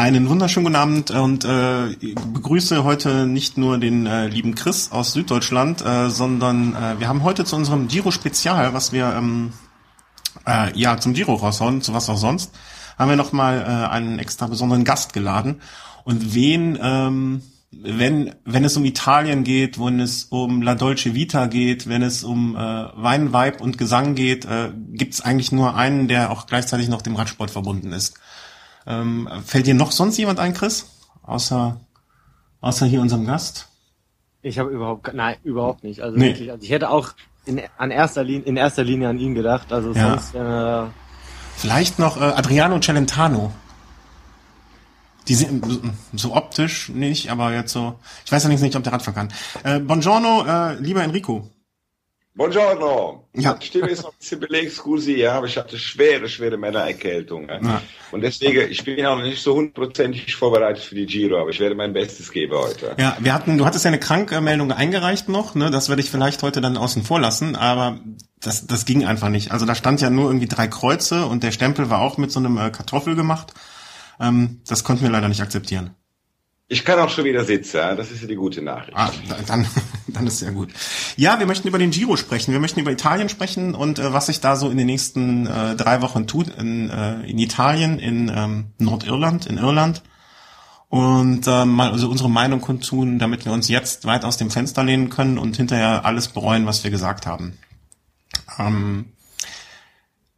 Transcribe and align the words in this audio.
Einen 0.00 0.30
wunderschönen 0.30 0.64
guten 0.64 0.76
Abend 0.76 1.10
und 1.10 1.44
äh, 1.44 1.94
begrüße 2.32 2.84
heute 2.84 3.26
nicht 3.26 3.58
nur 3.58 3.76
den 3.76 4.06
äh, 4.06 4.28
lieben 4.28 4.54
Chris 4.54 4.92
aus 4.92 5.12
Süddeutschland, 5.12 5.84
äh, 5.84 6.08
sondern 6.08 6.74
äh, 6.74 6.98
wir 6.98 7.06
haben 7.06 7.22
heute 7.22 7.44
zu 7.44 7.54
unserem 7.54 7.86
Giro 7.86 8.10
Spezial, 8.10 8.72
was 8.72 8.92
wir 8.92 9.12
ähm, 9.14 9.52
äh, 10.46 10.72
ja 10.72 10.96
zum 10.96 11.12
Giro 11.12 11.34
raushauen, 11.34 11.82
zu 11.82 11.92
was 11.92 12.08
auch 12.08 12.16
sonst, 12.16 12.50
haben 12.98 13.10
wir 13.10 13.16
nochmal 13.16 13.60
äh, 13.60 13.92
einen 13.92 14.18
extra 14.18 14.46
besonderen 14.46 14.84
Gast 14.84 15.12
geladen. 15.12 15.60
Und 16.04 16.34
wen, 16.34 16.78
ähm, 16.80 17.42
wenn, 17.70 18.34
wenn 18.46 18.64
es 18.64 18.78
um 18.78 18.86
Italien 18.86 19.44
geht, 19.44 19.78
wenn 19.78 20.00
es 20.00 20.24
um 20.24 20.62
La 20.62 20.76
Dolce 20.76 21.12
Vita 21.12 21.44
geht, 21.44 21.90
wenn 21.90 22.00
es 22.00 22.24
um 22.24 22.56
äh, 22.56 22.58
Wein, 22.58 23.34
Weib 23.34 23.60
und 23.60 23.76
Gesang 23.76 24.14
geht, 24.14 24.46
äh, 24.46 24.70
gibt 24.92 25.12
es 25.12 25.20
eigentlich 25.20 25.52
nur 25.52 25.76
einen, 25.76 26.08
der 26.08 26.30
auch 26.30 26.46
gleichzeitig 26.46 26.88
noch 26.88 27.02
dem 27.02 27.16
Radsport 27.16 27.50
verbunden 27.50 27.92
ist. 27.92 28.18
Ähm, 28.86 29.28
fällt 29.44 29.66
dir 29.66 29.74
noch 29.74 29.92
sonst 29.92 30.16
jemand 30.18 30.38
ein, 30.38 30.54
Chris? 30.54 30.86
Außer, 31.22 31.80
außer 32.60 32.86
hier 32.86 33.00
unserem 33.00 33.26
Gast? 33.26 33.68
Ich 34.42 34.58
habe 34.58 34.70
überhaupt, 34.70 35.12
nein, 35.12 35.36
überhaupt 35.44 35.84
nicht. 35.84 36.00
Also 36.00 36.16
nee. 36.16 36.28
wirklich, 36.28 36.50
also 36.50 36.64
ich 36.64 36.70
hätte 36.70 36.90
auch 36.90 37.12
in, 37.44 37.60
an 37.76 37.90
erster 37.90 38.24
Linie, 38.24 38.46
in 38.46 38.56
erster 38.56 38.84
Linie 38.84 39.08
an 39.08 39.18
ihn 39.18 39.34
gedacht. 39.34 39.72
Also 39.72 39.92
ja. 39.92 40.18
sonst, 40.18 40.34
äh, 40.34 40.90
Vielleicht 41.56 41.98
noch 41.98 42.16
äh, 42.16 42.24
Adriano 42.24 42.80
Celentano. 42.80 43.52
Die 45.28 45.34
sind 45.34 45.62
so 46.14 46.34
optisch 46.34 46.88
nicht, 46.88 47.30
aber 47.30 47.52
jetzt 47.52 47.72
so. 47.72 47.98
Ich 48.24 48.32
weiß 48.32 48.44
ja 48.44 48.48
nicht, 48.48 48.76
ob 48.76 48.82
der 48.82 48.92
Radfahren 48.94 49.28
kann. 49.28 49.32
Äh, 49.62 49.78
buongiorno, 49.80 50.46
äh, 50.46 50.74
lieber 50.76 51.04
Enrico. 51.04 51.50
Buongiorno. 52.40 53.28
Ja. 53.34 53.52
Die 53.52 53.66
Stimme 53.66 53.88
ist 53.88 54.02
noch 54.02 54.12
ein 54.12 54.18
bisschen 54.18 54.40
belegt, 54.40 54.72
scusi, 54.72 55.12
ja, 55.12 55.34
aber 55.34 55.46
ich 55.46 55.58
hatte 55.58 55.76
schwere, 55.76 56.26
schwere 56.26 56.56
Männererkältung. 56.56 57.46
Ja. 57.46 57.60
ja. 57.60 57.82
Und 58.12 58.22
deswegen, 58.22 58.70
ich 58.70 58.82
bin 58.82 59.04
auch 59.04 59.18
noch 59.18 59.24
nicht 59.24 59.42
so 59.42 59.56
hundertprozentig 59.56 60.34
vorbereitet 60.34 60.82
für 60.82 60.94
die 60.94 61.04
Giro, 61.04 61.38
aber 61.38 61.50
ich 61.50 61.60
werde 61.60 61.74
mein 61.74 61.92
Bestes 61.92 62.32
geben 62.32 62.56
heute. 62.56 62.96
Ja, 62.98 63.14
wir 63.20 63.34
hatten, 63.34 63.58
du 63.58 63.66
hattest 63.66 63.84
ja 63.84 63.90
eine 63.90 64.00
Krankmeldung 64.00 64.72
eingereicht 64.72 65.28
noch, 65.28 65.54
ne, 65.54 65.70
das 65.70 65.90
werde 65.90 66.00
ich 66.00 66.10
vielleicht 66.10 66.42
heute 66.42 66.62
dann 66.62 66.78
außen 66.78 67.02
vor 67.02 67.20
lassen, 67.20 67.56
aber 67.56 68.00
das, 68.40 68.66
das 68.66 68.86
ging 68.86 69.04
einfach 69.04 69.28
nicht. 69.28 69.52
Also 69.52 69.66
da 69.66 69.74
stand 69.74 70.00
ja 70.00 70.08
nur 70.08 70.30
irgendwie 70.30 70.48
drei 70.48 70.66
Kreuze 70.66 71.26
und 71.26 71.42
der 71.42 71.52
Stempel 71.52 71.90
war 71.90 72.00
auch 72.00 72.16
mit 72.16 72.32
so 72.32 72.40
einem 72.40 72.56
äh, 72.56 72.70
Kartoffel 72.70 73.16
gemacht. 73.16 73.52
Ähm, 74.18 74.62
das 74.66 74.82
konnten 74.82 75.02
wir 75.02 75.10
leider 75.10 75.28
nicht 75.28 75.42
akzeptieren. 75.42 75.94
Ich 76.72 76.84
kann 76.84 77.00
auch 77.00 77.10
schon 77.10 77.24
wieder 77.24 77.44
sitzen, 77.44 77.96
das 77.96 78.12
ist 78.12 78.22
ja 78.22 78.28
die 78.28 78.36
gute 78.36 78.62
Nachricht. 78.62 78.96
Ah, 78.96 79.10
dann, 79.48 79.66
dann 80.06 80.26
ist 80.28 80.38
sehr 80.38 80.52
gut. 80.52 80.70
Ja, 81.16 81.40
wir 81.40 81.46
möchten 81.46 81.66
über 81.66 81.78
den 81.78 81.90
Giro 81.90 82.16
sprechen, 82.16 82.52
wir 82.52 82.60
möchten 82.60 82.78
über 82.78 82.92
Italien 82.92 83.28
sprechen 83.28 83.74
und 83.74 83.98
äh, 83.98 84.12
was 84.12 84.26
sich 84.26 84.38
da 84.38 84.54
so 84.54 84.70
in 84.70 84.76
den 84.76 84.86
nächsten 84.86 85.48
äh, 85.48 85.74
drei 85.74 86.00
Wochen 86.00 86.28
tut 86.28 86.46
in, 86.46 86.88
äh, 86.88 87.22
in 87.28 87.40
Italien, 87.40 87.98
in 87.98 88.30
ähm, 88.32 88.66
Nordirland, 88.78 89.46
in 89.46 89.58
Irland 89.58 90.04
und 90.88 91.44
äh, 91.48 91.64
mal 91.64 91.90
also 91.90 92.08
unsere 92.08 92.30
Meinung 92.30 92.60
kundtun, 92.60 93.18
damit 93.18 93.44
wir 93.44 93.50
uns 93.50 93.68
jetzt 93.68 94.04
weit 94.04 94.24
aus 94.24 94.36
dem 94.36 94.52
Fenster 94.52 94.84
lehnen 94.84 95.10
können 95.10 95.38
und 95.38 95.56
hinterher 95.56 96.04
alles 96.04 96.28
bereuen, 96.28 96.66
was 96.66 96.84
wir 96.84 96.92
gesagt 96.92 97.26
haben. 97.26 97.58
Ähm, 98.60 99.06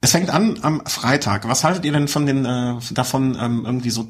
es 0.00 0.12
fängt 0.12 0.30
an 0.30 0.58
am 0.62 0.86
Freitag. 0.86 1.46
Was 1.46 1.62
haltet 1.62 1.84
ihr 1.84 1.92
denn 1.92 2.08
von 2.08 2.24
den 2.24 2.46
äh, 2.46 2.76
davon 2.92 3.36
ähm, 3.38 3.66
irgendwie 3.66 3.90
so 3.90 4.08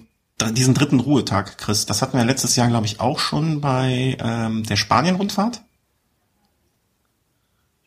diesen 0.51 0.75
dritten 0.75 1.01
Ruhetag, 1.01 1.59
Chris, 1.59 1.87
das 1.87 2.03
hatten 2.03 2.17
wir 2.17 2.25
letztes 2.25 2.57
Jahr, 2.57 2.69
glaube 2.69 2.87
ich, 2.87 3.01
auch 3.01 3.19
schon 3.19 3.61
bei 3.61 4.17
ähm, 4.21 4.65
der 4.65 4.77
Spanien-Rundfahrt. 4.77 5.62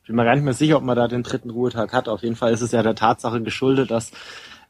Ich 0.01 0.07
bin 0.07 0.15
mir 0.15 0.23
gar 0.23 0.35
nicht 0.35 0.43
mehr 0.43 0.53
sicher, 0.53 0.77
ob 0.77 0.83
man 0.83 0.95
da 0.95 1.07
den 1.07 1.23
dritten 1.23 1.49
Ruhetag 1.49 1.91
hat. 1.91 2.07
Auf 2.07 2.21
jeden 2.21 2.35
Fall 2.35 2.53
ist 2.53 2.61
es 2.61 2.71
ja 2.71 2.83
der 2.83 2.93
Tatsache 2.93 3.41
geschuldet, 3.41 3.89
dass 3.89 4.11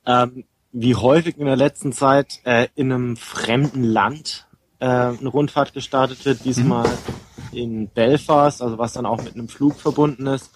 ähm, 0.06 0.46
wie 0.72 0.96
häufig 0.96 1.38
in 1.38 1.46
der 1.46 1.58
letzten 1.58 1.92
Zeit 1.92 2.40
äh, 2.46 2.68
in 2.76 2.92
einem 2.92 3.18
fremden 3.18 3.84
Land 3.84 4.48
äh, 4.80 4.86
eine 4.86 5.28
Rundfahrt 5.28 5.74
gestartet 5.74 6.24
wird. 6.26 6.46
Diesmal 6.46 6.88
mhm. 6.88 7.58
in 7.58 7.90
Belfast, 7.90 8.62
also 8.62 8.78
was 8.78 8.94
dann 8.94 9.06
auch 9.06 9.22
mit 9.24 9.34
einem 9.34 9.50
Flug 9.50 9.76
verbunden 9.76 10.28
ist. 10.28 10.52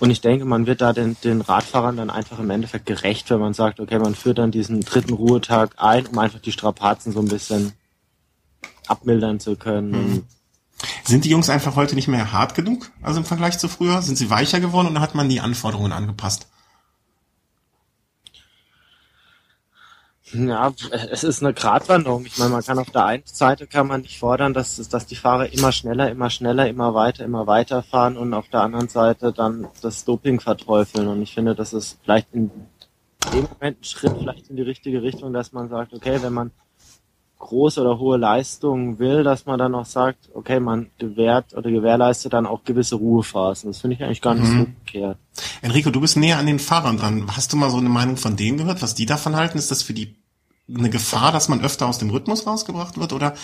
Und 0.00 0.10
ich 0.10 0.20
denke, 0.20 0.44
man 0.44 0.66
wird 0.66 0.80
da 0.80 0.92
den, 0.92 1.16
den 1.22 1.40
Radfahrern 1.40 1.96
dann 1.96 2.10
einfach 2.10 2.38
im 2.38 2.50
Endeffekt 2.50 2.86
gerecht, 2.86 3.30
wenn 3.30 3.40
man 3.40 3.54
sagt, 3.54 3.80
okay, 3.80 3.98
man 3.98 4.14
führt 4.14 4.38
dann 4.38 4.50
diesen 4.50 4.80
dritten 4.80 5.14
Ruhetag 5.14 5.74
ein, 5.76 6.06
um 6.06 6.18
einfach 6.18 6.40
die 6.40 6.52
Strapazen 6.52 7.12
so 7.12 7.20
ein 7.20 7.28
bisschen 7.28 7.72
abmildern 8.86 9.40
zu 9.40 9.56
können. 9.56 9.90
Mhm. 9.90 10.22
Sind 11.04 11.24
die 11.24 11.30
Jungs 11.30 11.48
einfach 11.48 11.76
heute 11.76 11.94
nicht 11.94 12.08
mehr 12.08 12.32
hart 12.32 12.54
genug, 12.54 12.90
also 13.02 13.20
im 13.20 13.24
Vergleich 13.24 13.58
zu 13.58 13.68
früher? 13.68 14.02
Sind 14.02 14.18
sie 14.18 14.30
weicher 14.30 14.60
geworden 14.60 14.88
oder 14.88 15.00
hat 15.00 15.14
man 15.14 15.28
die 15.28 15.40
Anforderungen 15.40 15.92
angepasst? 15.92 16.48
Ja, 20.34 20.72
es 21.10 21.24
ist 21.24 21.42
eine 21.42 21.54
Gratwanderung. 21.54 22.26
Ich 22.26 22.38
meine, 22.38 22.50
man 22.50 22.62
kann 22.62 22.78
auf 22.78 22.90
der 22.90 23.04
einen 23.04 23.22
Seite 23.24 23.66
kann 23.66 23.86
man 23.86 24.02
nicht 24.02 24.18
fordern, 24.18 24.52
dass, 24.52 24.76
dass 24.88 25.06
die 25.06 25.16
Fahrer 25.16 25.52
immer 25.52 25.70
schneller, 25.70 26.10
immer 26.10 26.30
schneller, 26.30 26.68
immer 26.68 26.94
weiter, 26.94 27.24
immer 27.24 27.46
weiter 27.46 27.82
fahren 27.82 28.16
und 28.16 28.34
auf 28.34 28.48
der 28.48 28.62
anderen 28.62 28.88
Seite 28.88 29.32
dann 29.32 29.68
das 29.80 30.04
Doping 30.04 30.40
verteufeln. 30.40 31.08
Und 31.08 31.22
ich 31.22 31.34
finde, 31.34 31.54
das 31.54 31.72
ist 31.72 31.98
vielleicht 32.02 32.28
in 32.32 32.50
dem 33.32 33.48
Moment 33.50 33.80
ein 33.80 33.84
Schritt 33.84 34.14
vielleicht 34.18 34.50
in 34.50 34.56
die 34.56 34.62
richtige 34.62 35.02
Richtung, 35.02 35.32
dass 35.32 35.52
man 35.52 35.68
sagt, 35.68 35.94
okay, 35.94 36.18
wenn 36.20 36.32
man 36.32 36.50
große 37.38 37.80
oder 37.80 37.98
hohe 37.98 38.16
Leistungen 38.16 38.98
will, 38.98 39.22
dass 39.22 39.44
man 39.46 39.58
dann 39.58 39.74
auch 39.74 39.84
sagt, 39.84 40.30
okay, 40.32 40.60
man 40.60 40.90
gewährt 40.98 41.54
oder 41.54 41.70
gewährleistet 41.70 42.32
dann 42.32 42.46
auch 42.46 42.64
gewisse 42.64 42.96
Ruhephasen. 42.96 43.70
Das 43.70 43.80
finde 43.80 43.96
ich 43.96 44.02
eigentlich 44.02 44.22
gar 44.22 44.34
nicht 44.34 44.48
mhm. 44.48 44.58
so 44.58 44.64
verkehrt. 44.64 45.18
Enrico, 45.60 45.90
du 45.90 46.00
bist 46.00 46.16
näher 46.16 46.38
an 46.38 46.46
den 46.46 46.58
Fahrern 46.58 46.96
dran. 46.96 47.26
Hast 47.36 47.52
du 47.52 47.56
mal 47.56 47.70
so 47.70 47.76
eine 47.76 47.88
Meinung 47.88 48.16
von 48.16 48.36
denen 48.36 48.58
gehört, 48.58 48.82
was 48.82 48.94
die 48.94 49.06
davon 49.06 49.36
halten? 49.36 49.58
Ist 49.58 49.70
das 49.70 49.82
für 49.82 49.92
die 49.92 50.14
eine 50.66 50.88
Gefahr, 50.88 51.30
dass 51.30 51.48
man 51.48 51.62
öfter 51.62 51.86
aus 51.86 51.98
dem 51.98 52.08
Rhythmus 52.08 52.46
rausgebracht 52.46 52.98
wird 52.98 53.12
oder 53.12 53.34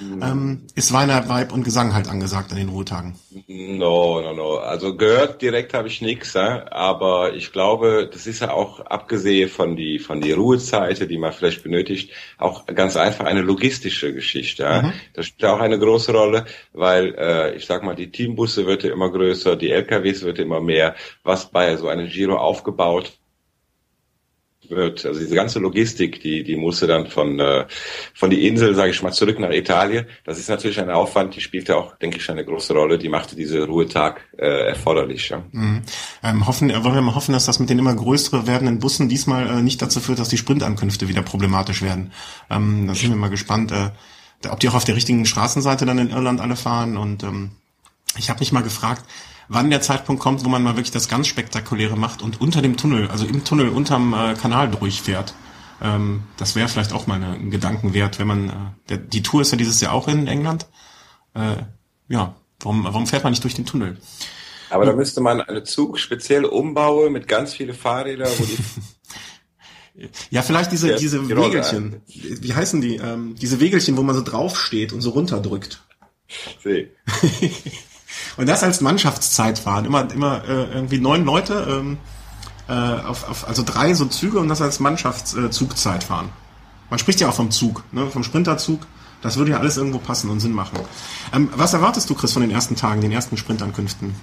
ähm, 0.00 0.62
ist 0.74 0.94
Weiner, 0.94 1.28
Weib 1.28 1.52
und 1.52 1.62
Gesang 1.62 1.92
halt 1.92 2.08
angesagt 2.08 2.52
an 2.52 2.56
den 2.56 2.70
Ruhetagen? 2.70 3.16
No, 3.48 4.22
no, 4.22 4.32
no. 4.32 4.56
Also 4.56 4.96
gehört 4.96 5.42
direkt 5.42 5.74
habe 5.74 5.88
ich 5.88 6.00
nichts, 6.00 6.34
aber 6.36 7.34
ich 7.34 7.52
glaube, 7.52 8.08
das 8.10 8.26
ist 8.26 8.40
ja 8.40 8.52
auch 8.52 8.80
abgesehen 8.80 9.50
von 9.50 9.76
die 9.76 9.98
von 9.98 10.22
die 10.22 10.32
Ruhezeiten, 10.32 11.06
die 11.06 11.18
man 11.18 11.34
vielleicht 11.34 11.62
benötigt, 11.62 12.12
auch 12.38 12.64
ganz 12.64 12.96
einfach 12.96 13.26
eine 13.26 13.42
logistische 13.42 14.14
Geschichte. 14.14 14.82
Mhm. 14.82 14.92
Das 15.12 15.26
spielt 15.26 15.50
auch 15.50 15.60
eine 15.60 15.78
große 15.78 16.12
Rolle, 16.12 16.46
weil 16.72 17.14
äh, 17.18 17.56
ich 17.56 17.66
sag 17.66 17.82
mal, 17.82 17.94
die 17.94 18.10
Teambusse 18.10 18.64
wird 18.64 18.84
ja 18.84 18.92
immer 18.92 19.10
größer, 19.10 19.54
die 19.56 19.70
LKWs 19.70 20.22
wird 20.22 20.38
immer 20.38 20.62
mehr, 20.62 20.94
was 21.24 21.50
bei 21.50 21.76
so 21.76 21.88
einem 21.88 22.08
Giro 22.08 22.38
aufgebaut 22.38 23.19
wird. 24.70 25.04
Also 25.04 25.20
diese 25.20 25.34
ganze 25.34 25.58
Logistik, 25.58 26.20
die, 26.20 26.42
die 26.42 26.56
musste 26.56 26.86
dann 26.86 27.06
von, 27.06 27.38
äh, 27.38 27.66
von 28.14 28.30
die 28.30 28.46
Insel, 28.46 28.74
sage 28.74 28.90
ich 28.90 29.02
mal, 29.02 29.12
zurück 29.12 29.38
nach 29.38 29.50
Italien. 29.50 30.06
Das 30.24 30.38
ist 30.38 30.48
natürlich 30.48 30.80
ein 30.80 30.90
Aufwand, 30.90 31.36
die 31.36 31.40
spielte 31.40 31.76
auch, 31.76 31.96
denke 31.96 32.18
ich, 32.18 32.30
eine 32.30 32.44
große 32.44 32.72
Rolle. 32.72 32.98
Die 32.98 33.08
machte 33.08 33.36
diese 33.36 33.66
Ruhetag 33.66 34.20
äh, 34.38 34.68
erforderlich. 34.68 35.28
Ja. 35.28 35.42
Mhm. 35.52 35.82
Ähm, 36.22 36.46
hoffen, 36.46 36.70
wollen 36.70 36.94
wir 36.94 37.02
mal 37.02 37.14
hoffen, 37.14 37.32
dass 37.32 37.46
das 37.46 37.58
mit 37.58 37.70
den 37.70 37.78
immer 37.78 37.94
größer 37.94 38.46
werdenden 38.46 38.78
Bussen 38.78 39.08
diesmal 39.08 39.46
äh, 39.48 39.62
nicht 39.62 39.80
dazu 39.82 40.00
führt, 40.00 40.18
dass 40.18 40.28
die 40.28 40.38
Sprintankünfte 40.38 41.08
wieder 41.08 41.22
problematisch 41.22 41.82
werden. 41.82 42.12
Ähm, 42.50 42.86
da 42.86 42.94
sind 42.94 43.10
wir 43.10 43.16
mal 43.16 43.30
gespannt, 43.30 43.72
äh, 43.72 43.90
ob 44.48 44.60
die 44.60 44.68
auch 44.68 44.74
auf 44.74 44.84
der 44.84 44.96
richtigen 44.96 45.26
Straßenseite 45.26 45.84
dann 45.86 45.98
in 45.98 46.10
Irland 46.10 46.40
alle 46.40 46.56
fahren. 46.56 46.96
Und 46.96 47.22
ähm, 47.22 47.50
ich 48.16 48.30
habe 48.30 48.40
mich 48.40 48.52
mal 48.52 48.62
gefragt, 48.62 49.04
wann 49.50 49.68
der 49.68 49.82
Zeitpunkt 49.82 50.22
kommt, 50.22 50.44
wo 50.44 50.48
man 50.48 50.62
mal 50.62 50.76
wirklich 50.76 50.92
das 50.92 51.08
ganz 51.08 51.26
Spektakuläre 51.26 51.96
macht 51.96 52.22
und 52.22 52.40
unter 52.40 52.62
dem 52.62 52.76
Tunnel, 52.76 53.08
also 53.08 53.26
im 53.26 53.44
Tunnel 53.44 53.68
unterm 53.68 54.14
äh, 54.14 54.34
Kanal 54.34 54.70
durchfährt. 54.70 55.34
Ähm, 55.82 56.22
das 56.36 56.54
wäre 56.54 56.68
vielleicht 56.68 56.92
auch 56.92 57.06
mal 57.08 57.22
ein 57.22 57.50
Gedanken 57.50 57.92
wert, 57.92 58.18
wenn 58.20 58.28
man, 58.28 58.48
äh, 58.48 58.52
der, 58.88 58.96
die 58.98 59.22
Tour 59.22 59.42
ist 59.42 59.50
ja 59.50 59.58
dieses 59.58 59.80
Jahr 59.80 59.92
auch 59.92 60.06
in 60.06 60.28
England. 60.28 60.66
Äh, 61.34 61.56
ja, 62.08 62.36
warum, 62.60 62.84
warum 62.84 63.06
fährt 63.08 63.24
man 63.24 63.32
nicht 63.32 63.42
durch 63.42 63.54
den 63.54 63.66
Tunnel? 63.66 63.98
Aber 64.70 64.86
da 64.86 64.92
müsste 64.92 65.20
man 65.20 65.40
einen 65.40 65.64
Zug 65.64 65.98
speziell 65.98 66.44
umbauen 66.44 67.12
mit 67.12 67.26
ganz 67.26 67.52
viele 67.52 67.74
Fahrräder, 67.74 68.26
wo 68.38 68.44
die 68.44 68.56
Ja, 70.30 70.42
vielleicht 70.42 70.72
diese, 70.72 70.94
diese 70.94 71.28
Wegelchen. 71.28 72.00
Wie 72.06 72.54
heißen 72.54 72.80
die? 72.80 72.96
Ähm, 72.96 73.34
diese 73.34 73.60
Wegelchen, 73.60 73.96
wo 73.96 74.02
man 74.02 74.14
so 74.14 74.22
draufsteht 74.22 74.92
und 74.92 75.02
so 75.02 75.10
runterdrückt. 75.10 75.82
See. 76.62 76.90
Und 78.36 78.48
das 78.48 78.62
als 78.62 78.80
Mannschaftszeitfahren. 78.80 79.84
Immer, 79.84 80.10
immer 80.12 80.42
äh, 80.48 80.72
irgendwie 80.72 80.98
neun 80.98 81.24
Leute, 81.24 81.66
ähm, 81.68 81.98
äh, 82.68 82.72
auf, 82.72 83.28
auf, 83.28 83.48
also 83.48 83.62
drei 83.64 83.94
so 83.94 84.06
Züge 84.06 84.38
und 84.38 84.48
das 84.48 84.62
als 84.62 84.80
Mannschaftszugzeitfahren. 84.80 86.28
Man 86.88 86.98
spricht 86.98 87.20
ja 87.20 87.28
auch 87.28 87.34
vom 87.34 87.50
Zug, 87.50 87.84
ne, 87.92 88.06
vom 88.08 88.24
Sprinterzug. 88.24 88.86
Das 89.22 89.36
würde 89.36 89.50
ja 89.52 89.58
alles 89.58 89.76
irgendwo 89.76 89.98
passen 89.98 90.30
und 90.30 90.40
Sinn 90.40 90.52
machen. 90.52 90.78
Ähm, 91.32 91.50
was 91.54 91.74
erwartest 91.74 92.08
du, 92.08 92.14
Chris, 92.14 92.32
von 92.32 92.42
den 92.42 92.50
ersten 92.50 92.76
Tagen, 92.76 93.00
den 93.00 93.12
ersten 93.12 93.36
Sprintankünften? 93.36 94.14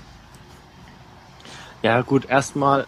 Ja, 1.83 2.01
gut, 2.01 2.25
erstmal 2.25 2.87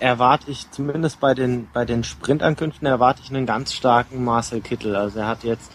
erwarte 0.00 0.50
ich 0.50 0.70
zumindest 0.70 1.20
bei 1.20 1.34
den, 1.34 1.68
bei 1.72 1.84
den 1.84 2.02
Sprintankünften 2.02 2.86
erwarte 2.86 3.22
ich 3.22 3.30
einen 3.30 3.46
ganz 3.46 3.72
starken 3.72 4.24
Marcel 4.24 4.60
Kittel. 4.60 4.96
Also 4.96 5.20
er 5.20 5.28
hat 5.28 5.44
jetzt 5.44 5.70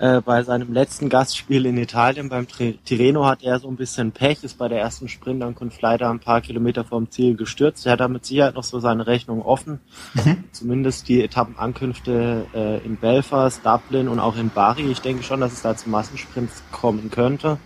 Äh, 0.00 0.22
bei 0.22 0.42
seinem 0.42 0.72
letzten 0.72 1.10
Gastspiel 1.10 1.66
in 1.66 1.76
Italien 1.76 2.30
beim 2.30 2.46
Tirreno 2.48 3.26
hat 3.26 3.42
er 3.42 3.58
so 3.58 3.68
ein 3.68 3.76
bisschen 3.76 4.12
Pech, 4.12 4.42
ist 4.42 4.56
bei 4.56 4.66
der 4.66 4.80
ersten 4.80 5.08
Sprintankunft 5.08 5.82
leider 5.82 6.08
ein 6.08 6.20
paar 6.20 6.40
Kilometer 6.40 6.84
vom 6.84 7.10
Ziel 7.10 7.36
gestürzt. 7.36 7.84
Er 7.84 7.92
hat 7.92 8.00
damit 8.00 8.24
sicher 8.24 8.50
noch 8.52 8.64
so 8.64 8.80
seine 8.80 9.06
Rechnung 9.06 9.42
offen. 9.42 9.78
Mhm. 10.14 10.44
Zumindest 10.52 11.06
die 11.10 11.22
Etappenankünfte 11.22 12.46
äh, 12.54 12.78
in 12.78 12.96
Belfast, 12.96 13.60
Dublin 13.62 14.08
und 14.08 14.20
auch 14.20 14.38
in 14.38 14.48
Bari. 14.48 14.90
Ich 14.90 15.02
denke 15.02 15.22
schon, 15.22 15.40
dass 15.40 15.52
es 15.52 15.60
da 15.60 15.76
zu 15.76 15.90
Massensprints 15.90 16.62
kommen 16.72 17.10
könnte. 17.10 17.58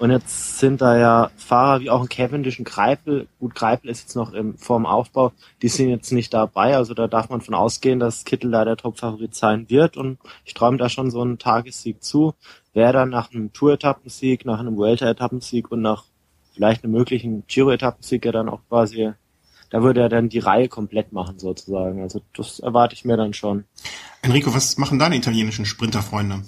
Und 0.00 0.10
jetzt 0.10 0.58
sind 0.58 0.80
da 0.80 0.96
ja 0.96 1.30
Fahrer 1.36 1.80
wie 1.80 1.90
auch 1.90 2.00
ein 2.00 2.08
Cavendish, 2.08 2.58
ein 2.58 2.64
Greipel. 2.64 3.28
Gut, 3.38 3.54
Greipel 3.54 3.90
ist 3.90 4.00
jetzt 4.00 4.16
noch 4.16 4.32
im 4.32 4.56
vorm 4.56 4.86
Aufbau. 4.86 5.32
Die 5.60 5.68
sind 5.68 5.90
jetzt 5.90 6.10
nicht 6.10 6.32
dabei. 6.32 6.74
Also 6.74 6.94
da 6.94 7.06
darf 7.06 7.28
man 7.28 7.42
von 7.42 7.52
ausgehen, 7.52 8.00
dass 8.00 8.24
Kittel 8.24 8.50
da 8.50 8.64
der 8.64 8.78
Topfavorit 8.78 9.34
sein 9.34 9.68
wird. 9.68 9.98
Und 9.98 10.18
ich 10.46 10.54
träume 10.54 10.78
da 10.78 10.88
schon 10.88 11.10
so 11.10 11.20
einen 11.20 11.38
Tagessieg 11.38 12.02
zu. 12.02 12.32
Wer 12.72 12.94
dann 12.94 13.10
nach 13.10 13.30
einem 13.30 13.52
Tour-Etappensieg, 13.52 14.46
nach 14.46 14.58
einem 14.58 14.76
Vuelta-Etappensieg 14.76 15.70
und 15.70 15.82
nach 15.82 16.04
vielleicht 16.54 16.82
einem 16.82 16.94
möglichen 16.94 17.44
Giro-Etappensieg 17.46 18.24
ja 18.24 18.32
dann 18.32 18.48
auch 18.48 18.60
quasi, 18.70 19.12
da 19.68 19.82
würde 19.82 20.00
er 20.00 20.08
dann 20.08 20.30
die 20.30 20.38
Reihe 20.38 20.68
komplett 20.68 21.12
machen 21.12 21.38
sozusagen. 21.38 22.00
Also 22.00 22.22
das 22.34 22.58
erwarte 22.60 22.94
ich 22.94 23.04
mir 23.04 23.18
dann 23.18 23.34
schon. 23.34 23.64
Enrico, 24.22 24.54
was 24.54 24.78
machen 24.78 24.98
deine 24.98 25.16
italienischen 25.16 25.66
Sprinterfreunde? 25.66 26.42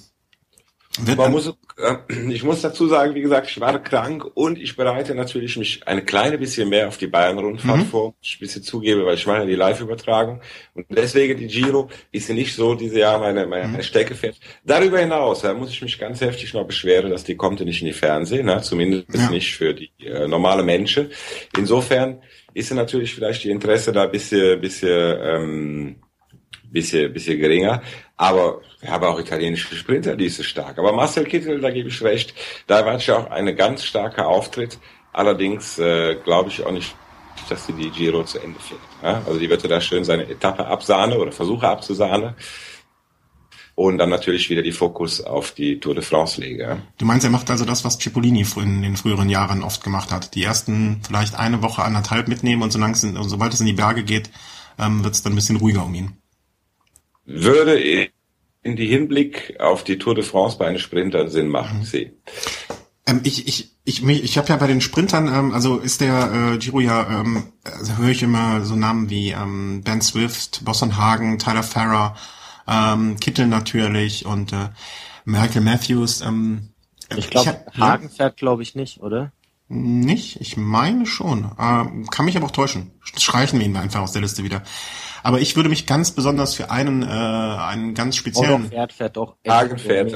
Man 1.17 1.33
muss, 1.33 1.49
äh, 1.79 1.97
ich 2.31 2.43
muss 2.45 2.61
dazu 2.61 2.87
sagen, 2.87 3.15
wie 3.15 3.23
gesagt, 3.23 3.49
ich 3.49 3.59
war 3.61 3.79
krank 3.83 4.25
und 4.35 4.59
ich 4.59 4.77
bereite 4.77 5.15
natürlich 5.15 5.57
mich 5.57 5.87
ein 5.89 6.05
kleine 6.05 6.37
bisschen 6.37 6.69
mehr 6.69 6.89
auf 6.89 6.99
die 6.99 7.07
Bayern-Rundfahrt 7.07 7.79
mhm. 7.79 7.87
vor. 7.87 8.15
Ich 8.21 8.37
ein 8.37 8.41
bisschen 8.41 8.63
zugebe, 8.63 9.07
weil 9.07 9.15
ich 9.15 9.25
ja 9.25 9.45
die 9.47 9.55
Live-Übertragung. 9.55 10.43
Und 10.75 10.87
deswegen 10.91 11.39
die 11.39 11.47
Giro 11.47 11.89
ist 12.11 12.29
ja 12.29 12.35
nicht 12.35 12.55
so 12.55 12.75
diese 12.75 12.99
Jahr 12.99 13.19
meine, 13.19 13.47
meine 13.47 13.69
mhm. 13.69 13.83
Steckefest. 13.83 14.41
Darüber 14.65 14.99
hinaus 14.99 15.41
da 15.41 15.55
muss 15.55 15.71
ich 15.71 15.81
mich 15.81 15.99
ganz 15.99 16.21
heftig 16.21 16.53
noch 16.53 16.67
beschweren, 16.67 17.11
dass 17.11 17.25
die 17.25 17.37
kommt 17.37 17.61
nicht 17.61 17.81
in 17.81 17.87
die 17.87 17.93
Fernsehen, 17.93 18.47
ne? 18.47 18.61
zumindest 18.61 19.07
ja. 19.15 19.31
nicht 19.31 19.55
für 19.55 19.75
die 19.75 19.91
äh, 20.05 20.29
normale 20.29 20.63
Menschen. 20.63 21.11
Insofern 21.57 22.21
ist 22.53 22.69
ja 22.69 22.77
natürlich 22.77 23.15
vielleicht 23.15 23.45
die 23.45 23.51
Interesse 23.51 23.93
da 23.93 24.05
ein 24.05 24.11
bisschen, 24.11 24.61
bisschen 24.61 25.19
ähm, 25.23 25.97
bisschen, 26.73 27.13
bisschen 27.13 27.39
geringer. 27.39 27.83
Aber 28.23 28.61
wir 28.81 28.89
haben 28.93 29.05
auch 29.05 29.19
italienische 29.19 29.75
Sprinter, 29.75 30.15
die 30.15 30.27
ist 30.27 30.45
stark. 30.45 30.79
Aber 30.79 30.93
Marcel 30.93 31.25
Kittel, 31.25 31.61
da 31.61 31.73
gebe 31.73 31.89
ich 31.89 32.01
recht, 32.03 32.33
da 32.69 32.87
war 32.87 32.97
ja 32.97 33.19
auch 33.19 33.31
eine 33.33 33.53
ganz 33.53 33.83
starke 33.85 34.25
Auftritt. 34.25 34.79
Allerdings 35.13 35.77
äh, 35.81 36.15
glaube 36.23 36.49
ich 36.49 36.65
auch 36.65 36.71
nicht, 36.71 36.95
dass 37.49 37.67
sie 37.67 37.73
die 37.73 37.91
Giro 37.91 38.23
zu 38.23 38.39
Ende 38.39 38.61
fährt. 38.61 38.81
Ja? 39.03 39.23
Also 39.27 39.41
die 39.41 39.51
wird 39.51 39.69
da 39.69 39.81
schön 39.81 40.05
seine 40.05 40.31
Etappe 40.31 40.65
absahne 40.65 41.19
oder 41.19 41.33
versuche 41.33 41.69
abzusahne. 41.69 42.37
Und 43.75 43.99
dann 43.99 44.11
natürlich 44.11 44.49
wieder 44.51 44.63
die 44.63 44.71
Fokus 44.71 45.21
auf 45.21 45.51
die 45.51 45.81
Tour 45.81 45.97
de 45.97 46.05
France 46.05 46.41
lege. 46.41 46.81
Du 46.99 47.07
meinst, 47.07 47.25
er 47.25 47.31
macht 47.31 47.51
also 47.51 47.65
das, 47.65 47.85
was 47.85 47.99
Cipollini 47.99 48.47
in 48.55 48.83
den 48.83 48.97
früheren 48.97 49.31
Jahren 49.31 49.65
oft 49.65 49.83
gemacht 49.83 50.13
hat. 50.13 50.37
Die 50.37 50.45
ersten 50.45 51.01
vielleicht 51.05 51.35
eine 51.37 51.61
Woche, 51.61 51.83
anderthalb 51.83 52.29
mitnehmen 52.29 52.63
und 52.63 52.71
solange 52.71 52.93
es 52.93 53.03
in, 53.03 53.21
sobald 53.25 53.53
es 53.53 53.59
in 53.59 53.67
die 53.67 53.73
Berge 53.73 54.05
geht, 54.05 54.31
ähm, 54.79 55.03
wird 55.03 55.15
es 55.15 55.25
dann 55.25 55.33
ein 55.33 55.37
bisschen 55.37 55.57
ruhiger 55.57 55.85
um 55.85 55.95
ihn 55.95 56.17
würde 57.25 57.81
in 58.63 58.77
die 58.77 58.87
Hinblick 58.87 59.57
auf 59.61 59.85
die 59.85 59.99
Tour 59.99 60.15
de 60.15 60.25
France 60.25 60.57
bei 60.59 60.67
einem 60.67 60.79
Sprinter 60.79 61.29
Sinn 61.29 61.49
machen, 61.49 61.81
mhm. 61.81 61.85
sehen. 61.85 62.13
Ähm, 63.07 63.21
ich 63.25 63.49
ich, 63.49 63.75
ich, 63.85 64.07
ich, 64.07 64.25
ich 64.25 64.39
habe 64.39 64.49
ja 64.49 64.57
bei 64.57 64.69
den 64.69 64.81
Sprintern, 64.81 65.27
ähm, 65.27 65.53
also 65.53 65.79
ist 65.79 66.01
der 66.01 66.53
äh, 66.55 66.59
Giro 66.59 66.81
ja, 66.81 67.21
ähm, 67.21 67.53
also 67.65 67.97
höre 67.97 68.11
ich 68.11 68.23
immer 68.23 68.65
so 68.65 68.77
Namen 68.77 69.11
wie 69.11 69.31
ähm, 69.31 69.83
Ben 69.85 70.01
Swift, 70.01 70.65
Boston 70.65 70.97
Hagen, 70.97 71.39
Tyler 71.39 71.65
Farrer, 71.65 72.17
ähm, 72.69 73.19
Kittel 73.19 73.49
natürlich 73.49 74.25
und 74.27 74.53
äh, 74.53 74.69
Michael 75.25 75.63
Matthews. 75.63 76.21
Ähm, 76.21 76.71
ich 77.17 77.29
glaube, 77.29 77.65
Hagen 77.79 78.05
ja, 78.05 78.11
fährt, 78.11 78.37
glaube 78.37 78.63
ich, 78.63 78.75
nicht, 78.75 79.01
oder? 79.01 79.33
Nicht? 79.69 80.41
Ich 80.41 80.57
meine 80.57 81.07
schon. 81.07 81.45
Äh, 81.59 82.07
kann 82.11 82.25
mich 82.25 82.37
aber 82.37 82.47
auch 82.47 82.53
täuschen. 82.53 82.93
Streichen 83.03 83.59
wir 83.59 83.67
ihn 83.67 83.77
einfach 83.77 84.01
aus 84.01 84.13
der 84.13 84.23
Liste 84.23 84.45
wieder. 84.45 84.63
Aber 85.23 85.41
ich 85.41 85.57
würde 85.57 85.69
mich 85.69 85.87
ganz 85.87 86.11
besonders 86.11 86.55
für 86.55 86.71
einen, 86.71 87.03
äh, 87.03 87.07
einen 87.07 87.95
ganz 87.95 88.17
speziellen. 88.17 88.67
Oh, 88.67 88.69
fährt, 88.69 88.93
fährt 88.93 89.17
doch. 89.17 89.37
Hagen 89.47 89.79
fährt. 89.79 90.13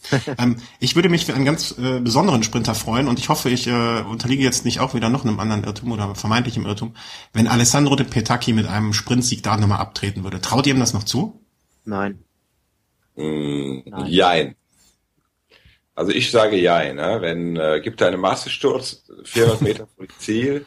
ähm, 0.38 0.56
ich 0.78 0.94
würde 0.94 1.08
mich 1.08 1.26
für 1.26 1.34
einen 1.34 1.44
ganz 1.44 1.76
äh, 1.78 2.00
besonderen 2.00 2.42
Sprinter 2.42 2.74
freuen 2.74 3.08
und 3.08 3.18
ich 3.18 3.28
hoffe, 3.28 3.50
ich 3.50 3.66
äh, 3.66 4.00
unterliege 4.02 4.42
jetzt 4.42 4.64
nicht 4.64 4.80
auch 4.80 4.94
wieder 4.94 5.08
noch 5.08 5.24
einem 5.24 5.40
anderen 5.40 5.64
Irrtum 5.64 5.92
oder 5.92 6.14
vermeintlichem 6.14 6.64
Irrtum, 6.66 6.94
wenn 7.32 7.48
Alessandro 7.48 7.96
de 7.96 8.06
Petacchi 8.06 8.52
mit 8.52 8.66
einem 8.66 8.92
Sprintsieg 8.92 9.42
da 9.42 9.56
nochmal 9.56 9.80
abtreten 9.80 10.22
würde. 10.24 10.40
Traut 10.40 10.66
ihr 10.66 10.74
ihm 10.74 10.80
das 10.80 10.94
noch 10.94 11.04
zu? 11.04 11.40
Nein. 11.84 12.22
Mm, 13.16 13.80
Nein. 13.86 14.06
Jein. 14.06 14.54
Also 15.94 16.12
ich 16.12 16.30
sage 16.30 16.56
ja, 16.56 16.92
ne? 16.92 17.18
wenn 17.20 17.56
äh, 17.56 17.80
gibt 17.82 18.00
einen 18.02 18.20
Massensturz 18.20 19.02
400 19.24 19.62
Meter 19.62 19.88
vor 19.96 20.06
Ziel 20.18 20.64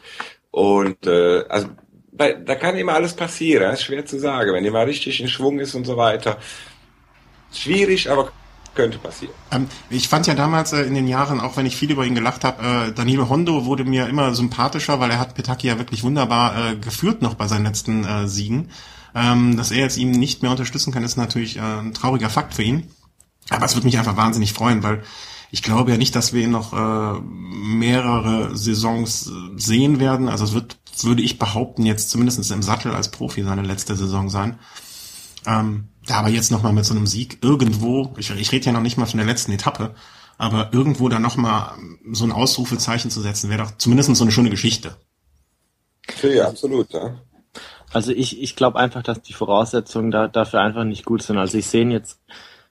und 0.50 1.06
äh, 1.06 1.44
also 1.48 1.68
bei, 2.22 2.34
da 2.34 2.54
kann 2.54 2.76
immer 2.76 2.94
alles 2.94 3.14
passieren, 3.14 3.72
ist 3.72 3.82
schwer 3.82 4.06
zu 4.06 4.18
sagen, 4.18 4.52
wenn 4.52 4.64
jemand 4.64 4.88
richtig 4.88 5.20
in 5.20 5.28
Schwung 5.28 5.58
ist 5.58 5.74
und 5.74 5.84
so 5.84 5.96
weiter. 5.96 6.38
Schwierig, 7.52 8.08
aber 8.10 8.30
könnte 8.74 8.98
passieren. 8.98 9.34
Ähm, 9.50 9.68
ich 9.90 10.08
fand 10.08 10.26
ja 10.26 10.34
damals 10.34 10.72
äh, 10.72 10.82
in 10.82 10.94
den 10.94 11.08
Jahren, 11.08 11.40
auch 11.40 11.56
wenn 11.56 11.66
ich 11.66 11.76
viel 11.76 11.90
über 11.90 12.06
ihn 12.06 12.14
gelacht 12.14 12.44
habe, 12.44 12.62
äh, 12.62 12.92
Danilo 12.92 13.28
Hondo 13.28 13.66
wurde 13.66 13.84
mir 13.84 14.06
immer 14.06 14.34
sympathischer, 14.34 15.00
weil 15.00 15.10
er 15.10 15.18
hat 15.18 15.34
Petaki 15.34 15.66
ja 15.66 15.78
wirklich 15.78 16.04
wunderbar 16.04 16.56
äh, 16.56 16.76
geführt 16.76 17.22
noch 17.22 17.34
bei 17.34 17.48
seinen 17.48 17.66
letzten 17.66 18.04
äh, 18.04 18.28
Siegen. 18.28 18.70
Ähm, 19.14 19.58
dass 19.58 19.72
er 19.72 19.78
jetzt 19.78 19.98
ihm 19.98 20.10
nicht 20.10 20.40
mehr 20.40 20.52
unterstützen 20.52 20.92
kann, 20.92 21.04
ist 21.04 21.16
natürlich 21.16 21.56
äh, 21.56 21.60
ein 21.60 21.92
trauriger 21.92 22.30
Fakt 22.30 22.54
für 22.54 22.62
ihn. 22.62 22.88
Aber 23.50 23.66
es 23.66 23.74
würde 23.74 23.86
mich 23.86 23.98
einfach 23.98 24.16
wahnsinnig 24.16 24.54
freuen, 24.54 24.82
weil 24.82 25.02
ich 25.52 25.62
glaube 25.62 25.90
ja 25.90 25.98
nicht, 25.98 26.16
dass 26.16 26.32
wir 26.32 26.42
ihn 26.42 26.50
noch 26.50 26.72
äh, 26.72 27.20
mehrere 27.20 28.56
Saisons 28.56 29.28
äh, 29.28 29.32
sehen 29.56 30.00
werden. 30.00 30.30
Also 30.30 30.44
es 30.44 30.54
wird, 30.54 30.78
würde 31.02 31.20
ich 31.20 31.38
behaupten, 31.38 31.84
jetzt 31.84 32.08
zumindest 32.08 32.50
im 32.50 32.62
Sattel 32.62 32.94
als 32.94 33.10
Profi 33.10 33.42
seine 33.44 33.60
letzte 33.60 33.94
Saison 33.94 34.30
sein. 34.30 34.58
Ähm, 35.46 35.88
da 36.06 36.14
aber 36.14 36.30
jetzt 36.30 36.50
nochmal 36.50 36.72
mit 36.72 36.86
so 36.86 36.94
einem 36.94 37.06
Sieg 37.06 37.38
irgendwo, 37.42 38.14
ich, 38.16 38.30
ich 38.30 38.50
rede 38.50 38.64
ja 38.64 38.72
noch 38.72 38.80
nicht 38.80 38.96
mal 38.96 39.04
von 39.04 39.18
der 39.18 39.26
letzten 39.26 39.52
Etappe, 39.52 39.94
aber 40.38 40.72
irgendwo 40.72 41.10
da 41.10 41.18
nochmal 41.18 41.72
so 42.10 42.24
ein 42.24 42.32
Ausrufezeichen 42.32 43.10
zu 43.10 43.20
setzen, 43.20 43.50
wäre 43.50 43.64
doch 43.64 43.76
zumindest 43.76 44.16
so 44.16 44.24
eine 44.24 44.32
schöne 44.32 44.50
Geschichte. 44.50 44.96
Ja, 46.22 46.48
absolut, 46.48 46.94
ja. 46.94 47.20
Also 47.92 48.12
ich, 48.12 48.40
ich 48.40 48.56
glaube 48.56 48.78
einfach, 48.78 49.02
dass 49.02 49.20
die 49.20 49.34
Voraussetzungen 49.34 50.10
da, 50.10 50.28
dafür 50.28 50.62
einfach 50.62 50.84
nicht 50.84 51.04
gut 51.04 51.22
sind. 51.22 51.36
Also 51.36 51.58
ich 51.58 51.66
sehe 51.66 51.86
jetzt 51.90 52.20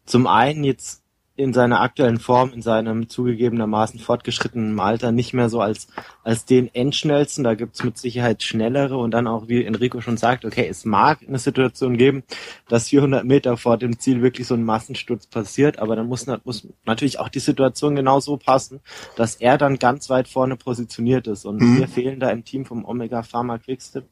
zum 0.03 0.25
einen 0.25 0.63
jetzt 0.63 1.00
in 1.41 1.53
seiner 1.53 1.81
aktuellen 1.81 2.19
Form, 2.19 2.53
in 2.53 2.61
seinem 2.61 3.09
zugegebenermaßen 3.09 3.99
fortgeschrittenen 3.99 4.79
Alter 4.79 5.11
nicht 5.11 5.33
mehr 5.33 5.49
so 5.49 5.61
als, 5.61 5.87
als 6.23 6.45
den 6.45 6.73
Endschnellsten. 6.73 7.43
Da 7.43 7.55
gibt's 7.55 7.83
mit 7.83 7.97
Sicherheit 7.97 8.43
schnellere 8.43 8.97
und 8.97 9.11
dann 9.11 9.27
auch, 9.27 9.47
wie 9.47 9.63
Enrico 9.63 10.01
schon 10.01 10.17
sagt, 10.17 10.45
okay, 10.45 10.67
es 10.69 10.85
mag 10.85 11.19
eine 11.27 11.39
Situation 11.39 11.97
geben, 11.97 12.23
dass 12.69 12.89
400 12.89 13.25
Meter 13.25 13.57
vor 13.57 13.77
dem 13.77 13.99
Ziel 13.99 14.21
wirklich 14.21 14.47
so 14.47 14.53
ein 14.53 14.63
Massensturz 14.63 15.27
passiert, 15.27 15.79
aber 15.79 15.95
dann 15.95 16.07
muss, 16.07 16.27
muss 16.43 16.67
natürlich 16.85 17.19
auch 17.19 17.29
die 17.29 17.39
Situation 17.39 17.95
genau 17.95 18.19
so 18.19 18.37
passen, 18.37 18.79
dass 19.15 19.35
er 19.35 19.57
dann 19.57 19.79
ganz 19.79 20.09
weit 20.09 20.27
vorne 20.27 20.55
positioniert 20.55 21.27
ist. 21.27 21.45
Und 21.45 21.59
mhm. 21.59 21.79
wir 21.79 21.87
fehlen 21.87 22.19
da 22.19 22.29
im 22.29 22.45
Team 22.45 22.65
vom 22.65 22.85
Omega 22.85 23.23
Pharma 23.23 23.57
Quickstep 23.57 24.05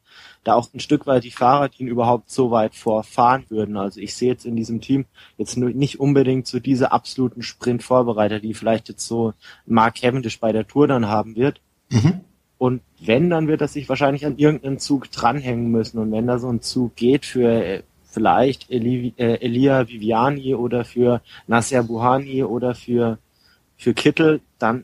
da 0.44 0.56
auch 0.56 0.68
ein 0.74 0.80
Stück 0.80 1.06
weit 1.06 1.24
die 1.24 1.32
Fahrer, 1.32 1.70
die 1.70 1.84
ihn 1.84 1.88
überhaupt 1.88 2.30
so 2.30 2.52
weit 2.52 2.76
vorfahren 2.76 3.46
würden. 3.50 3.78
Also 3.78 4.00
ich 4.00 4.16
sehe 4.16 4.30
jetzt 4.30 4.46
in 4.46 4.56
diesem 4.56 4.82
Team 4.82 5.06
jetzt 5.38 5.58
nicht 5.58 6.00
unbedingt 6.00 6.48
so 6.48 6.60
diese 6.60 6.92
absoluten 6.92 7.42
Sprintvorbereiter, 7.42 8.40
die 8.40 8.54
vielleicht 8.54 8.90
jetzt 8.90 9.06
so 9.06 9.34
Mark 9.66 9.96
Cavendish 9.96 10.40
bei 10.40 10.52
der 10.52 10.68
Tour 10.68 10.88
dann 10.88 11.08
haben 11.08 11.36
wird. 11.36 11.62
Mhm. 11.90 12.22
Und 12.58 12.82
wenn, 13.00 13.30
dann 13.30 13.48
wird 13.48 13.62
er 13.62 13.68
sich 13.68 13.88
wahrscheinlich 13.88 14.26
an 14.26 14.38
irgendeinen 14.38 14.80
Zug 14.80 15.10
dranhängen 15.12 15.72
müssen. 15.72 15.98
Und 15.98 16.12
wenn 16.12 16.28
da 16.28 16.40
so 16.40 16.50
ein 16.50 16.62
Zug 16.62 16.96
geht 16.96 17.26
für 17.26 17.50
äh, 17.50 17.84
vielleicht 18.04 18.70
Eli, 18.70 19.14
äh, 19.18 19.36
Elia 19.36 19.88
Viviani 19.88 20.56
oder 20.56 20.84
für 20.84 21.22
Nasser 21.48 21.84
Buhani 21.84 22.44
oder 22.44 22.76
für, 22.76 23.18
für 23.78 23.94
Kittel, 23.94 24.42
dann 24.58 24.84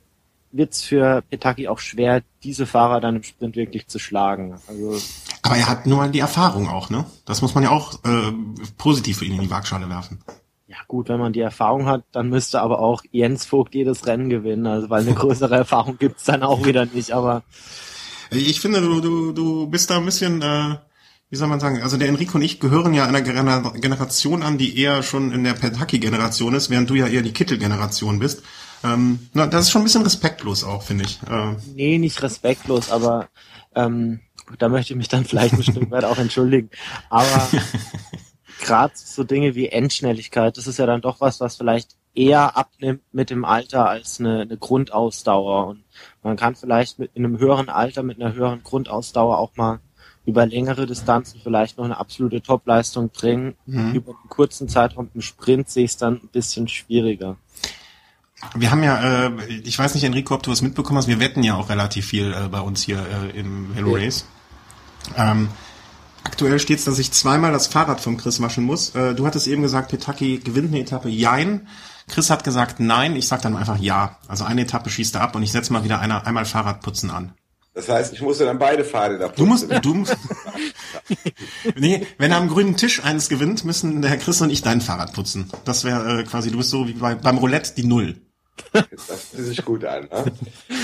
wird 0.56 0.74
es 0.74 0.82
für 0.82 1.24
Petaki 1.30 1.68
auch 1.68 1.80
schwer, 1.80 2.24
diese 2.44 2.66
Fahrer 2.66 3.02
dann 3.02 3.18
im 3.18 3.24
Sprint 3.24 3.56
wirklich 3.56 3.88
zu 3.88 4.00
schlagen. 4.00 4.58
Also 4.68 4.98
aber 5.42 5.58
er 5.58 5.68
hat 5.68 5.86
nur 5.86 5.98
mal 5.98 6.12
die 6.12 6.20
Erfahrung 6.20 6.68
auch, 6.68 6.90
ne? 6.90 7.06
Das 7.26 7.42
muss 7.42 7.54
man 7.54 7.64
ja 7.64 7.70
auch 7.70 7.94
äh, 8.04 8.32
positiv 8.78 9.20
für 9.20 9.26
ihn 9.26 9.36
in 9.36 9.42
die 9.42 9.52
Waagschale 9.52 9.90
werfen. 9.90 10.20
Ja 10.68 10.78
gut, 10.88 11.10
wenn 11.10 11.20
man 11.20 11.34
die 11.34 11.42
Erfahrung 11.42 11.86
hat, 11.86 12.04
dann 12.12 12.30
müsste 12.30 12.62
aber 12.62 12.80
auch 12.80 13.04
Jens 13.12 13.46
Vogt 13.46 13.76
jedes 13.76 14.08
Rennen 14.08 14.30
gewinnen, 14.30 14.66
also 14.66 14.90
weil 14.90 15.04
eine 15.04 15.14
größere 15.16 15.56
Erfahrung 15.56 15.98
gibt's 16.00 16.24
dann 16.24 16.44
auch 16.44 16.66
wieder 16.66 16.86
nicht, 16.86 17.12
aber 17.12 17.44
ich 18.32 18.60
finde, 18.60 18.82
du, 18.82 19.02
du, 19.02 19.32
du 19.32 19.68
bist 19.68 19.90
da 19.90 19.98
ein 19.98 20.06
bisschen, 20.06 20.42
äh, 20.42 20.76
wie 21.30 21.36
soll 21.36 21.48
man 21.48 21.60
sagen, 21.60 21.82
also 21.82 21.98
der 21.98 22.10
Enrico 22.10 22.38
und 22.38 22.44
ich 22.44 22.60
gehören 22.60 22.94
ja 22.94 23.06
einer 23.06 23.22
Generation 23.22 24.44
an, 24.44 24.58
die 24.58 24.80
eher 24.80 25.04
schon 25.04 25.32
in 25.32 25.44
der 25.44 25.54
Petaki-Generation 25.54 26.54
ist, 26.54 26.70
während 26.70 26.90
du 26.90 26.96
ja 26.96 27.08
eher 27.08 27.22
die 27.22 27.34
Kittel-Generation 27.34 28.20
bist. 28.20 28.44
Ähm, 28.84 29.29
na, 29.34 29.48
das 29.48 29.65
ist 29.65 29.72
schon 29.72 29.82
ein 29.82 29.86
bisschen 29.86 30.03
respektlos 30.03 30.63
auch, 30.63 30.84
finde 30.84 31.05
ich. 31.05 31.20
Äh, 31.29 31.55
nee, 31.74 31.98
nicht 31.98 32.22
respektlos, 32.22 32.91
aber 32.91 33.29
ähm, 33.75 34.20
da 34.60 34.70
möchte 34.70 34.94
ich 34.94 34.98
mich 34.98 35.08
dann 35.08 35.25
vielleicht 35.25 35.53
ein 35.53 35.63
Stück 35.63 35.89
weit 35.91 36.05
auch 36.05 36.17
entschuldigen. 36.17 36.70
Aber 37.10 37.48
gerade 38.62 38.94
so 38.96 39.24
Dinge 39.24 39.55
wie 39.55 39.67
Endschnelligkeit, 39.67 40.58
das 40.58 40.67
ist 40.67 40.79
ja 40.79 40.86
dann 40.86 41.01
doch 41.01 41.22
was, 41.22 41.39
was 41.39 41.58
vielleicht 41.58 41.96
eher 42.13 42.55
abnimmt 42.55 43.01
mit 43.12 43.29
dem 43.29 43.44
Alter 43.44 43.89
als 43.89 44.20
eine, 44.20 44.41
eine 44.41 44.58
Grundausdauer. 44.58 45.67
Und 45.67 45.84
man 46.24 46.38
kann 46.38 46.55
vielleicht 46.55 47.00
mit 47.00 47.12
in 47.13 47.25
einem 47.25 47.39
höheren 47.39 47.70
Alter 47.70 48.03
mit 48.03 48.22
einer 48.22 48.34
höheren 48.34 48.63
Grundausdauer 48.63 49.38
auch 49.38 49.55
mal 49.55 49.79
über 50.25 50.46
längere 50.46 50.88
Distanzen 50.88 51.39
vielleicht 51.44 51.77
noch 51.77 51.86
eine 51.86 51.98
absolute 51.98 52.41
Topleistung 52.41 53.10
bringen. 53.10 53.55
Mhm. 53.65 53.94
Über 53.94 54.12
einen 54.12 54.29
kurzen 54.29 54.67
Zeitraum 54.67 55.10
im 55.13 55.22
Sprint 55.22 55.70
sehe 55.70 55.86
ich 55.86 55.91
es 55.91 55.98
dann 55.98 56.15
ein 56.15 56.29
bisschen 56.29 56.67
schwieriger. 56.67 57.38
Wir 58.56 58.72
haben 58.72 58.84
ja, 58.84 59.27
äh, 59.27 59.32
ich 59.63 59.77
weiß 59.80 59.94
nicht, 59.94 60.04
Enrico, 60.04 60.36
ob 60.36 60.44
du 60.44 60.51
was 60.51 60.62
mitbekommen 60.62 60.98
hast, 60.98 61.08
wir 61.08 61.20
wetten 61.20 61.44
ja 61.44 61.56
auch 61.56 61.70
relativ 61.70 62.06
viel 62.08 62.34
äh, 62.34 62.48
bei 62.50 62.60
uns 62.60 62.84
hier 62.84 63.00
äh, 63.00 63.38
im 63.39 63.74
Hello 63.74 63.96
Race. 63.96 64.25
Ähm, 65.15 65.50
aktuell 66.24 66.60
steht 66.60 66.80
es, 66.80 66.86
dass 66.86 67.00
ich 67.00 67.12
zweimal 67.12 67.51
das 67.51 67.68
Fahrrad 67.68 68.01
von 68.01 68.18
Chris 68.18 68.42
waschen 68.42 68.63
muss. 68.63 68.94
Äh, 68.94 69.15
du 69.15 69.25
hattest 69.25 69.48
eben 69.48 69.62
gesagt, 69.62 69.89
Petaki 69.89 70.39
gewinnt 70.39 70.70
eine 70.70 70.82
Etappe. 70.82 71.10
Jein. 71.10 71.68
Chris 72.08 72.30
hat 72.30 72.44
gesagt 72.44 72.80
nein, 72.80 73.15
ich 73.15 73.27
sag 73.27 73.42
dann 73.42 73.56
einfach 73.56 73.80
ja. 73.80 74.18
Also 74.27 74.44
eine 74.44 74.62
Etappe 74.62 74.89
schießt 74.89 75.15
er 75.15 75.22
ab 75.22 75.36
und 75.36 75.44
ich 75.44 75.51
setze 75.51 75.74
mal 75.74 75.84
wieder 75.84 76.00
einer, 76.00 76.27
einmal 76.27 76.46
Fahrradputzen 76.46 77.10
an. 77.10 77.34
Das 77.74 77.89
heißt, 77.89 78.13
ich 78.13 78.22
musste 78.22 78.46
dann 78.46 78.58
beide 78.58 78.86
Fahrräder 78.86 79.27
putzen. 79.27 79.44
Du 79.44 79.46
musst, 79.46 79.86
du 79.86 79.94
musst. 79.94 80.18
nee, 81.75 82.08
wenn 82.18 82.32
er 82.32 82.38
am 82.38 82.48
grünen 82.48 82.77
Tisch 82.77 83.04
eines 83.04 83.27
gewinnt, 83.27 83.65
müssen 83.65 84.01
der 84.01 84.18
Chris 84.18 84.42
und 84.42 84.50
ich 84.50 84.62
dein 84.62 84.82
Fahrrad 84.82 85.13
putzen. 85.13 85.51
Das 85.65 85.84
wäre 85.84 86.22
äh, 86.22 86.24
quasi, 86.24 86.51
du 86.51 86.58
bist 86.58 86.70
so 86.70 86.88
wie 86.88 86.94
bei, 86.94 87.15
beim 87.15 87.38
Roulette 87.38 87.74
die 87.75 87.84
Null. 87.84 88.22
Das 88.72 89.26
fühlt 89.30 89.48
sich 89.48 89.66
gut 89.66 89.86
an. 89.86 90.04
Ne? 90.04 90.26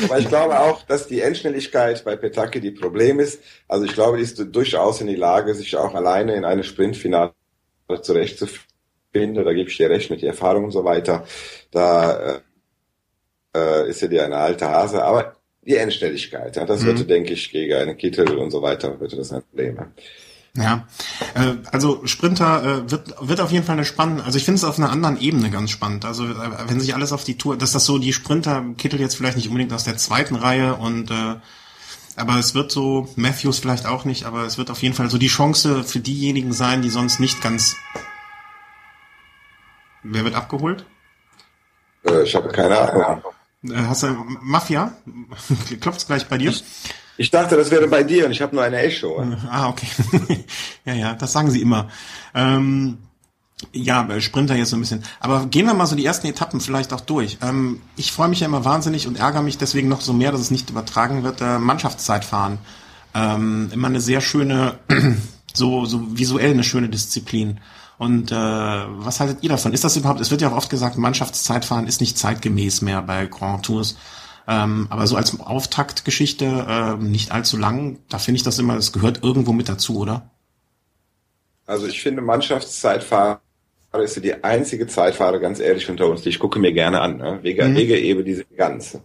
Aber 0.05 0.19
ich 0.19 0.27
glaube 0.27 0.59
auch, 0.59 0.83
dass 0.83 1.07
die 1.07 1.21
Endschnelligkeit 1.21 2.03
bei 2.03 2.15
Petake 2.15 2.59
die 2.59 2.71
Problem 2.71 3.19
ist. 3.19 3.41
Also 3.67 3.85
ich 3.85 3.93
glaube, 3.93 4.17
die 4.17 4.23
ist 4.23 4.37
durchaus 4.51 5.01
in 5.01 5.07
die 5.07 5.15
Lage, 5.15 5.53
sich 5.55 5.75
auch 5.77 5.93
alleine 5.93 6.35
in 6.35 6.45
eine 6.45 6.63
Sprintfinale 6.63 7.33
zurechtzufinden. 8.01 8.65
Da 9.13 9.53
gebe 9.53 9.69
ich 9.69 9.77
dir 9.77 9.89
recht 9.89 10.09
mit 10.09 10.21
der 10.21 10.29
Erfahrung 10.29 10.65
und 10.65 10.71
so 10.71 10.83
weiter. 10.83 11.25
Da 11.71 12.41
äh, 13.53 13.57
äh 13.57 13.89
ist 13.89 14.01
ja 14.01 14.07
die 14.07 14.19
eine 14.19 14.37
alte 14.37 14.67
Hase. 14.69 15.03
Aber 15.03 15.35
die 15.61 15.75
Endstelligkeit. 15.75 16.55
Ja, 16.55 16.65
das 16.65 16.81
mhm. 16.81 16.87
wird, 16.87 17.09
denke 17.09 17.33
ich, 17.33 17.51
gegen 17.51 17.73
einen 17.73 17.97
Kittel 17.97 18.37
und 18.37 18.51
so 18.51 18.61
weiter, 18.61 18.99
wird 18.99 19.17
das 19.17 19.31
ein 19.31 19.43
Problem. 19.43 19.77
Ja, 20.55 20.85
äh, 21.33 21.53
also 21.71 22.05
Sprinter 22.05 22.63
äh, 22.63 22.91
wird 22.91 23.15
wird 23.21 23.39
auf 23.39 23.51
jeden 23.51 23.65
Fall 23.65 23.77
eine 23.77 23.85
spannende. 23.85 24.25
Also 24.25 24.37
ich 24.37 24.43
finde 24.43 24.57
es 24.57 24.63
auf 24.65 24.77
einer 24.77 24.89
anderen 24.89 25.19
Ebene 25.19 25.49
ganz 25.49 25.71
spannend. 25.71 26.03
Also 26.03 26.25
äh, 26.25 26.35
wenn 26.67 26.79
sich 26.81 26.93
alles 26.93 27.13
auf 27.13 27.23
die 27.23 27.37
Tour, 27.37 27.57
dass 27.57 27.71
das 27.71 27.85
so 27.85 27.97
die 27.97 28.11
Sprinter 28.11 28.63
Kittel 28.77 28.99
jetzt 28.99 29.15
vielleicht 29.15 29.37
nicht 29.37 29.47
unbedingt 29.47 29.71
aus 29.71 29.85
der 29.85 29.97
zweiten 29.97 30.35
Reihe 30.35 30.75
und 30.75 31.09
äh, 31.09 31.35
aber 32.17 32.35
es 32.35 32.53
wird 32.53 32.71
so 32.71 33.07
Matthews 33.15 33.59
vielleicht 33.59 33.85
auch 33.85 34.03
nicht, 34.03 34.25
aber 34.25 34.43
es 34.43 34.57
wird 34.57 34.69
auf 34.69 34.81
jeden 34.81 34.93
Fall 34.93 35.09
so 35.09 35.17
die 35.17 35.27
Chance 35.27 35.85
für 35.85 35.99
diejenigen 35.99 36.51
sein, 36.51 36.81
die 36.81 36.89
sonst 36.89 37.19
nicht 37.19 37.41
ganz. 37.41 37.75
Wer 40.03 40.25
wird 40.25 40.35
abgeholt? 40.35 40.85
Äh, 42.03 42.23
ich 42.23 42.35
habe 42.35 42.49
keine 42.49 42.77
Ahnung. 42.77 43.23
Äh, 43.63 43.75
hast 43.87 44.03
du 44.03 44.07
Mafia? 44.41 44.93
Klopft's 45.79 46.07
gleich 46.07 46.27
bei 46.27 46.37
dir? 46.37 46.49
Ich 46.49 46.63
dachte, 47.29 47.55
das 47.55 47.69
wäre 47.69 47.87
bei 47.87 48.03
dir 48.03 48.25
und 48.25 48.31
ich 48.31 48.41
habe 48.41 48.55
nur 48.55 48.63
eine 48.63 48.79
Echo. 48.79 49.23
Ah, 49.49 49.69
okay. 49.69 49.87
ja, 50.85 50.93
ja, 50.93 51.13
das 51.13 51.33
sagen 51.33 51.51
sie 51.51 51.61
immer. 51.61 51.89
Ähm, 52.33 52.97
ja, 53.73 54.07
Sprinter 54.19 54.55
jetzt 54.55 54.69
so 54.69 54.77
ein 54.77 54.79
bisschen. 54.79 55.03
Aber 55.19 55.45
gehen 55.45 55.65
wir 55.65 55.73
mal 55.73 55.85
so 55.85 55.95
die 55.95 56.05
ersten 56.05 56.27
Etappen 56.27 56.59
vielleicht 56.59 56.93
auch 56.93 57.01
durch. 57.01 57.37
Ähm, 57.41 57.81
ich 57.95 58.11
freue 58.11 58.27
mich 58.27 58.39
ja 58.39 58.47
immer 58.47 58.65
wahnsinnig 58.65 59.07
und 59.07 59.19
ärgere 59.19 59.43
mich 59.43 59.57
deswegen 59.57 59.87
noch 59.87 60.01
so 60.01 60.13
mehr, 60.13 60.31
dass 60.31 60.41
es 60.41 60.51
nicht 60.51 60.69
übertragen 60.69 61.23
wird. 61.23 61.41
Äh, 61.41 61.59
Mannschaftszeitfahren. 61.59 62.57
Ähm, 63.13 63.69
immer 63.73 63.87
eine 63.87 64.01
sehr 64.01 64.21
schöne, 64.21 64.79
so, 65.53 65.85
so 65.85 66.17
visuell 66.17 66.51
eine 66.51 66.63
schöne 66.63 66.89
Disziplin. 66.89 67.59
Und 67.97 68.31
äh, 68.31 68.35
was 68.35 69.19
haltet 69.19 69.43
ihr 69.43 69.49
davon? 69.49 69.73
Ist 69.73 69.83
das 69.83 69.95
überhaupt, 69.95 70.21
es 70.21 70.31
wird 70.31 70.41
ja 70.41 70.49
auch 70.49 70.57
oft 70.57 70.69
gesagt, 70.71 70.97
Mannschaftszeitfahren 70.97 71.85
ist 71.85 72.01
nicht 72.01 72.17
zeitgemäß 72.17 72.81
mehr 72.81 73.01
bei 73.03 73.27
Grand 73.27 73.65
Tours. 73.65 73.95
Ähm, 74.51 74.87
aber 74.89 75.07
so 75.07 75.15
als 75.15 75.39
Auftaktgeschichte 75.39 76.45
äh, 76.45 77.01
nicht 77.01 77.31
allzu 77.31 77.55
lang, 77.55 77.99
da 78.09 78.17
finde 78.19 78.35
ich 78.35 78.43
das 78.43 78.59
immer, 78.59 78.75
es 78.75 78.91
gehört 78.91 79.23
irgendwo 79.23 79.53
mit 79.53 79.69
dazu, 79.69 79.97
oder? 79.97 80.29
Also 81.65 81.87
ich 81.87 82.01
finde 82.01 82.21
Mannschaftszeitfahrer 82.21 83.39
ist 84.03 84.17
ja 84.17 84.21
die 84.21 84.43
einzige 84.43 84.87
Zeitfahrer, 84.87 85.39
ganz 85.39 85.61
ehrlich 85.61 85.89
unter 85.89 86.07
uns, 86.09 86.23
die 86.23 86.29
ich 86.29 86.39
gucke 86.39 86.59
mir 86.59 86.73
gerne 86.73 86.99
an. 86.99 87.17
Ne? 87.17 87.39
Wege, 87.43 87.63
mhm. 87.63 87.77
Wege 87.77 87.97
eben 87.97 88.25
diese 88.25 88.43
ganze. 88.43 89.01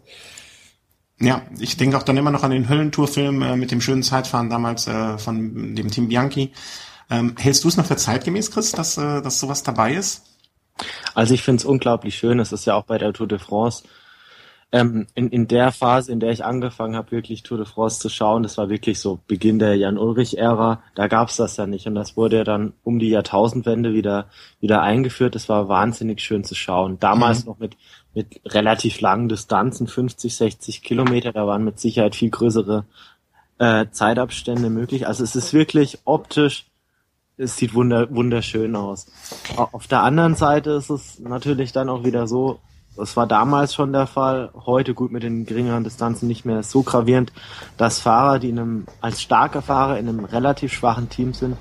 Ja, 1.21 1.43
ich 1.61 1.77
denke 1.77 1.97
auch 1.97 2.03
dann 2.03 2.17
immer 2.17 2.33
noch 2.33 2.43
an 2.43 2.51
den 2.51 2.69
Höllentour-Film 2.69 3.43
äh, 3.43 3.57
mit 3.57 3.71
dem 3.71 3.81
schönen 3.81 4.03
Zeitfahren 4.03 4.51
damals 4.51 4.89
äh, 4.89 5.17
von 5.17 5.77
dem 5.77 5.93
Team 5.93 6.09
Bianchi. 6.09 6.53
Ähm, 7.09 7.37
hältst 7.39 7.63
du 7.63 7.69
es 7.69 7.77
noch 7.77 7.87
für 7.87 7.97
zeitgemäß, 7.97 8.51
Chris, 8.51 8.73
dass, 8.73 8.99
äh, 8.99 9.23
dass 9.23 9.39
sowas 9.39 9.63
dabei 9.63 9.95
ist? 9.95 10.25
Also 11.15 11.35
ich 11.35 11.43
finde 11.43 11.61
es 11.61 11.65
unglaublich 11.65 12.17
schön. 12.17 12.41
Es 12.41 12.51
ist 12.51 12.65
ja 12.65 12.75
auch 12.75 12.85
bei 12.85 12.99
der 12.99 13.13
Tour 13.13 13.29
de 13.29 13.39
France. 13.39 13.85
Ähm, 14.73 15.07
in, 15.15 15.29
in 15.31 15.47
der 15.47 15.71
Phase, 15.71 16.11
in 16.11 16.19
der 16.19 16.31
ich 16.33 16.45
angefangen 16.45 16.97
habe, 16.97 17.13
wirklich 17.13 17.45
Tour 17.45 17.59
de 17.59 17.67
France 17.67 18.01
zu 18.01 18.09
schauen, 18.09 18.43
das 18.43 18.59
war 18.59 18.69
wirklich 18.69 18.99
so 18.99 19.21
Beginn 19.29 19.61
der 19.61 19.77
Jan-Ulrich-Ära, 19.77 20.83
da 20.95 21.07
gab's 21.07 21.37
das 21.37 21.57
ja 21.57 21.67
nicht. 21.67 21.87
Und 21.87 21.95
das 21.95 22.17
wurde 22.17 22.39
ja 22.39 22.45
dann 22.45 22.73
um 22.83 22.99
die 22.99 23.11
Jahrtausendwende 23.11 23.95
wieder, 23.95 24.29
wieder 24.61 24.83
eingeführt. 24.83 25.37
Das 25.37 25.49
war 25.49 25.69
wahnsinnig 25.69 26.21
schön 26.21 26.43
zu 26.43 26.55
schauen. 26.55 26.99
Damals 26.99 27.45
mhm. 27.45 27.51
noch 27.51 27.59
mit, 27.59 27.77
mit 28.13 28.41
relativ 28.45 29.01
langen 29.01 29.29
Distanzen, 29.29 29.87
50, 29.87 30.35
60 30.35 30.83
Kilometer, 30.83 31.33
da 31.33 31.47
waren 31.47 31.65
mit 31.65 31.79
Sicherheit 31.79 32.17
viel 32.17 32.31
größere 32.31 32.85
äh, 33.59 33.87
Zeitabstände 33.91 34.69
möglich. 34.69 35.07
Also 35.07 35.23
es 35.23 35.37
ist 35.37 35.55
wirklich 35.55 36.01
optisch 36.05 36.67
es 37.39 37.57
sieht 37.57 37.75
wunder, 37.75 38.09
wunderschön 38.15 38.75
aus. 38.77 39.07
Auf 39.57 39.87
der 39.87 40.03
anderen 40.03 40.35
Seite 40.35 40.71
ist 40.71 40.91
es 40.91 41.19
natürlich 41.19 41.73
dann 41.73 41.89
auch 41.89 42.05
wieder 42.05 42.27
so, 42.27 42.61
das 42.97 43.17
war 43.17 43.27
damals 43.27 43.75
schon 43.75 43.93
der 43.93 44.07
Fall, 44.07 44.51
heute 44.67 44.95
gut 44.95 45.13
mit 45.13 45.23
den 45.23 45.47
geringeren 45.47 45.85
Distanzen 45.85 46.27
nicht 46.29 46.45
mehr 46.45 46.63
so 46.63 46.83
gravierend, 46.83 47.33
dass 47.77 48.01
Fahrer, 48.01 48.39
die 48.39 48.51
in 48.51 48.59
einem, 48.59 48.87
als 49.01 49.23
starker 49.23 49.63
Fahrer 49.63 49.99
in 49.99 50.09
einem 50.09 50.25
relativ 50.25 50.73
schwachen 50.73 51.09
Team 51.09 51.35
sind, 51.35 51.57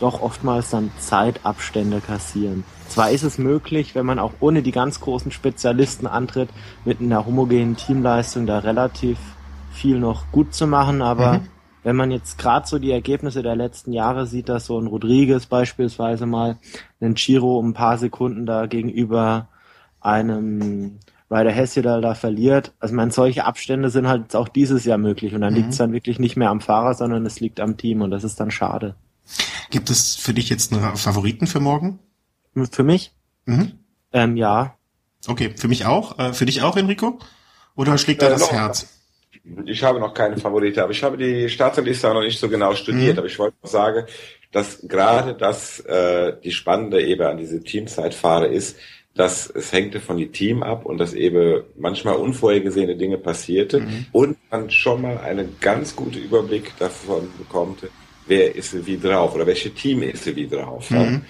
doch 0.00 0.20
oftmals 0.20 0.70
dann 0.70 0.90
Zeitabstände 0.98 2.00
kassieren. 2.00 2.64
Zwar 2.88 3.10
ist 3.10 3.22
es 3.22 3.38
möglich, 3.38 3.94
wenn 3.94 4.04
man 4.04 4.18
auch 4.18 4.32
ohne 4.40 4.62
die 4.62 4.72
ganz 4.72 5.00
großen 5.00 5.30
Spezialisten 5.30 6.06
antritt, 6.06 6.50
mit 6.84 7.00
einer 7.00 7.24
homogenen 7.24 7.76
Teamleistung 7.76 8.46
da 8.46 8.58
relativ 8.58 9.18
viel 9.72 9.98
noch 9.98 10.30
gut 10.32 10.54
zu 10.54 10.66
machen, 10.66 11.00
aber 11.00 11.34
mhm 11.34 11.48
wenn 11.82 11.96
man 11.96 12.10
jetzt 12.10 12.38
gerade 12.38 12.66
so 12.66 12.78
die 12.78 12.92
Ergebnisse 12.92 13.42
der 13.42 13.56
letzten 13.56 13.92
Jahre 13.92 14.26
sieht, 14.26 14.48
dass 14.48 14.66
so 14.66 14.78
ein 14.78 14.86
Rodriguez 14.86 15.46
beispielsweise 15.46 16.26
mal 16.26 16.58
einen 17.00 17.14
Giro 17.14 17.58
um 17.58 17.70
ein 17.70 17.74
paar 17.74 17.98
Sekunden 17.98 18.46
da 18.46 18.66
gegenüber 18.66 19.48
einem 20.02 20.98
Ryder 21.30 21.50
Hesjedal 21.50 22.02
da 22.02 22.14
verliert. 22.14 22.72
Also 22.78 22.94
man, 22.94 23.10
solche 23.10 23.44
Abstände 23.44 23.90
sind 23.90 24.06
halt 24.06 24.36
auch 24.36 24.48
dieses 24.48 24.84
Jahr 24.84 24.98
möglich 24.98 25.34
und 25.34 25.40
dann 25.40 25.54
mhm. 25.54 25.60
liegt 25.60 25.70
es 25.70 25.78
dann 25.78 25.92
wirklich 25.92 26.18
nicht 26.18 26.36
mehr 26.36 26.50
am 26.50 26.60
Fahrer, 26.60 26.94
sondern 26.94 27.24
es 27.24 27.40
liegt 27.40 27.58
am 27.58 27.76
Team 27.76 28.02
und 28.02 28.10
das 28.10 28.22
ist 28.22 28.38
dann 28.38 28.50
schade. 28.50 28.94
Gibt 29.70 29.88
es 29.88 30.14
für 30.16 30.34
dich 30.34 30.50
jetzt 30.50 30.72
einen 30.72 30.96
Favoriten 30.96 31.46
für 31.46 31.60
morgen? 31.60 31.98
Für 32.70 32.82
mich? 32.82 33.12
Mhm. 33.46 33.72
Ähm, 34.12 34.36
ja. 34.36 34.76
Okay, 35.26 35.54
für 35.56 35.68
mich 35.68 35.86
auch. 35.86 36.18
Äh, 36.18 36.32
für 36.34 36.44
dich 36.44 36.62
auch, 36.62 36.76
Enrico? 36.76 37.18
Oder 37.74 37.96
schlägt 37.96 38.20
da 38.20 38.26
äh, 38.26 38.30
das 38.30 38.42
noch, 38.42 38.52
Herz? 38.52 38.98
Ich 39.64 39.82
habe 39.82 39.98
noch 39.98 40.12
keine 40.14 40.36
Favorite, 40.36 40.82
aber 40.82 40.92
ich 40.92 41.02
habe 41.02 41.16
die 41.16 41.48
Starterliste 41.48 42.08
noch 42.12 42.20
nicht 42.20 42.38
so 42.38 42.48
genau 42.48 42.74
studiert. 42.74 43.14
Mhm. 43.14 43.18
Aber 43.18 43.26
ich 43.26 43.38
wollte 43.38 43.56
noch 43.62 43.70
sagen, 43.70 44.04
dass 44.52 44.80
gerade 44.86 45.34
das 45.34 45.80
äh, 45.80 46.36
die 46.44 46.52
spannende 46.52 47.02
eben 47.02 47.22
an 47.22 47.38
diese 47.38 47.62
Teamzeitfahrer 47.62 48.48
ist, 48.48 48.76
dass 49.14 49.50
es 49.50 49.72
hängte 49.72 50.00
von 50.00 50.16
die 50.16 50.28
Team 50.28 50.62
ab 50.62 50.86
und 50.86 50.98
dass 50.98 51.12
eben 51.12 51.62
manchmal 51.76 52.16
unvorhergesehene 52.16 52.96
Dinge 52.96 53.18
passierte 53.18 53.80
mhm. 53.80 54.06
und 54.12 54.36
man 54.50 54.70
schon 54.70 55.02
mal 55.02 55.18
einen 55.18 55.56
ganz 55.60 55.94
guten 55.94 56.18
Überblick 56.18 56.72
davon 56.78 57.28
bekommt, 57.36 57.80
wer 58.26 58.54
ist 58.54 58.86
wie 58.86 58.98
drauf 58.98 59.34
oder 59.34 59.46
welche 59.46 59.70
Team 59.74 60.02
ist 60.02 60.34
wie 60.34 60.48
drauf. 60.48 60.90
Mhm. 60.90 60.96
Ja? 60.96 61.20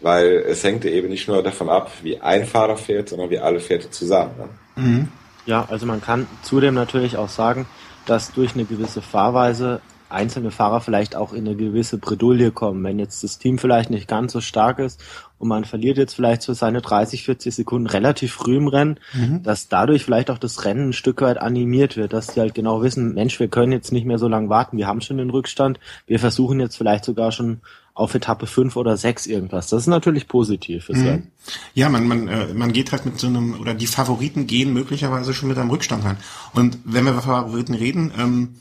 Weil 0.00 0.44
es 0.48 0.64
hängte 0.64 0.90
eben 0.90 1.08
nicht 1.08 1.28
nur 1.28 1.42
davon 1.42 1.68
ab, 1.68 1.90
wie 2.02 2.20
ein 2.20 2.44
Fahrer 2.46 2.76
fährt, 2.76 3.08
sondern 3.08 3.30
wie 3.30 3.38
alle 3.38 3.60
Fährte 3.60 3.90
zusammen. 3.90 4.34
Ne? 4.36 4.82
Mhm. 4.82 5.08
Ja, 5.46 5.66
also 5.70 5.86
man 5.86 6.00
kann 6.00 6.26
zudem 6.42 6.74
natürlich 6.74 7.16
auch 7.16 7.28
sagen, 7.28 7.66
dass 8.06 8.32
durch 8.32 8.54
eine 8.54 8.64
gewisse 8.64 9.02
Fahrweise 9.02 9.80
einzelne 10.08 10.50
Fahrer 10.50 10.80
vielleicht 10.80 11.16
auch 11.16 11.32
in 11.32 11.46
eine 11.46 11.56
gewisse 11.56 11.98
Bredouille 11.98 12.50
kommen. 12.50 12.84
Wenn 12.84 12.98
jetzt 12.98 13.24
das 13.24 13.38
Team 13.38 13.58
vielleicht 13.58 13.90
nicht 13.90 14.08
ganz 14.08 14.32
so 14.32 14.40
stark 14.40 14.78
ist 14.78 15.02
und 15.38 15.48
man 15.48 15.64
verliert 15.64 15.98
jetzt 15.98 16.14
vielleicht 16.14 16.42
so 16.42 16.52
seine 16.52 16.80
30, 16.80 17.24
40 17.24 17.54
Sekunden 17.54 17.86
relativ 17.86 18.32
früh 18.32 18.56
im 18.56 18.68
Rennen, 18.68 19.00
mhm. 19.12 19.42
dass 19.42 19.68
dadurch 19.68 20.04
vielleicht 20.04 20.30
auch 20.30 20.38
das 20.38 20.64
Rennen 20.64 20.90
ein 20.90 20.92
Stück 20.92 21.20
weit 21.20 21.38
animiert 21.38 21.96
wird, 21.96 22.12
dass 22.12 22.28
die 22.28 22.40
halt 22.40 22.54
genau 22.54 22.82
wissen, 22.82 23.14
Mensch, 23.14 23.38
wir 23.40 23.48
können 23.48 23.72
jetzt 23.72 23.92
nicht 23.92 24.06
mehr 24.06 24.18
so 24.18 24.28
lange 24.28 24.48
warten, 24.48 24.76
wir 24.76 24.86
haben 24.86 25.00
schon 25.00 25.18
den 25.18 25.30
Rückstand, 25.30 25.80
wir 26.06 26.18
versuchen 26.18 26.60
jetzt 26.60 26.76
vielleicht 26.76 27.04
sogar 27.04 27.32
schon 27.32 27.60
auf 27.94 28.14
Etappe 28.14 28.46
5 28.46 28.74
oder 28.76 28.96
6 28.96 29.26
irgendwas. 29.26 29.68
Das 29.68 29.82
ist 29.82 29.86
natürlich 29.86 30.26
positiv 30.26 30.86
fürs 30.86 30.98
mhm. 30.98 31.28
Ja, 31.74 31.88
man, 31.88 32.08
man, 32.08 32.26
äh, 32.26 32.52
man 32.52 32.72
geht 32.72 32.90
halt 32.90 33.06
mit 33.06 33.20
so 33.20 33.28
einem, 33.28 33.60
oder 33.60 33.72
die 33.72 33.86
Favoriten 33.86 34.48
gehen 34.48 34.72
möglicherweise 34.72 35.32
schon 35.32 35.48
mit 35.48 35.58
einem 35.58 35.70
Rückstand 35.70 36.04
rein. 36.04 36.16
Und 36.54 36.78
wenn 36.84 37.04
wir 37.04 37.12
über 37.12 37.22
Favoriten 37.22 37.74
reden, 37.74 38.12
ähm, 38.18 38.54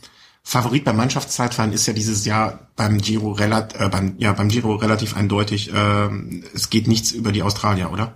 Favorit 0.44 0.84
beim 0.84 0.98
Mannschaftszeitfahren 0.98 1.72
ist 1.72 1.86
ja 1.86 1.94
dieses 1.94 2.26
Jahr 2.26 2.68
beim 2.76 3.00
Giro 3.00 3.32
relativ, 3.32 3.80
äh, 3.80 3.90
beim, 3.90 4.16
ja, 4.18 4.34
beim 4.34 4.50
Giro 4.50 4.76
relativ 4.76 5.16
eindeutig. 5.16 5.74
Äh, 5.74 6.10
es 6.54 6.70
geht 6.70 6.88
nichts 6.88 7.12
über 7.12 7.32
die 7.32 7.44
Australier, 7.44 7.92
oder? 7.92 8.16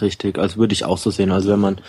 Richtig, 0.00 0.38
also 0.38 0.58
würde 0.58 0.74
ich 0.74 0.84
auch 0.84 0.98
so 0.98 1.10
sehen. 1.10 1.30
Also 1.30 1.50
wenn 1.50 1.60
man 1.60 1.80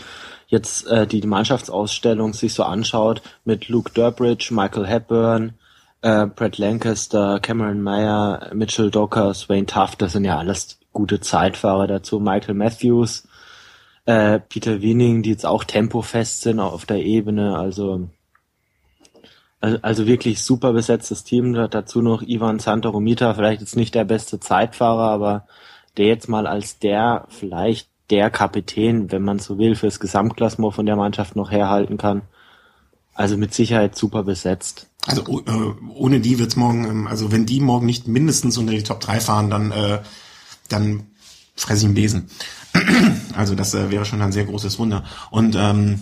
jetzt 0.48 0.88
äh, 0.88 1.08
die 1.08 1.22
Mannschaftsausstellung 1.26 2.34
sich 2.34 2.54
so 2.54 2.64
anschaut 2.64 3.22
mit 3.44 3.68
Luke 3.68 3.92
Durbridge, 3.94 4.54
Michael 4.54 4.88
Hepburn, 4.88 5.56
äh, 6.02 6.28
Brett 6.28 6.58
Lancaster, 6.58 7.40
Cameron 7.40 7.82
Mayer, 7.82 8.52
Mitchell 8.54 8.92
Docker, 8.92 9.34
Swain 9.34 9.68
Tuft, 9.68 10.02
das 10.02 10.14
sind 10.14 10.24
ja 10.24 10.38
alles 10.38 10.80
gute 10.94 11.20
Zeitfahrer 11.20 11.88
dazu. 11.88 12.20
Michael 12.20 12.56
Matthews, 12.56 13.28
äh, 14.06 14.40
Peter 14.40 14.82
Wiening, 14.82 15.24
die 15.24 15.32
jetzt 15.32 15.46
auch 15.46 15.64
tempofest 15.64 16.42
sind 16.42 16.60
auf 16.60 16.86
der 16.86 17.04
Ebene. 17.04 17.58
Also 17.58 18.08
also, 19.60 20.06
wirklich 20.06 20.42
super 20.42 20.74
besetztes 20.74 21.24
Team. 21.24 21.54
Dazu 21.54 22.02
noch 22.02 22.22
Ivan 22.22 22.60
Santoromita, 22.60 23.34
vielleicht 23.34 23.62
jetzt 23.62 23.76
nicht 23.76 23.96
der 23.96 24.06
beste 24.06 24.40
Zeitfahrer, 24.40 25.10
aber 25.10 25.48
der 25.98 26.06
jetzt 26.06 26.30
mal 26.30 26.46
als 26.46 26.80
der 26.80 27.26
vielleicht 27.30 27.90
der 28.10 28.30
Kapitän, 28.30 29.12
wenn 29.12 29.24
man 29.24 29.40
so 29.40 29.58
will, 29.58 29.76
fürs 29.76 30.00
Gesamtklassement 30.00 30.74
von 30.74 30.86
der 30.86 30.96
Mannschaft 30.96 31.36
noch 31.36 31.52
herhalten 31.52 31.98
kann. 31.98 32.22
Also 33.14 33.36
mit 33.36 33.54
Sicherheit 33.54 33.96
super 33.96 34.24
besetzt. 34.24 34.88
Also 35.08 35.24
äh, 35.42 35.74
ohne 35.96 36.20
die 36.20 36.38
wird's 36.38 36.56
morgen, 36.56 36.86
ähm, 36.86 37.08
also 37.08 37.32
wenn 37.32 37.46
die 37.46 37.60
morgen 37.60 37.86
nicht 37.86 38.08
mindestens 38.08 38.58
unter 38.58 38.74
die 38.74 38.84
Top 38.84 39.00
3 39.00 39.20
fahren, 39.20 39.50
dann, 39.50 39.72
äh, 39.72 40.00
dann 40.70 41.08
fresse 41.56 41.80
ich 41.80 41.86
einen 41.86 41.96
Besen. 41.96 42.30
also 43.36 43.56
das 43.56 43.74
äh, 43.74 43.90
wäre 43.90 44.06
schon 44.06 44.22
ein 44.22 44.32
sehr 44.32 44.46
großes 44.46 44.78
Wunder. 44.78 45.04
Und 45.32 45.56
ähm, 45.58 46.02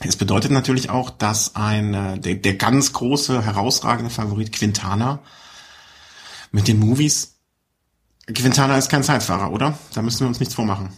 es 0.00 0.16
bedeutet 0.16 0.50
natürlich 0.50 0.90
auch, 0.90 1.10
dass 1.10 1.54
ein 1.54 1.94
äh, 1.94 2.18
der, 2.18 2.34
der 2.34 2.54
ganz 2.54 2.92
große, 2.92 3.44
herausragende 3.44 4.10
Favorit 4.10 4.52
Quintana 4.52 5.20
mit 6.50 6.68
den 6.68 6.78
Movies. 6.78 7.36
Quintana 8.26 8.76
ist 8.76 8.88
kein 8.88 9.02
Zeitfahrer, 9.02 9.52
oder? 9.52 9.78
Da 9.94 10.02
müssen 10.02 10.20
wir 10.20 10.28
uns 10.28 10.40
nichts 10.40 10.54
vormachen. 10.54 10.90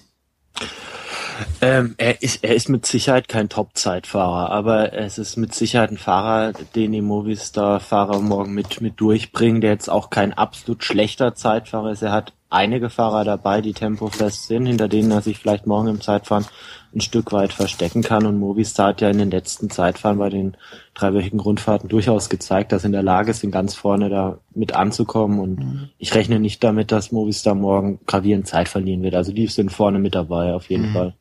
Ähm, 1.61 1.95
er, 1.99 2.23
ist, 2.23 2.43
er 2.45 2.55
ist 2.55 2.69
mit 2.69 2.87
Sicherheit 2.87 3.29
kein 3.29 3.49
Top-Zeitfahrer, 3.49 4.50
aber 4.50 4.95
es 4.95 5.19
ist 5.19 5.37
mit 5.37 5.55
Sicherheit 5.55 5.91
ein 5.91 5.99
Fahrer, 5.99 6.53
den 6.75 6.93
die 6.93 7.03
Movistar-Fahrer 7.03 8.21
morgen 8.21 8.55
mit, 8.55 8.81
mit 8.81 9.00
durchbringen, 9.00 9.61
der 9.61 9.73
jetzt 9.73 9.91
auch 9.91 10.09
kein 10.09 10.33
absolut 10.33 10.85
schlechter 10.85 11.35
Zeitfahrer 11.35 11.91
ist. 11.91 12.03
Er 12.03 12.12
hat 12.12 12.33
einige 12.50 12.91
Fahrer 12.91 13.25
dabei, 13.25 13.61
die 13.61 13.73
tempofest 13.73 14.47
sind, 14.47 14.67
hinter 14.67 14.88
denen 14.88 15.11
er 15.11 15.23
sich 15.23 15.38
vielleicht 15.38 15.67
morgen 15.67 15.88
im 15.88 16.00
Zeitfahren 16.00 16.47
ein 16.95 17.00
Stück 17.00 17.33
weit 17.33 17.53
verstecken 17.53 18.03
kann. 18.03 18.26
Und 18.26 18.38
Movistar 18.38 18.88
hat 18.88 19.00
ja 19.00 19.11
in 19.11 19.19
den 19.19 19.31
letzten 19.31 19.71
Zeitfahren 19.71 20.19
bei 20.19 20.31
den 20.31 20.57
dreiwöchigen 20.95 21.41
Rundfahrten 21.41 21.88
durchaus 21.88 22.29
gezeigt, 22.29 22.73
dass 22.73 22.85
in 22.85 22.93
der 22.93 23.03
Lage 23.03 23.35
sind, 23.35 23.50
ganz 23.50 23.75
vorne 23.75 24.09
da 24.09 24.38
mit 24.55 24.75
anzukommen. 24.75 25.41
Und 25.41 25.59
mhm. 25.59 25.88
ich 25.99 26.15
rechne 26.15 26.41
nicht 26.41 26.62
damit, 26.65 26.93
dass 26.93 27.12
Movistar 27.12 27.55
morgen 27.55 28.00
gravierend 28.07 28.47
Zeit 28.47 28.69
verlieren 28.69 29.03
wird. 29.03 29.15
Also 29.15 29.33
die 29.33 29.47
sind 29.49 29.73
vorne 29.73 29.99
mit 29.99 30.15
dabei, 30.15 30.55
auf 30.55 30.71
jeden 30.71 30.91
mhm. 30.91 30.93
Fall. 30.93 31.15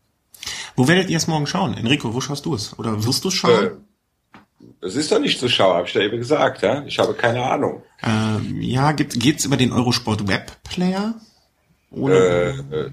Wo 0.75 0.87
werdet 0.87 1.09
ihr 1.09 1.17
es 1.17 1.27
morgen 1.27 1.47
schauen? 1.47 1.73
Enrico, 1.73 2.13
wo 2.13 2.21
schaust 2.21 2.45
du 2.45 2.53
es? 2.53 2.77
Oder 2.77 3.03
wirst 3.03 3.23
du 3.23 3.29
es 3.29 3.33
schauen? 3.33 3.85
Es 4.81 4.95
ist 4.95 5.11
doch 5.11 5.19
nicht 5.19 5.39
zu 5.39 5.49
schauen, 5.49 5.75
habe 5.75 5.87
ich 5.87 5.93
da 5.93 6.01
eben 6.01 6.17
gesagt, 6.17 6.61
ja? 6.61 6.83
Ich 6.85 6.99
habe 6.99 7.13
keine 7.13 7.43
Ahnung. 7.43 7.83
Ähm, 8.03 8.61
ja, 8.61 8.91
geht, 8.91 9.19
geht's 9.19 9.45
über 9.45 9.57
den 9.57 9.71
Eurosport 9.71 10.27
Web 10.27 10.51
Player? 10.63 11.15
Äh, 11.95 12.49
äh, 12.49 12.91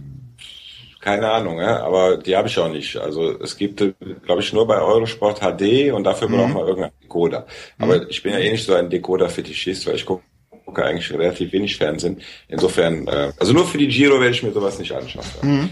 keine 1.00 1.30
Ahnung, 1.30 1.58
ja? 1.58 1.82
aber 1.82 2.16
die 2.16 2.36
habe 2.36 2.48
ich 2.48 2.58
auch 2.58 2.70
nicht. 2.70 2.96
Also 2.96 3.38
es 3.40 3.56
gibt, 3.56 3.82
glaube 4.24 4.40
ich, 4.40 4.52
nur 4.52 4.66
bei 4.66 4.80
Eurosport 4.80 5.40
HD 5.40 5.92
und 5.92 6.04
dafür 6.04 6.28
mhm. 6.28 6.36
braucht 6.36 6.54
man 6.54 6.66
irgendeinen 6.66 6.92
Decoder. 7.02 7.46
Aber 7.78 7.98
mhm. 7.98 8.06
ich 8.08 8.22
bin 8.22 8.32
ja 8.32 8.38
eh 8.38 8.50
nicht 8.50 8.64
so 8.64 8.74
ein 8.74 8.88
Decoder-Fetischist, 8.88 9.86
weil 9.86 9.96
ich 9.96 10.06
gucke 10.06 10.22
gucke 10.64 10.84
eigentlich 10.84 11.12
relativ 11.12 11.52
wenig 11.52 11.76
Fernsehen. 11.76 12.22
Insofern, 12.48 13.06
äh, 13.06 13.32
also 13.38 13.52
nur 13.52 13.66
für 13.66 13.78
die 13.78 13.88
Giro 13.88 14.20
werde 14.20 14.34
ich 14.34 14.42
mir 14.42 14.52
sowas 14.52 14.78
nicht 14.78 14.92
anschauen. 14.92 15.24
Mhm. 15.42 15.70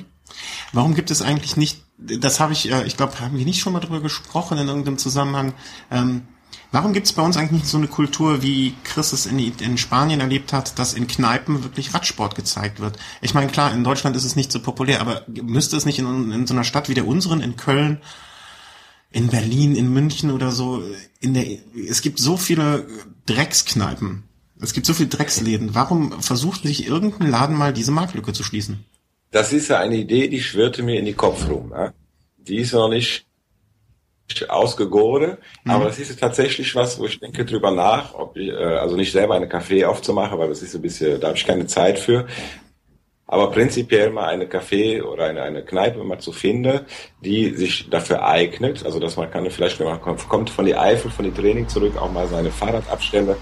Warum 0.73 0.95
gibt 0.95 1.11
es 1.11 1.23
eigentlich 1.23 1.57
nicht, 1.57 1.79
das 2.01 2.41
habe 2.41 2.53
ich, 2.53 2.71
äh, 2.71 2.85
ich 2.87 2.97
glaube, 2.97 3.21
haben 3.21 3.37
wir 3.37 3.45
nicht 3.45 3.61
schon 3.61 3.73
mal 3.73 3.81
drüber 3.81 4.01
gesprochen 4.01 4.59
in 4.59 4.69
irgendeinem 4.69 4.99
Zusammenhang, 4.99 5.55
ähm, 5.91 6.23
warum 6.73 6.93
gibt 6.93 7.07
es 7.07 7.13
bei 7.13 7.23
uns 7.23 7.37
eigentlich 7.37 7.63
nicht 7.63 7.67
so 7.67 7.79
eine 7.79 7.89
Kultur, 7.89 8.43
wie 8.43 8.75
Chris 8.85 9.13
es 9.13 9.27
in, 9.27 9.39
in 9.39 9.79
Spanien 9.79 10.21
erlebt 10.21 10.53
hat, 10.53 10.79
dass 10.79 10.95
in 10.95 11.07
Kneipen 11.07 11.63
wirklich 11.63 11.95
Radsport 11.95 12.35
gezeigt 12.35 12.81
wird? 12.81 12.99
Ich 13.21 13.35
meine, 13.35 13.51
klar, 13.51 13.73
in 13.73 13.85
Deutschland 13.85 14.17
ist 14.17 14.25
es 14.25 14.37
nicht 14.37 14.51
so 14.51 14.61
populär, 14.61 15.01
aber 15.01 15.25
müsste 15.29 15.77
es 15.77 15.85
nicht 15.85 15.99
in, 15.99 16.33
in 16.33 16.47
so 16.47 16.55
einer 16.55 16.65
Stadt 16.65 16.89
wie 16.89 16.95
der 16.95 17.07
unseren, 17.07 17.41
in 17.41 17.57
Köln, 17.57 18.01
in 19.11 19.29
Berlin, 19.29 19.75
in 19.75 19.93
München 19.93 20.31
oder 20.31 20.53
so, 20.53 20.83
in 21.21 21.35
der, 21.35 21.45
es 21.89 22.01
gibt 22.01 22.19
so 22.19 22.37
viele 22.37 22.87
Dreckskneipen. 23.27 24.25
Es 24.63 24.75
gibt 24.75 24.87
so 24.87 24.93
viele 24.93 25.09
Drecksläden. 25.09 25.75
Warum 25.75 26.21
versucht 26.21 26.63
sich 26.63 26.87
irgendein 26.87 27.31
Laden 27.31 27.57
mal 27.57 27.73
diese 27.73 27.93
Marktlücke 27.93 28.35
zu 28.35 28.45
schließen? 28.45 28.85
das 29.31 29.53
ist 29.53 29.69
ja 29.69 29.79
eine 29.79 29.97
Idee, 29.97 30.29
die 30.29 30.41
schwirrte 30.41 30.83
mir 30.83 30.99
in 30.99 31.05
die 31.05 31.15
Kopf 31.15 31.49
rum. 31.49 31.73
Ja? 31.75 31.93
Die 32.47 32.57
ist 32.57 32.73
noch 32.73 32.89
nicht 32.89 33.27
ausgegoren, 34.49 35.39
mhm. 35.65 35.71
aber 35.71 35.85
das 35.87 35.99
ist 35.99 36.19
tatsächlich 36.19 36.75
was, 36.75 36.99
wo 36.99 37.07
ich 37.07 37.19
denke 37.19 37.45
drüber 37.45 37.71
nach, 37.71 38.15
ob 38.15 38.37
ich, 38.37 38.49
äh, 38.49 38.55
also 38.55 38.97
nicht 38.97 39.13
selber 39.13 39.35
eine 39.35 39.49
Kaffee 39.49 39.85
aufzumachen, 39.85 40.39
weil 40.39 40.49
das 40.49 40.63
ist 40.63 40.75
ein 40.75 40.83
bisschen, 40.83 41.21
da 41.21 41.29
habe 41.29 41.37
ich 41.37 41.47
keine 41.47 41.67
Zeit 41.67 41.99
für. 41.99 42.27
Aber 43.27 43.51
prinzipiell 43.53 44.11
mal 44.11 44.27
eine 44.27 44.47
Café 44.47 45.03
oder 45.03 45.27
eine, 45.27 45.43
eine 45.43 45.65
Kneipe 45.65 46.03
mal 46.03 46.19
zu 46.19 46.33
finden, 46.33 46.81
die 47.21 47.51
sich 47.55 47.89
dafür 47.89 48.25
eignet. 48.27 48.85
Also 48.85 48.99
dass 48.99 49.17
man 49.17 49.31
kann 49.31 49.49
vielleicht, 49.51 49.79
wenn 49.79 49.87
man 49.87 50.01
kommt 50.01 50.51
von 50.51 50.65
die 50.65 50.75
Eifel, 50.75 51.13
von 51.13 51.25
die 51.25 51.31
Training 51.31 51.69
zurück, 51.69 51.97
auch 51.97 52.11
mal 52.11 52.27
seine 52.27 52.51
Fahrradabstände 52.51 53.37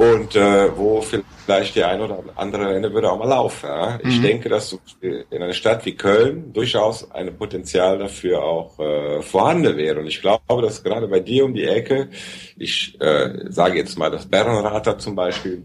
und 0.00 0.34
äh, 0.34 0.74
wo 0.78 1.02
vielleicht 1.02 1.74
die 1.74 1.84
eine 1.84 2.04
oder 2.04 2.24
andere 2.36 2.74
Ende 2.74 2.90
würde 2.94 3.12
auch 3.12 3.18
mal 3.18 3.28
laufen. 3.28 3.66
Ja? 3.66 3.98
Ich 4.02 4.16
mhm. 4.16 4.22
denke, 4.22 4.48
dass 4.48 4.78
in 5.02 5.42
einer 5.42 5.52
Stadt 5.52 5.84
wie 5.84 5.94
Köln 5.94 6.54
durchaus 6.54 7.10
ein 7.10 7.36
Potenzial 7.36 7.98
dafür 7.98 8.42
auch 8.42 8.78
äh, 8.78 9.20
vorhanden 9.20 9.76
wäre. 9.76 10.00
Und 10.00 10.06
ich 10.06 10.22
glaube, 10.22 10.62
dass 10.62 10.82
gerade 10.82 11.06
bei 11.06 11.20
dir 11.20 11.44
um 11.44 11.52
die 11.52 11.64
Ecke, 11.64 12.08
ich 12.56 12.98
äh, 12.98 13.44
sage 13.50 13.76
jetzt 13.76 13.98
mal 13.98 14.10
das 14.10 14.24
Bernrater 14.24 14.96
zum 14.96 15.14
Beispiel, 15.14 15.64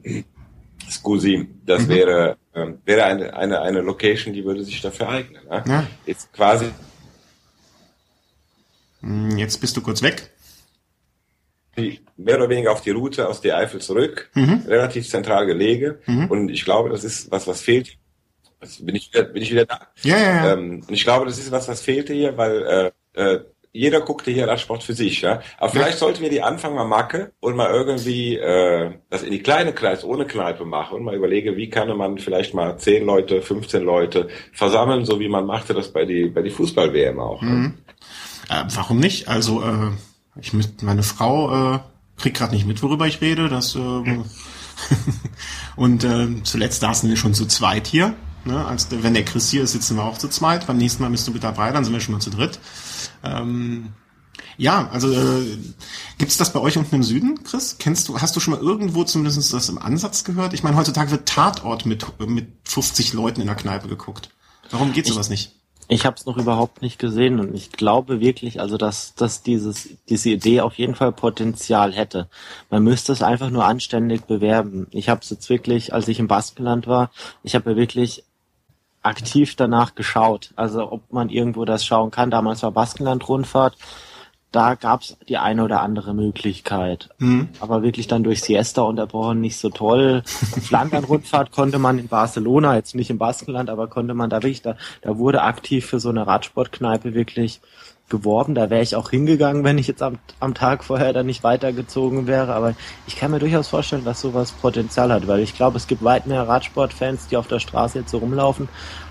Scusi, 0.91 1.48
das 1.65 1.84
mhm. 1.84 1.89
wäre 1.89 2.38
äh, 2.54 2.65
wäre 2.84 3.06
eine, 3.06 3.34
eine 3.38 3.62
eine 3.62 3.80
Location, 3.80 4.34
die 4.34 4.43
würde 4.43 4.65
sich 4.65 4.82
dafür 4.82 5.08
eignen. 5.08 5.43
Ja? 5.50 5.63
ja. 5.65 5.88
Jetzt 6.06 6.34
quasi. 6.34 6.65
Hm, 9.00 9.38
jetzt 9.38 9.62
bist 9.62 9.78
du 9.78 9.82
kurz 9.82 10.02
weg 10.02 10.35
mehr 12.17 12.38
oder 12.38 12.49
weniger 12.49 12.71
auf 12.71 12.81
die 12.81 12.91
Route 12.91 13.27
aus 13.27 13.41
der 13.41 13.57
Eifel 13.57 13.81
zurück, 13.81 14.29
mhm. 14.33 14.63
relativ 14.67 15.09
zentral 15.09 15.45
gelegen. 15.45 15.95
Mhm. 16.05 16.25
Und 16.27 16.49
ich 16.49 16.65
glaube, 16.65 16.89
das 16.89 17.03
ist 17.03 17.31
was, 17.31 17.47
was 17.47 17.61
fehlt. 17.61 17.97
Also 18.59 18.85
bin 18.85 18.95
ich 18.95 19.13
wieder, 19.13 19.23
bin 19.23 19.43
ich 19.43 19.51
wieder 19.51 19.65
da? 19.65 19.79
Ja, 20.03 20.17
ja, 20.17 20.23
ja. 20.23 20.53
Ähm, 20.53 20.83
und 20.88 20.93
ich 20.93 21.03
glaube, 21.03 21.25
das 21.25 21.38
ist 21.38 21.51
was, 21.51 21.67
was 21.67 21.81
fehlte 21.81 22.13
hier, 22.13 22.38
weil 22.38 22.91
äh, 23.15 23.21
äh, 23.21 23.39
jeder 23.75 23.99
guckte 23.99 24.31
hier 24.31 24.47
Radsport 24.47 24.83
für 24.83 24.93
sich, 24.93 25.21
ja. 25.21 25.41
Aber 25.57 25.69
vielleicht 25.69 25.93
ja. 25.93 25.97
sollten 25.97 26.21
wir 26.21 26.29
die 26.29 26.41
anfangen 26.41 26.75
mal 26.75 26.85
Macke 26.85 27.33
und 27.41 27.57
mal 27.57 27.69
irgendwie 27.69 28.38
äh, 28.38 28.93
das 29.09 29.21
in 29.21 29.31
die 29.31 29.43
kleine 29.43 29.73
Kreis 29.73 30.05
ohne 30.05 30.25
Kneipe 30.25 30.63
machen 30.63 30.95
und 30.95 31.03
mal 31.03 31.13
überlege, 31.13 31.57
wie 31.57 31.69
kann 31.69 31.95
man 31.97 32.17
vielleicht 32.17 32.53
mal 32.53 32.77
zehn 32.77 33.05
Leute, 33.05 33.41
15 33.41 33.83
Leute 33.83 34.29
versammeln, 34.53 35.03
so 35.03 35.19
wie 35.19 35.27
man 35.27 35.45
machte 35.45 35.73
das 35.73 35.91
bei 35.91 36.05
die 36.05 36.29
bei 36.29 36.41
die 36.41 36.51
Fußball-WM 36.51 37.19
auch. 37.19 37.41
Mhm. 37.41 37.73
Äh, 38.49 38.63
warum 38.73 38.99
nicht? 38.99 39.27
Also 39.27 39.61
äh 39.61 39.91
ich 40.39 40.54
mit 40.54 40.84
meine 40.84 41.04
Frau 41.04 41.76
äh, 41.76 41.80
kriegt 42.17 42.38
gerade 42.38 42.54
nicht 42.54 42.65
mit, 42.65 42.82
worüber 42.84 43.08
ich 43.08 43.21
rede. 43.21 43.50
Das 43.50 43.76
äh, 43.76 43.80
und 45.76 46.04
äh, 46.04 46.43
zuletzt 46.43 46.82
saßen 46.82 47.10
wir 47.10 47.17
schon 47.17 47.34
zu 47.34 47.45
zweit 47.45 47.88
hier. 47.88 48.15
Ne? 48.43 48.65
Als 48.65 48.88
wenn 48.91 49.13
der 49.13 49.26
Chris 49.26 49.50
hier 49.50 49.63
ist, 49.63 49.71
sitzen 49.71 49.98
wir 49.98 50.04
auch 50.04 50.17
zu 50.17 50.28
zweit. 50.28 50.67
Beim 50.67 50.78
nächsten 50.78 51.04
Mal 51.04 51.10
bist 51.10 51.28
du 51.28 51.32
mit 51.32 51.43
dabei, 51.43 51.71
dann 51.71 51.84
sind 51.84 51.93
wir 51.93 52.00
schon 52.00 52.13
mal 52.13 52.21
zu 52.21 52.30
dritt. 52.30 52.60
Ähm, 53.24 53.89
ja, 54.58 54.89
also 54.89 55.12
äh, 55.12 55.58
gibt 56.17 56.39
das 56.39 56.54
bei 56.54 56.60
euch 56.60 56.78
unten 56.78 56.95
im 56.95 57.04
Süden, 57.04 57.43
Chris? 57.43 57.78
Kennst 57.80 58.08
du, 58.08 58.21
hast 58.21 58.36
du 58.36 58.39
schon 58.39 58.54
mal 58.54 58.62
irgendwo 58.62 59.04
zumindest 59.04 59.54
das 59.54 59.69
im 59.69 59.78
Ansatz 59.78 60.24
gehört? 60.24 60.54
Ich 60.54 60.63
meine, 60.63 60.78
heutzutage 60.78 61.12
wird 61.12 61.28
Tatort 61.28 61.86
mit 61.86 62.06
mit 62.19 62.48
50 62.63 63.13
Leuten 63.13 63.41
in 63.41 63.48
der 63.48 63.56
Kneipe 63.56 63.88
geguckt. 63.88 64.30
Warum 64.71 64.93
geht 64.93 65.08
sowas 65.08 65.30
nicht? 65.30 65.56
Ich 65.88 66.06
habe 66.06 66.15
es 66.15 66.26
noch 66.26 66.38
überhaupt 66.38 66.82
nicht 66.82 66.98
gesehen 66.98 67.39
und 67.39 67.54
ich 67.54 67.71
glaube 67.71 68.19
wirklich, 68.19 68.60
also 68.60 68.78
dass, 68.78 69.13
dass 69.13 69.43
dieses, 69.43 69.89
diese 70.10 70.32
Idee 70.32 70.62
auf 70.62 70.76
jeden 70.76 70.95
Fall 70.95 71.12
Potenzial 71.12 71.93
hätte. 71.93 72.28
Man 72.71 72.84
müsste 72.84 73.12
es 73.12 73.21
einfach 73.21 73.52
nur 73.52 73.65
anständig 73.65 74.24
bewerben. 74.24 74.88
Ich 74.91 75.10
habe 75.10 75.21
es 75.21 75.30
jetzt 75.30 75.50
wirklich, 75.50 75.93
als 75.93 76.08
ich 76.08 76.19
im 76.19 76.28
Baskenland 76.28 76.88
war, 76.88 77.12
ich 77.43 77.54
habe 77.54 77.71
ja 77.71 77.78
wirklich 77.78 78.24
aktiv 79.04 79.56
danach 79.56 79.93
geschaut, 79.93 80.52
also 80.56 80.91
ob 80.91 81.13
man 81.13 81.30
irgendwo 81.30 81.65
das 81.65 81.86
schauen 81.86 82.10
kann. 82.10 82.32
Damals 82.32 82.63
war 82.63 82.71
Baskenland-Rundfahrt 82.71 83.78
da 84.55 84.75
gab's 84.75 85.17
die 85.27 85.37
eine 85.37 85.63
oder 85.63 85.81
andere 85.81 86.13
Möglichkeit. 86.13 87.09
Mhm. 87.17 87.49
Aber 87.59 87.83
wirklich 87.83 88.07
dann 88.07 88.23
durch 88.23 88.41
Siesta 88.41 88.83
unterbrochen 88.83 89.41
nicht 89.41 89.57
so 89.57 89.69
toll. 89.69 90.23
Flandern-Rundfahrt 90.25 91.51
konnte 91.51 91.77
man 91.77 91.99
in 91.99 92.07
Barcelona, 92.07 92.75
jetzt 92.75 92.95
nicht 92.95 93.09
im 93.09 93.17
Baskenland, 93.17 93.69
aber 93.69 93.87
konnte 93.87 94.13
man 94.13 94.29
da 94.29 94.37
wirklich, 94.37 94.61
da, 94.61 94.77
da 95.01 95.17
wurde 95.17 95.41
aktiv 95.41 95.85
für 95.85 95.99
so 95.99 96.09
eine 96.09 96.25
Radsportkneipe 96.25 97.13
wirklich 97.13 97.59
geworben. 98.07 98.55
Da 98.55 98.69
wäre 98.69 98.81
ich 98.81 98.95
auch 98.95 99.09
hingegangen, 99.09 99.65
wenn 99.65 99.77
ich 99.77 99.87
jetzt 99.87 100.01
am, 100.01 100.19
am 100.39 100.53
Tag 100.53 100.85
vorher 100.85 101.11
dann 101.11 101.25
nicht 101.25 101.43
weitergezogen 101.43 102.27
wäre. 102.27 102.53
Aber 102.53 102.75
ich 103.07 103.17
kann 103.17 103.31
mir 103.31 103.39
durchaus 103.39 103.67
vorstellen, 103.67 104.05
dass 104.05 104.21
sowas 104.21 104.53
Potenzial 104.53 105.11
hat, 105.11 105.27
weil 105.27 105.41
ich 105.41 105.55
glaube, 105.55 105.75
es 105.75 105.87
gibt 105.87 106.03
weit 106.03 106.27
mehr 106.27 106.47
Radsportfans, 106.47 107.27
die 107.27 107.35
auf 107.35 107.47
der 107.47 107.59
Straße 107.59 107.99
jetzt 107.99 108.11
so 108.11 108.19
rumlaufen, 108.19 108.69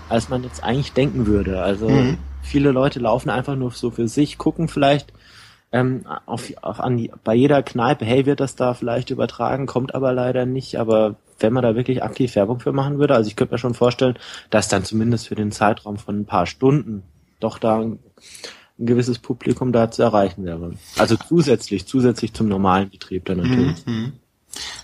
als 0.09 0.29
man 0.29 0.43
jetzt 0.43 0.63
eigentlich 0.63 0.93
denken 0.93 1.27
würde. 1.27 1.61
Also 1.61 1.87
mhm. 1.87 2.17
viele 2.41 2.71
Leute 2.71 2.99
laufen 2.99 3.29
einfach 3.29 3.55
nur 3.55 3.69
so 3.69 3.91
für 3.91 4.07
sich, 4.07 4.39
gucken 4.39 4.69
vielleicht 4.69 5.13
ähm, 5.75 6.05
auf, 6.25 6.53
auf 6.61 6.79
an 6.79 7.09
bei 7.25 7.35
jeder 7.35 7.61
Kneipe, 7.61 8.05
hey, 8.05 8.25
wird 8.25 8.39
das 8.39 8.55
da 8.55 8.73
vielleicht 8.73 9.09
übertragen, 9.09 9.65
kommt 9.65 9.93
aber 9.93 10.13
leider 10.13 10.45
nicht. 10.45 10.79
Aber 10.79 11.17
wenn 11.37 11.51
man 11.51 11.63
da 11.63 11.75
wirklich 11.75 12.01
aktiv 12.01 12.33
Werbung 12.35 12.61
für 12.61 12.71
machen 12.71 12.97
würde, 12.97 13.13
also 13.13 13.27
ich 13.27 13.35
könnte 13.35 13.55
mir 13.55 13.57
schon 13.59 13.73
vorstellen, 13.73 14.17
dass 14.49 14.69
dann 14.69 14.85
zumindest 14.85 15.27
für 15.27 15.35
den 15.35 15.51
Zeitraum 15.51 15.97
von 15.97 16.21
ein 16.21 16.25
paar 16.25 16.45
Stunden 16.45 17.03
doch 17.41 17.59
da 17.59 17.81
ein, 17.81 17.99
ein 18.79 18.85
gewisses 18.85 19.19
Publikum 19.19 19.73
da 19.73 19.91
zu 19.91 20.01
erreichen 20.01 20.45
wäre. 20.45 20.75
Also 20.97 21.17
zusätzlich, 21.17 21.85
zusätzlich 21.85 22.33
zum 22.33 22.47
normalen 22.47 22.89
Betrieb 22.89 23.25
dann 23.25 23.39
natürlich. 23.39 23.85
Mhm. 23.85 24.13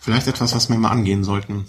Vielleicht 0.01 0.27
etwas, 0.27 0.53
was 0.53 0.69
wir 0.69 0.77
mal 0.77 0.91
angehen 0.91 1.23
sollten. 1.23 1.67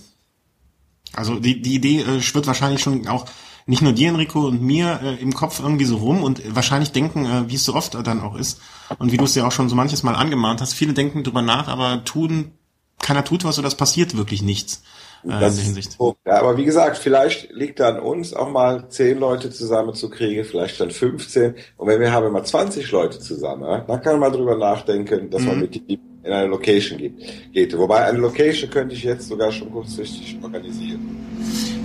Also 1.13 1.39
die, 1.39 1.63
die 1.63 1.77
Idee 1.77 2.01
äh, 2.01 2.21
schwirrt 2.21 2.49
wahrscheinlich 2.49 2.83
schon 2.83 3.07
auch 3.07 3.27
nicht 3.67 3.83
nur 3.83 3.93
dir, 3.93 4.09
Enrico, 4.09 4.47
und 4.47 4.63
mir 4.63 5.01
äh, 5.03 5.15
im 5.23 5.35
Kopf 5.35 5.61
irgendwie 5.61 5.85
so 5.85 5.97
rum 5.97 6.23
und 6.23 6.55
wahrscheinlich 6.55 6.93
denken, 6.93 7.27
äh, 7.27 7.49
wie 7.49 7.55
es 7.55 7.65
so 7.65 7.75
oft 7.75 7.95
dann 7.95 8.21
auch 8.21 8.37
ist 8.37 8.61
und 8.99 9.13
wie 9.13 9.17
du 9.17 9.25
es 9.25 9.35
ja 9.35 9.47
auch 9.47 9.53
schon 9.53 9.69
so 9.69 9.77
manches 9.77 10.03
Mal 10.03 10.15
angemahnt 10.15 10.61
hast, 10.61 10.75
viele 10.75 10.93
denken 10.93 11.25
drüber 11.25 11.43
nach, 11.43 11.69
aber 11.69 12.05
tun, 12.05 12.53
keiner 13.01 13.25
tut 13.25 13.45
was 13.45 13.59
oder 13.59 13.69
es 13.69 13.75
passiert 13.75 14.17
wirklich 14.17 14.43
nichts. 14.43 14.83
Äh, 15.25 15.41
das 15.41 15.53
in 15.53 15.57
der 15.57 15.65
Hinsicht. 15.67 15.99
Ja, 16.27 16.41
aber 16.41 16.57
wie 16.57 16.65
gesagt, 16.65 16.99
vielleicht 16.99 17.53
liegt 17.53 17.81
da 17.81 17.91
an 17.91 18.01
uns 18.01 18.35
auch 18.35 18.51
mal 18.51 18.89
zehn 18.89 19.19
Leute 19.19 19.51
zusammen 19.51 19.95
zu 19.95 20.11
kriegen, 20.11 20.45
vielleicht 20.45 20.81
dann 20.81 20.91
15. 20.91 21.55
Und 21.77 21.87
wenn 21.87 22.01
wir 22.01 22.13
haben 22.13 22.33
mal 22.33 22.45
20 22.45 22.91
Leute 22.91 23.21
zusammen, 23.21 23.63
ja, 23.63 23.79
dann 23.79 24.03
kann 24.03 24.19
man 24.19 24.31
mal 24.31 24.37
drüber 24.37 24.57
nachdenken, 24.57 25.31
dass 25.31 25.43
mhm. 25.43 25.49
man 25.49 25.61
mit 25.61 25.75
die 25.75 26.01
in 26.25 26.33
eine 26.33 26.47
Location 26.47 26.99
geht, 26.99 27.15
geht. 27.53 27.77
Wobei 27.77 28.05
eine 28.05 28.19
Location 28.19 28.71
könnte 28.71 28.95
ich 28.95 29.03
jetzt 29.03 29.29
sogar 29.29 29.51
schon 29.51 29.73
kurzfristig 29.73 30.39
organisieren. 30.41 31.17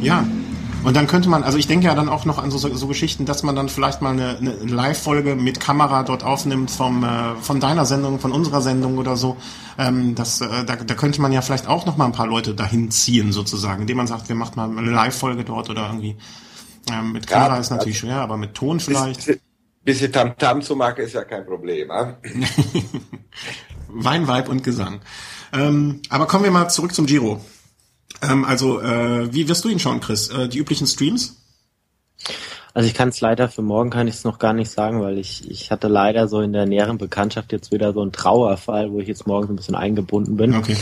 Ja, 0.02 0.28
und 0.84 0.96
dann 0.96 1.08
könnte 1.08 1.30
man, 1.30 1.44
also 1.44 1.58
ich 1.58 1.68
denke 1.68 1.88
ja 1.88 1.96
dann 1.96 2.10
auch 2.10 2.26
noch 2.26 2.38
an 2.38 2.52
so, 2.52 2.58
so 2.58 2.88
Geschichten, 2.88 3.26
dass 3.26 3.44
man 3.44 3.56
dann 3.56 3.70
vielleicht 3.70 4.02
mal 4.02 4.12
eine, 4.12 4.38
eine 4.38 4.52
Live-Folge 4.52 5.36
mit 5.36 5.60
Kamera 5.60 6.04
dort 6.04 6.24
aufnimmt 6.24 6.72
vom, 6.72 7.04
äh, 7.04 7.36
von 7.42 7.60
deiner 7.60 7.86
Sendung, 7.86 8.20
von 8.20 8.32
unserer 8.32 8.62
Sendung 8.62 8.98
oder 8.98 9.18
so. 9.18 9.38
Ähm, 9.78 10.16
das, 10.16 10.42
äh, 10.42 10.66
da, 10.66 10.76
da 10.76 10.94
könnte 10.96 11.22
man 11.22 11.32
ja 11.32 11.42
vielleicht 11.42 11.68
auch 11.68 11.86
noch 11.86 11.98
mal 11.98 12.06
ein 12.06 12.12
paar 12.14 12.28
Leute 12.28 12.54
dahin 12.54 12.90
ziehen 12.92 13.32
sozusagen, 13.32 13.82
indem 13.82 13.98
man 13.98 14.08
sagt, 14.08 14.30
wir 14.30 14.36
machen 14.36 14.54
mal 14.56 14.70
eine 14.70 14.92
Live-Folge 14.92 15.44
dort 15.44 15.70
oder 15.70 15.88
irgendwie. 15.88 16.16
Ähm, 16.92 17.12
mit 17.12 17.28
Kamera 17.28 17.56
ja, 17.56 17.60
ist 17.60 17.70
natürlich 17.70 18.00
schwer, 18.00 18.18
aber 18.18 18.38
mit 18.38 18.54
Ton 18.54 18.80
vielleicht. 18.80 19.18
Bisschen, 19.18 19.42
bisschen 19.84 20.12
Tamtam 20.12 20.62
zu 20.62 20.76
machen 20.76 20.98
ist 20.98 21.14
ja 21.14 21.24
kein 21.24 21.46
Problem. 21.46 21.92
Äh? 21.92 22.14
Wein, 23.90 24.28
Weib 24.28 24.48
und 24.50 24.64
Gesang. 24.64 25.02
Ähm, 25.54 26.02
aber 26.10 26.28
kommen 26.28 26.44
wir 26.44 26.52
mal 26.52 26.70
zurück 26.70 26.94
zum 26.94 27.06
Giro. 27.06 27.42
Ähm, 28.22 28.46
also, 28.46 28.82
äh, 28.82 29.34
wie 29.34 29.48
wirst 29.48 29.64
du 29.64 29.70
ihn 29.70 29.80
schauen, 29.80 30.00
Chris? 30.00 30.30
Äh, 30.30 30.48
die 30.48 30.60
üblichen 30.60 30.88
Streams? 30.88 31.36
Also 32.74 32.88
ich 32.88 32.94
kann 32.94 33.10
es 33.10 33.22
leider 33.22 33.50
für 33.50 33.64
morgen 33.64 33.90
kann 33.90 34.08
ich 34.08 34.14
es 34.16 34.24
noch 34.24 34.38
gar 34.38 34.54
nicht 34.54 34.70
sagen, 34.70 35.02
weil 35.02 35.18
ich, 35.18 35.50
ich 35.50 35.72
hatte 35.72 35.88
leider 35.88 36.28
so 36.28 36.42
in 36.42 36.54
der 36.54 36.68
näheren 36.68 37.00
Bekanntschaft 37.00 37.52
jetzt 37.52 37.72
wieder 37.72 37.92
so 37.92 38.04
einen 38.04 38.12
Trauerfall, 38.12 38.92
wo 38.92 39.00
ich 39.00 39.08
jetzt 39.08 39.26
morgen 39.26 39.48
so 39.48 39.54
ein 39.54 39.56
bisschen 39.56 39.74
eingebunden 39.74 40.38
bin. 40.38 40.56
Okay. 40.56 40.78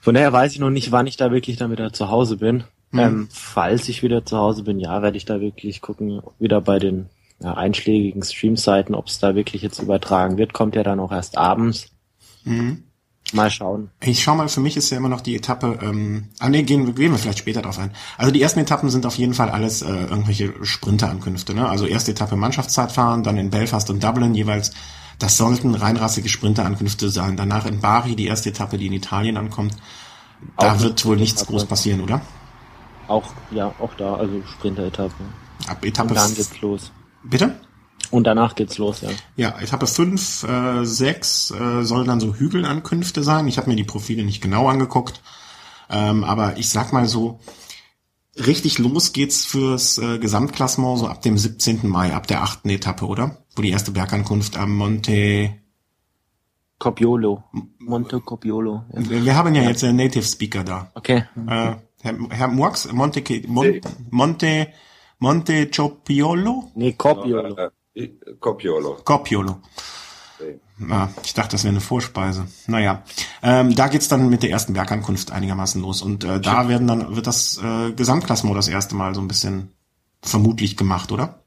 Von 0.00 0.14
daher 0.14 0.32
weiß 0.32 0.52
ich 0.52 0.58
noch 0.58 0.70
nicht, 0.70 0.90
wann 0.90 1.06
ich 1.06 1.16
da 1.16 1.30
wirklich 1.30 1.58
dann 1.58 1.70
wieder 1.70 1.92
zu 1.92 2.08
Hause 2.08 2.38
bin. 2.38 2.64
Hm. 2.90 2.98
Ähm, 2.98 3.28
falls 3.30 3.88
ich 3.88 4.02
wieder 4.02 4.24
zu 4.24 4.36
Hause 4.36 4.64
bin, 4.64 4.80
ja, 4.80 5.00
werde 5.00 5.16
ich 5.16 5.24
da 5.24 5.40
wirklich 5.40 5.80
gucken, 5.80 6.22
wieder 6.40 6.60
bei 6.60 6.80
den 6.80 7.06
ja, 7.40 7.54
einschlägigen 7.54 8.24
Streamseiten, 8.24 8.96
ob 8.96 9.06
es 9.06 9.20
da 9.20 9.36
wirklich 9.36 9.62
jetzt 9.62 9.78
übertragen 9.78 10.38
wird. 10.38 10.54
Kommt 10.54 10.74
ja 10.74 10.82
dann 10.82 10.98
auch 10.98 11.12
erst 11.12 11.38
abends. 11.38 11.90
Mhm. 12.42 12.82
Mal 13.32 13.50
schauen. 13.50 13.90
Ich 14.00 14.22
schau 14.22 14.34
mal, 14.34 14.48
für 14.48 14.60
mich 14.60 14.76
ist 14.76 14.90
ja 14.90 14.96
immer 14.96 15.08
noch 15.08 15.20
die 15.20 15.36
Etappe, 15.36 15.78
ähm, 15.82 16.28
ah 16.38 16.48
nee, 16.48 16.62
gehen, 16.62 16.94
gehen 16.94 17.12
wir 17.12 17.18
vielleicht 17.18 17.38
später 17.38 17.62
drauf 17.62 17.78
ein. 17.78 17.92
Also 18.18 18.32
die 18.32 18.42
ersten 18.42 18.60
Etappen 18.60 18.90
sind 18.90 19.06
auf 19.06 19.16
jeden 19.16 19.34
Fall 19.34 19.50
alles 19.50 19.82
äh, 19.82 19.88
irgendwelche 19.88 20.54
Sprinterankünfte, 20.64 21.54
ne? 21.54 21.68
Also 21.68 21.86
erste 21.86 22.12
Etappe 22.12 22.36
Mannschaftszeitfahren, 22.36 23.22
dann 23.22 23.36
in 23.38 23.50
Belfast 23.50 23.88
und 23.90 24.02
Dublin 24.02 24.34
jeweils. 24.34 24.72
Das 25.18 25.36
sollten 25.36 25.74
reinrassige 25.74 26.28
Sprinterankünfte 26.28 27.10
sein. 27.10 27.36
Danach 27.36 27.66
in 27.66 27.80
Bari 27.80 28.16
die 28.16 28.26
erste 28.26 28.48
Etappe, 28.48 28.78
die 28.78 28.86
in 28.86 28.94
Italien 28.94 29.36
ankommt. 29.36 29.76
Da 30.56 30.74
auch 30.74 30.80
wird 30.80 31.04
wohl 31.04 31.16
nichts 31.16 31.46
groß 31.46 31.66
passieren, 31.66 32.00
oder? 32.00 32.22
Auch, 33.06 33.30
ja, 33.50 33.74
auch 33.80 33.92
da, 33.98 34.14
also 34.14 34.42
Sprinteretappe. 34.46 35.12
Ab 35.66 35.84
Etappe. 35.84 36.08
Und 36.10 36.16
dann 36.16 36.34
geht's 36.34 36.60
los. 36.60 36.90
Bitte? 37.22 37.60
Und 38.10 38.24
danach 38.24 38.54
geht's 38.54 38.78
los, 38.78 39.02
ja. 39.02 39.10
Ja, 39.36 39.58
Etappe 39.60 39.86
5, 39.86 40.44
äh, 40.44 40.84
6 40.84 41.50
äh, 41.52 41.82
soll 41.84 42.04
dann 42.04 42.20
so 42.20 42.34
Hügelankünfte 42.34 43.22
sein. 43.22 43.46
Ich 43.46 43.56
habe 43.56 43.70
mir 43.70 43.76
die 43.76 43.84
Profile 43.84 44.24
nicht 44.24 44.42
genau 44.42 44.68
angeguckt. 44.68 45.20
Ähm, 45.88 46.24
aber 46.24 46.56
ich 46.56 46.68
sag 46.68 46.92
mal 46.92 47.06
so, 47.06 47.40
richtig 48.36 48.78
los 48.78 49.12
geht's 49.12 49.44
fürs 49.44 49.98
äh, 49.98 50.18
Gesamtklassement 50.18 50.98
so 50.98 51.06
ab 51.06 51.22
dem 51.22 51.38
17. 51.38 51.88
Mai, 51.88 52.14
ab 52.14 52.26
der 52.26 52.42
achten 52.42 52.68
Etappe, 52.68 53.06
oder? 53.06 53.38
Wo 53.54 53.62
die 53.62 53.70
erste 53.70 53.92
Bergankunft 53.92 54.56
am 54.56 54.74
Monte 54.76 55.60
Copiolo. 56.78 57.44
Monte 57.78 58.20
Copiolo. 58.20 58.84
Ja. 58.94 59.24
Wir 59.24 59.36
haben 59.36 59.54
ja, 59.54 59.62
ja, 59.62 59.68
jetzt 59.68 59.84
einen 59.84 59.98
Native 59.98 60.24
Speaker 60.24 60.64
da. 60.64 60.90
Okay. 60.94 61.24
Äh, 61.46 61.76
Herr, 62.02 62.18
Herr 62.30 62.48
Murks, 62.48 62.90
Monte, 62.90 63.22
Monte, 63.46 63.80
Monte, 64.10 64.68
Monte 65.18 65.66
Copiolo? 65.68 66.70
Nee, 66.74 66.94
Copiolo. 66.94 67.70
Copiolo. 68.38 68.98
Copiolo. 69.04 69.60
Ja, 70.88 71.10
ich 71.22 71.34
dachte, 71.34 71.52
das 71.52 71.64
wäre 71.64 71.72
eine 71.72 71.80
Vorspeise. 71.80 72.46
Naja, 72.66 73.02
ähm, 73.42 73.74
da 73.74 73.88
geht's 73.88 74.08
dann 74.08 74.30
mit 74.30 74.42
der 74.42 74.50
ersten 74.50 74.72
Bergankunft 74.72 75.30
einigermaßen 75.30 75.82
los 75.82 76.00
und 76.00 76.24
äh, 76.24 76.40
da 76.40 76.68
werden 76.68 76.86
dann 76.86 77.14
wird 77.14 77.26
das 77.26 77.60
äh, 77.62 77.92
Gesamtklassement 77.92 78.56
das 78.56 78.68
erste 78.68 78.94
Mal 78.94 79.14
so 79.14 79.20
ein 79.20 79.28
bisschen 79.28 79.74
vermutlich 80.22 80.76
gemacht, 80.76 81.12
oder? 81.12 81.40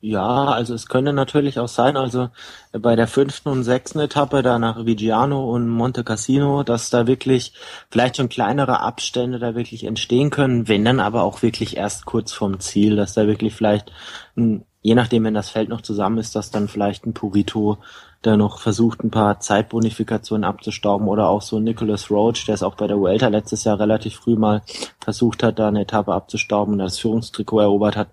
Ja, 0.00 0.44
also 0.46 0.74
es 0.74 0.86
könnte 0.86 1.12
natürlich 1.12 1.58
auch 1.58 1.68
sein, 1.68 1.96
also 1.96 2.28
bei 2.72 2.96
der 2.96 3.08
fünften 3.08 3.48
und 3.48 3.64
sechsten 3.64 3.98
Etappe 3.98 4.42
da 4.42 4.58
nach 4.58 4.84
Vigiano 4.84 5.50
und 5.50 5.68
Monte 5.68 6.04
Cassino, 6.04 6.62
dass 6.62 6.90
da 6.90 7.06
wirklich 7.06 7.54
vielleicht 7.90 8.18
schon 8.18 8.28
kleinere 8.28 8.80
Abstände 8.80 9.38
da 9.38 9.54
wirklich 9.54 9.84
entstehen 9.84 10.30
können, 10.30 10.68
wenn 10.68 10.84
dann 10.84 11.00
aber 11.00 11.22
auch 11.22 11.42
wirklich 11.42 11.76
erst 11.76 12.04
kurz 12.04 12.32
vorm 12.32 12.60
Ziel, 12.60 12.96
dass 12.96 13.14
da 13.14 13.26
wirklich 13.26 13.54
vielleicht 13.54 13.90
ein 14.36 14.64
je 14.86 14.94
nachdem, 14.94 15.24
wenn 15.24 15.34
das 15.34 15.50
Feld 15.50 15.68
noch 15.68 15.80
zusammen 15.80 16.18
ist, 16.18 16.36
dass 16.36 16.52
dann 16.52 16.68
vielleicht 16.68 17.06
ein 17.06 17.12
Purito 17.12 17.78
der 18.24 18.36
noch 18.36 18.60
versucht, 18.60 19.02
ein 19.02 19.10
paar 19.10 19.40
Zeitbonifikationen 19.40 20.44
abzustauben 20.44 21.08
oder 21.08 21.28
auch 21.28 21.42
so 21.42 21.58
Nicholas 21.58 22.08
Roach, 22.08 22.44
der 22.46 22.54
es 22.54 22.62
auch 22.62 22.76
bei 22.76 22.86
der 22.86 22.98
Vuelta 22.98 23.26
letztes 23.26 23.64
Jahr 23.64 23.80
relativ 23.80 24.14
früh 24.14 24.36
mal 24.36 24.62
versucht 25.00 25.42
hat, 25.42 25.58
da 25.58 25.68
eine 25.68 25.82
Etappe 25.82 26.12
abzustauben 26.12 26.74
und 26.74 26.78
das 26.78 27.00
Führungstrikot 27.00 27.60
erobert 27.60 27.96
hat. 27.96 28.08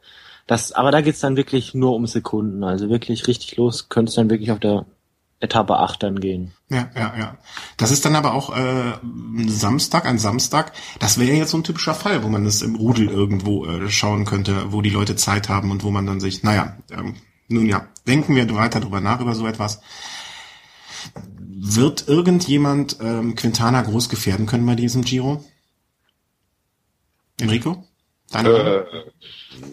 Das, 0.48 0.72
aber 0.72 0.90
da 0.90 1.02
geht's 1.02 1.20
dann 1.20 1.38
wirklich 1.38 1.76
nur 1.76 1.94
um 1.96 2.08
Sekunden. 2.08 2.64
Also 2.64 2.90
wirklich 2.90 3.28
richtig 3.28 3.56
los 3.56 3.88
könnte 3.90 4.10
es 4.10 4.16
dann 4.16 4.32
wirklich 4.32 4.52
auf 4.52 4.60
der 4.60 4.86
Etappe 5.43 5.77
8 5.77 6.01
dann 6.01 6.19
gehen. 6.21 6.53
Ja, 6.69 6.89
ja, 6.95 7.13
ja. 7.17 7.38
Das 7.75 7.91
ist 7.91 8.06
dann 8.06 8.15
aber 8.15 8.34
auch 8.34 8.56
äh, 8.56 8.93
Samstag, 9.45 10.06
ein 10.06 10.17
Samstag. 10.17 10.71
Das 10.99 11.19
wäre 11.19 11.36
jetzt 11.36 11.51
so 11.51 11.58
ein 11.58 11.65
typischer 11.65 11.93
Fall, 11.93 12.23
wo 12.23 12.29
man 12.29 12.45
das 12.45 12.62
im 12.62 12.75
Rudel 12.75 13.10
irgendwo 13.10 13.65
äh, 13.65 13.89
schauen 13.89 14.23
könnte, 14.23 14.71
wo 14.71 14.82
die 14.82 14.89
Leute 14.89 15.17
Zeit 15.17 15.49
haben 15.49 15.69
und 15.69 15.84
wo 15.84 15.91
man 15.91 16.06
dann 16.06 16.21
sich, 16.21 16.43
naja, 16.43 16.77
ähm, 16.91 17.15
nun 17.49 17.67
ja, 17.67 17.88
denken 18.08 18.36
wir 18.36 18.49
weiter 18.56 18.79
drüber 18.79 19.01
nach 19.01 19.19
über 19.19 19.36
so 19.36 19.45
etwas. 19.45 19.82
Wird 21.38 22.08
irgendjemand 22.08 22.97
ähm, 23.01 23.36
Quintana 23.36 23.82
groß 23.82 24.08
gefährden 24.08 24.45
können 24.45 24.65
bei 24.65 24.75
diesem 24.75 25.03
Giro? 25.03 25.43
Enrico? 27.39 27.84
Äh, 28.34 28.84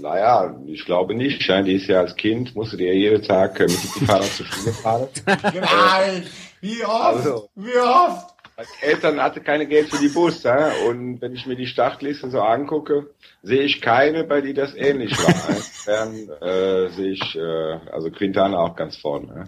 naja, 0.00 0.54
ich 0.66 0.84
glaube 0.84 1.14
nicht. 1.14 1.48
Die 1.48 1.74
ist 1.74 1.86
ja 1.86 2.00
als 2.00 2.16
Kind, 2.16 2.54
musste 2.54 2.76
die 2.76 2.84
ja 2.84 2.92
jeden 2.92 3.22
Tag 3.22 3.58
äh, 3.60 3.64
mit 3.64 3.96
dem 3.96 4.06
Fahrrad 4.06 4.24
zur 4.24 4.46
Schule 4.46 4.72
fahren. 4.72 5.08
Nein! 5.26 6.26
Wie 6.60 6.84
oft? 6.84 7.16
Also, 7.16 7.48
Wie 7.54 7.78
oft? 7.78 8.34
Als 8.56 8.68
Eltern 8.82 9.18
hatte 9.22 9.40
keine 9.40 9.66
Geld 9.66 9.88
für 9.88 9.98
die 9.98 10.08
Bus. 10.08 10.42
Ja? 10.42 10.70
Und 10.86 11.22
wenn 11.22 11.32
ich 11.34 11.46
mir 11.46 11.56
die 11.56 11.66
Startliste 11.66 12.30
so 12.30 12.42
angucke, 12.42 13.08
sehe 13.42 13.62
ich 13.62 13.80
keine, 13.80 14.24
bei 14.24 14.42
die 14.42 14.52
das 14.52 14.74
ähnlich 14.74 15.12
war. 15.12 15.34
Insofern 15.48 16.28
äh, 16.42 16.90
sehe 16.90 17.12
ich 17.12 17.36
äh, 17.36 17.90
also 17.90 18.10
Quintana 18.10 18.58
auch 18.58 18.76
ganz 18.76 18.98
vorne. 18.98 19.28
Ja? 19.34 19.44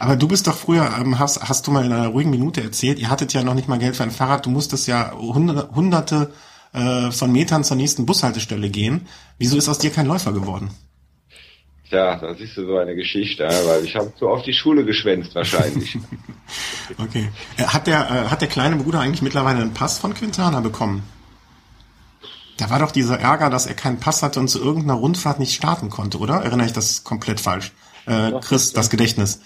Aber 0.00 0.16
du 0.16 0.26
bist 0.26 0.48
doch 0.48 0.56
früher, 0.56 0.90
ähm, 1.00 1.20
hast, 1.20 1.48
hast 1.48 1.68
du 1.68 1.70
mal 1.70 1.84
in 1.84 1.92
einer 1.92 2.08
ruhigen 2.08 2.30
Minute 2.30 2.60
erzählt, 2.60 2.98
ihr 2.98 3.08
hattet 3.08 3.32
ja 3.32 3.44
noch 3.44 3.54
nicht 3.54 3.68
mal 3.68 3.78
Geld 3.78 3.94
für 3.94 4.02
ein 4.02 4.10
Fahrrad, 4.10 4.46
du 4.46 4.50
musstest 4.50 4.88
ja 4.88 5.12
hunderte, 5.12 5.70
hunderte 5.72 6.32
äh, 6.76 7.10
von 7.10 7.32
Metern 7.32 7.64
zur 7.64 7.76
nächsten 7.76 8.06
Bushaltestelle 8.06 8.70
gehen. 8.70 9.08
Wieso 9.38 9.56
ist 9.56 9.68
aus 9.68 9.78
dir 9.78 9.90
kein 9.90 10.06
Läufer 10.06 10.32
geworden? 10.32 10.70
Tja, 11.88 12.16
das 12.16 12.40
ist 12.40 12.54
so 12.54 12.76
eine 12.76 12.94
Geschichte, 12.94 13.44
weil 13.64 13.84
ich 13.84 13.94
habe 13.96 14.12
zu 14.18 14.28
oft 14.28 14.46
die 14.46 14.52
Schule 14.52 14.84
geschwänzt 14.84 15.34
wahrscheinlich. 15.34 15.98
okay. 16.98 17.28
Äh, 17.56 17.64
hat 17.64 17.86
der, 17.86 18.00
äh, 18.10 18.30
hat 18.30 18.40
der 18.40 18.48
kleine 18.48 18.76
Bruder 18.76 19.00
eigentlich 19.00 19.22
mittlerweile 19.22 19.60
einen 19.60 19.74
Pass 19.74 19.98
von 19.98 20.14
Quintana 20.14 20.60
bekommen? 20.60 21.02
Da 22.56 22.70
war 22.70 22.78
doch 22.78 22.90
dieser 22.90 23.20
Ärger, 23.20 23.50
dass 23.50 23.66
er 23.66 23.74
keinen 23.74 24.00
Pass 24.00 24.22
hatte 24.22 24.40
und 24.40 24.48
zu 24.48 24.58
irgendeiner 24.58 24.98
Rundfahrt 24.98 25.38
nicht 25.38 25.54
starten 25.54 25.90
konnte, 25.90 26.18
oder? 26.18 26.36
Erinnere 26.42 26.66
ich 26.66 26.72
das 26.72 27.04
komplett 27.04 27.40
falsch? 27.40 27.72
äh, 28.06 28.32
Chris, 28.40 28.72
das 28.72 28.90
Gedächtnis. 28.90 29.40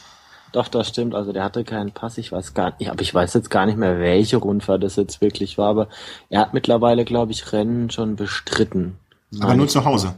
Doch, 0.52 0.68
das 0.68 0.88
stimmt. 0.88 1.14
Also 1.14 1.32
der 1.32 1.44
hatte 1.44 1.64
keinen 1.64 1.92
Pass. 1.92 2.18
Ich 2.18 2.32
weiß 2.32 2.54
gar 2.54 2.74
nicht, 2.78 2.90
aber 2.90 3.02
ich 3.02 3.14
weiß 3.14 3.34
jetzt 3.34 3.50
gar 3.50 3.66
nicht 3.66 3.78
mehr, 3.78 3.98
welche 3.98 4.36
Rundfahrt 4.36 4.82
das 4.82 4.96
jetzt 4.96 5.20
wirklich 5.20 5.58
war. 5.58 5.68
Aber 5.68 5.88
er 6.28 6.40
hat 6.40 6.54
mittlerweile, 6.54 7.04
glaube 7.04 7.32
ich, 7.32 7.52
Rennen 7.52 7.90
schon 7.90 8.16
bestritten. 8.16 8.98
Aber 9.40 9.54
nur 9.54 9.68
zu 9.68 9.84
Hause. 9.84 10.14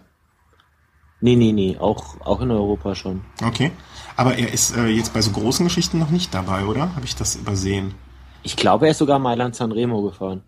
Nee, 1.20 1.36
nee, 1.36 1.52
nee. 1.52 1.76
Auch, 1.78 2.20
auch 2.20 2.40
in 2.40 2.50
Europa 2.50 2.94
schon. 2.94 3.22
Okay. 3.44 3.70
Aber 4.16 4.36
er 4.36 4.52
ist 4.52 4.76
äh, 4.76 4.86
jetzt 4.86 5.12
bei 5.12 5.20
so 5.20 5.30
großen 5.30 5.64
Geschichten 5.64 5.98
noch 5.98 6.10
nicht 6.10 6.34
dabei, 6.34 6.64
oder? 6.64 6.94
Habe 6.94 7.04
ich 7.04 7.14
das 7.14 7.36
übersehen? 7.36 7.94
Ich 8.42 8.56
glaube, 8.56 8.86
er 8.86 8.92
ist 8.92 8.98
sogar 8.98 9.18
Mailand 9.18 9.54
Sanremo 9.54 10.02
gefahren. 10.02 10.42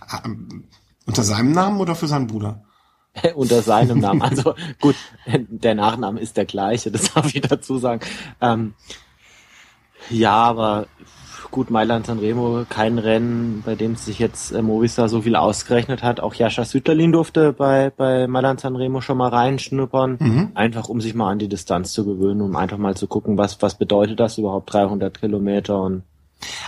Ah, 0.00 0.22
ähm, 0.24 0.64
unter 1.04 1.22
seinem 1.22 1.52
Namen 1.52 1.80
oder 1.80 1.94
für 1.94 2.06
seinen 2.06 2.26
Bruder? 2.26 2.64
Unter 3.34 3.62
seinem 3.62 3.98
Namen. 3.98 4.22
Also 4.22 4.54
gut, 4.80 4.96
der 5.26 5.74
Nachname 5.74 6.20
ist 6.20 6.36
der 6.36 6.44
gleiche, 6.44 6.90
das 6.90 7.12
darf 7.14 7.34
ich 7.34 7.40
dazu 7.40 7.78
sagen. 7.78 8.00
Ähm, 8.40 8.74
ja, 10.10 10.34
aber 10.34 10.86
gut, 11.50 11.70
Mailand 11.70 12.06
Sanremo, 12.06 12.64
kein 12.68 12.98
Rennen, 12.98 13.62
bei 13.64 13.74
dem 13.74 13.96
sich 13.96 14.18
jetzt 14.18 14.52
äh, 14.52 14.62
Movistar 14.62 15.08
so 15.08 15.22
viel 15.22 15.36
ausgerechnet 15.36 16.02
hat. 16.02 16.20
Auch 16.20 16.34
Jascha 16.34 16.64
Sütterlin 16.64 17.12
durfte 17.12 17.52
bei, 17.52 17.90
bei 17.96 18.26
Mailand 18.26 18.60
Sanremo 18.60 19.00
schon 19.00 19.18
mal 19.18 19.28
reinschnuppern, 19.28 20.16
Mhm. 20.20 20.50
einfach 20.54 20.88
um 20.88 21.00
sich 21.00 21.14
mal 21.14 21.30
an 21.30 21.38
die 21.38 21.48
Distanz 21.48 21.92
zu 21.92 22.04
gewöhnen, 22.04 22.40
um 22.40 22.54
einfach 22.56 22.78
mal 22.78 22.96
zu 22.96 23.06
gucken, 23.06 23.38
was, 23.38 23.60
was 23.62 23.76
bedeutet 23.76 24.20
das 24.20 24.38
überhaupt 24.38 24.72
300 24.72 25.18
Kilometer 25.20 25.80
und 25.80 26.02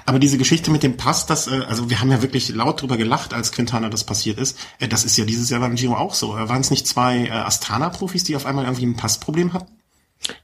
Aber 0.07 0.19
diese 0.19 0.39
Geschichte 0.39 0.71
mit 0.71 0.83
dem 0.83 0.97
Pass, 0.97 1.27
das, 1.27 1.47
äh, 1.47 1.61
also 1.69 1.91
wir 1.91 2.01
haben 2.01 2.11
ja 2.11 2.23
wirklich 2.23 2.49
laut 2.51 2.81
drüber 2.81 2.97
gelacht, 2.97 3.35
als 3.35 3.53
Quintana 3.53 3.89
das 3.91 4.05
passiert 4.05 4.39
ist. 4.39 4.59
Äh, 4.79 4.89
das 4.89 5.05
ist 5.05 5.17
ja 5.19 5.25
dieses 5.25 5.51
Jahr 5.51 5.61
beim 5.61 5.75
Giro 5.75 5.95
auch 5.95 6.15
so. 6.15 6.37
Äh, 6.37 6.49
Waren 6.49 6.61
es 6.61 6.71
nicht 6.71 6.87
zwei 6.87 7.27
äh, 7.27 7.31
Astana-Profis, 7.31 8.25
die 8.25 8.37
auf 8.37 8.47
einmal 8.47 8.65
irgendwie 8.65 8.87
ein 8.87 8.97
Passproblem 8.97 9.53
hatten? 9.53 9.73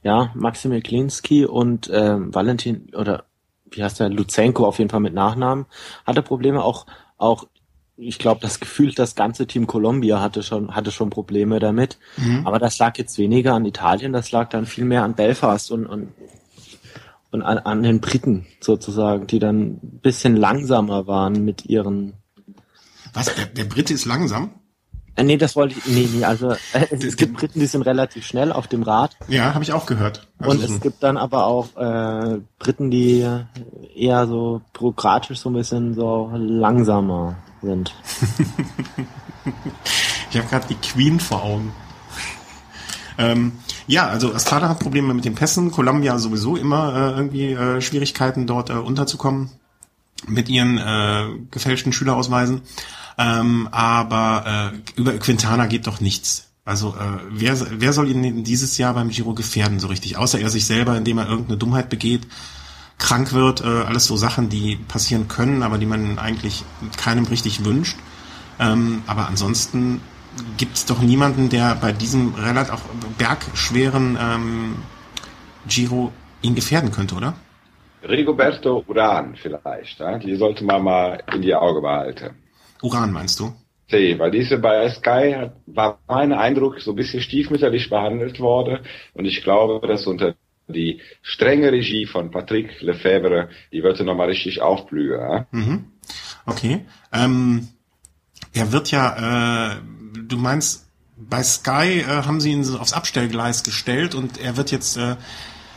Ja, 0.03 0.31
Maximil 0.35 0.81
Klinski 0.81 1.45
und 1.45 1.89
ähm, 1.93 2.33
Valentin 2.33 2.93
oder 2.95 3.25
wie 3.69 3.83
heißt 3.83 3.99
der 3.99 4.09
Luzenko 4.09 4.65
auf 4.65 4.77
jeden 4.79 4.89
Fall 4.89 5.01
mit 5.01 5.13
Nachnamen 5.13 5.65
hatte 6.05 6.21
Probleme 6.21 6.63
auch 6.63 6.85
auch 7.17 7.47
ich 7.97 8.17
glaube 8.17 8.39
das 8.41 8.61
Gefühl 8.61 8.93
das 8.93 9.15
ganze 9.15 9.47
Team 9.47 9.67
Columbia 9.67 10.21
hatte 10.21 10.43
schon 10.43 10.73
hatte 10.75 10.91
schon 10.91 11.09
Probleme 11.09 11.59
damit 11.59 11.97
Mhm. 12.15 12.47
aber 12.47 12.57
das 12.57 12.77
lag 12.79 12.97
jetzt 12.97 13.17
weniger 13.17 13.53
an 13.53 13.65
Italien 13.65 14.13
das 14.13 14.31
lag 14.31 14.47
dann 14.49 14.65
viel 14.65 14.85
mehr 14.85 15.03
an 15.03 15.13
Belfast 15.15 15.71
und 15.71 15.85
und 15.87 16.13
und 17.35 17.43
an, 17.43 17.59
an 17.59 17.83
den 17.83 17.99
Briten 18.01 18.47
sozusagen 18.61 19.27
die 19.27 19.37
dann 19.39 19.59
ein 19.83 19.99
bisschen 20.01 20.35
langsamer 20.35 21.05
waren 21.05 21.45
mit 21.45 21.65
ihren 21.67 22.13
Was? 23.13 23.33
Der, 23.35 23.45
der 23.45 23.65
Brite 23.65 23.93
ist 23.93 24.05
langsam? 24.05 24.49
äh, 25.17 25.23
nee 25.23 25.37
das 25.37 25.55
wollte 25.55 25.75
ich 25.77 25.85
nee 25.85 26.09
nee 26.13 26.25
also 26.25 26.51
äh, 26.73 26.87
es 26.91 27.15
gibt 27.15 27.37
Briten 27.37 27.59
die 27.59 27.67
sind 27.67 27.83
relativ 27.83 28.25
schnell 28.25 28.51
auf 28.51 28.67
dem 28.67 28.83
Rad 28.83 29.15
Ja, 29.27 29.53
habe 29.53 29.63
ich 29.63 29.71
auch 29.73 29.85
gehört. 29.85 30.27
Also 30.39 30.51
Und 30.51 30.59
so- 30.67 30.73
es 30.75 30.81
gibt 30.81 31.03
dann 31.03 31.17
aber 31.17 31.45
auch 31.45 31.67
äh, 31.77 32.39
Briten, 32.59 32.89
die 32.91 33.25
eher 33.95 34.27
so 34.27 34.61
bürokratisch 34.73 35.39
so 35.39 35.49
ein 35.49 35.53
bisschen 35.53 35.93
so 35.93 36.31
langsamer 36.35 37.35
sind. 37.61 37.93
Ich 40.31 40.37
habe 40.37 40.49
gerade 40.49 40.67
die 40.67 40.75
Queen 40.75 41.19
vor 41.19 41.43
Augen. 41.43 41.71
Ähm, 43.17 43.53
ja, 43.87 44.07
also 44.07 44.33
Astana 44.33 44.69
hat 44.69 44.79
Probleme 44.79 45.13
mit 45.13 45.25
den 45.25 45.35
Pässen, 45.35 45.71
Columbia 45.71 46.17
sowieso 46.17 46.55
immer 46.55 46.93
äh, 46.95 47.17
irgendwie 47.17 47.51
äh, 47.53 47.81
Schwierigkeiten 47.81 48.47
dort 48.47 48.69
äh, 48.69 48.73
unterzukommen 48.73 49.51
mit 50.27 50.49
ihren 50.49 50.77
äh, 50.77 51.27
gefälschten 51.51 51.93
Schülerausweisen. 51.93 52.61
Ähm, 53.17 53.69
aber 53.71 54.71
äh, 54.73 54.99
über 54.99 55.13
Quintana 55.13 55.67
geht 55.67 55.87
doch 55.87 56.01
nichts. 56.01 56.49
Also 56.65 56.95
äh, 56.95 57.19
wer, 57.29 57.55
wer 57.79 57.93
soll 57.93 58.09
ihn 58.09 58.43
dieses 58.43 58.77
Jahr 58.77 58.95
beim 58.95 59.09
Giro 59.09 59.33
gefährden 59.33 59.79
so 59.79 59.87
richtig? 59.87 60.17
Außer 60.17 60.39
er 60.39 60.49
sich 60.49 60.65
selber, 60.65 60.97
indem 60.97 61.19
er 61.19 61.29
irgendeine 61.29 61.57
Dummheit 61.57 61.89
begeht, 61.89 62.27
krank 62.97 63.33
wird, 63.33 63.61
äh, 63.61 63.65
alles 63.65 64.05
so 64.05 64.17
Sachen, 64.17 64.49
die 64.49 64.77
passieren 64.77 65.27
können, 65.27 65.61
aber 65.63 65.77
die 65.77 65.85
man 65.85 66.17
eigentlich 66.17 66.63
keinem 66.97 67.25
richtig 67.25 67.63
wünscht. 67.63 67.97
Ähm, 68.57 69.03
aber 69.05 69.27
ansonsten 69.27 70.01
gibt 70.57 70.75
es 70.75 70.85
doch 70.85 71.01
niemanden, 71.01 71.49
der 71.49 71.75
bei 71.75 71.91
diesem 71.91 72.33
relativ 72.35 72.73
auch 72.73 72.81
bergschweren 73.17 74.17
ähm, 74.19 74.75
Giro 75.67 76.11
ihn 76.41 76.55
gefährden 76.55 76.91
könnte, 76.91 77.15
oder? 77.15 77.35
Rigoberto 78.07 78.83
Uran 78.87 79.35
vielleicht, 79.35 79.99
ja? 79.99 80.17
die 80.19 80.35
sollte 80.35 80.63
man 80.63 80.83
mal 80.83 81.23
in 81.33 81.41
die 81.41 81.55
Auge 81.55 81.81
behalten. 81.81 82.35
Uran 82.81 83.11
meinst 83.11 83.39
du? 83.39 83.53
See, 83.89 84.17
weil 84.17 84.31
diese 84.31 84.57
bei 84.57 84.89
Sky 84.89 85.35
hat, 85.37 85.55
war 85.65 85.99
mein 86.07 86.33
Eindruck 86.33 86.79
so 86.81 86.91
ein 86.91 86.95
bisschen 86.95 87.21
stiefmütterlich 87.21 87.89
behandelt 87.89 88.39
worden 88.39 88.79
und 89.13 89.25
ich 89.25 89.43
glaube, 89.43 89.85
dass 89.87 90.07
unter 90.07 90.35
die 90.67 91.01
strenge 91.21 91.71
Regie 91.71 92.07
von 92.07 92.31
Patrick 92.31 92.81
Lefebvre, 92.81 93.49
die 93.71 93.83
wird 93.83 93.99
noch 94.01 94.15
mal 94.15 94.27
richtig 94.27 94.61
aufblühen. 94.61 95.19
Ja? 95.19 95.47
Mhm. 95.51 95.85
Okay. 96.47 96.85
Ähm, 97.13 97.67
er 98.53 98.71
wird 98.71 98.89
ja, 98.91 99.73
äh, 99.73 99.75
du 100.27 100.37
meinst, 100.37 100.85
bei 101.17 101.43
Sky 101.43 102.01
äh, 102.01 102.23
haben 102.23 102.41
sie 102.41 102.51
ihn 102.51 102.63
so 102.63 102.79
aufs 102.79 102.93
Abstellgleis 102.93 103.63
gestellt 103.63 104.15
und 104.15 104.37
er 104.37 104.57
wird 104.57 104.71
jetzt, 104.71 104.97
äh, 104.97 105.15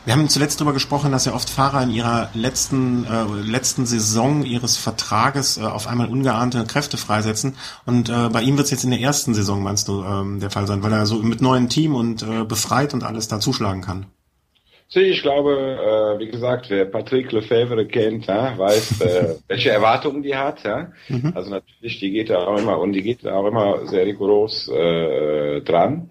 wir 0.05 0.13
haben 0.13 0.29
zuletzt 0.29 0.59
darüber 0.59 0.73
gesprochen, 0.73 1.13
dass 1.13 1.27
ja 1.27 1.35
oft 1.35 1.51
Fahrer 1.51 1.83
in 1.83 1.91
ihrer 1.91 2.31
letzten, 2.35 3.05
äh, 3.05 3.25
letzten 3.25 3.87
Saison 3.87 4.45
ihres 4.45 4.77
Vertrages 4.77 5.59
äh, 5.59 5.63
auf 5.63 5.87
einmal 5.87 6.09
ungeahnte 6.09 6.65
Kräfte 6.65 6.97
freisetzen. 6.97 7.57
Und 7.87 8.09
äh, 8.09 8.29
bei 8.31 8.43
ihm 8.43 8.57
wird 8.57 8.67
es 8.67 8.71
jetzt 8.71 8.85
in 8.85 8.91
der 8.91 9.01
ersten 9.01 9.35
Saison, 9.35 9.63
meinst 9.63 9.89
du, 9.89 10.03
ähm, 10.03 10.41
der 10.41 10.51
Fall 10.51 10.67
sein, 10.67 10.83
weil 10.83 10.93
er 10.93 11.07
so 11.07 11.17
mit 11.17 11.41
neuem 11.41 11.69
Team 11.69 11.95
und 11.95 12.23
äh, 12.23 12.45
befreit 12.45 12.95
und 12.95 13.05
alles 13.05 13.29
da 13.29 13.39
zuschlagen 13.39 13.83
kann. 13.83 14.07
Ich 14.91 15.23
glaube, 15.23 15.53
äh, 15.53 16.19
wie 16.19 16.29
gesagt, 16.31 16.71
wer 16.71 16.87
Patrick 16.87 17.31
Lefebvre 17.31 17.87
kennt, 17.87 18.27
weiß, 18.27 19.01
äh, 19.03 19.35
welche 19.49 19.71
Erwartungen 19.71 20.23
die 20.23 20.35
hat. 20.35 20.65
Mhm. 21.09 21.33
Also 21.35 21.51
natürlich, 21.51 22.01
die 22.01 22.11
geht 22.11 22.31
da 22.31 22.39
auch 22.39 22.59
immer 22.59 22.79
und 22.79 22.93
die 22.95 23.03
geht 23.03 23.25
da 23.25 23.35
auch 23.35 23.47
immer 23.47 23.87
sehr 23.87 24.07
rigoros 24.07 24.69
äh, 24.69 25.61
dran. 25.61 26.11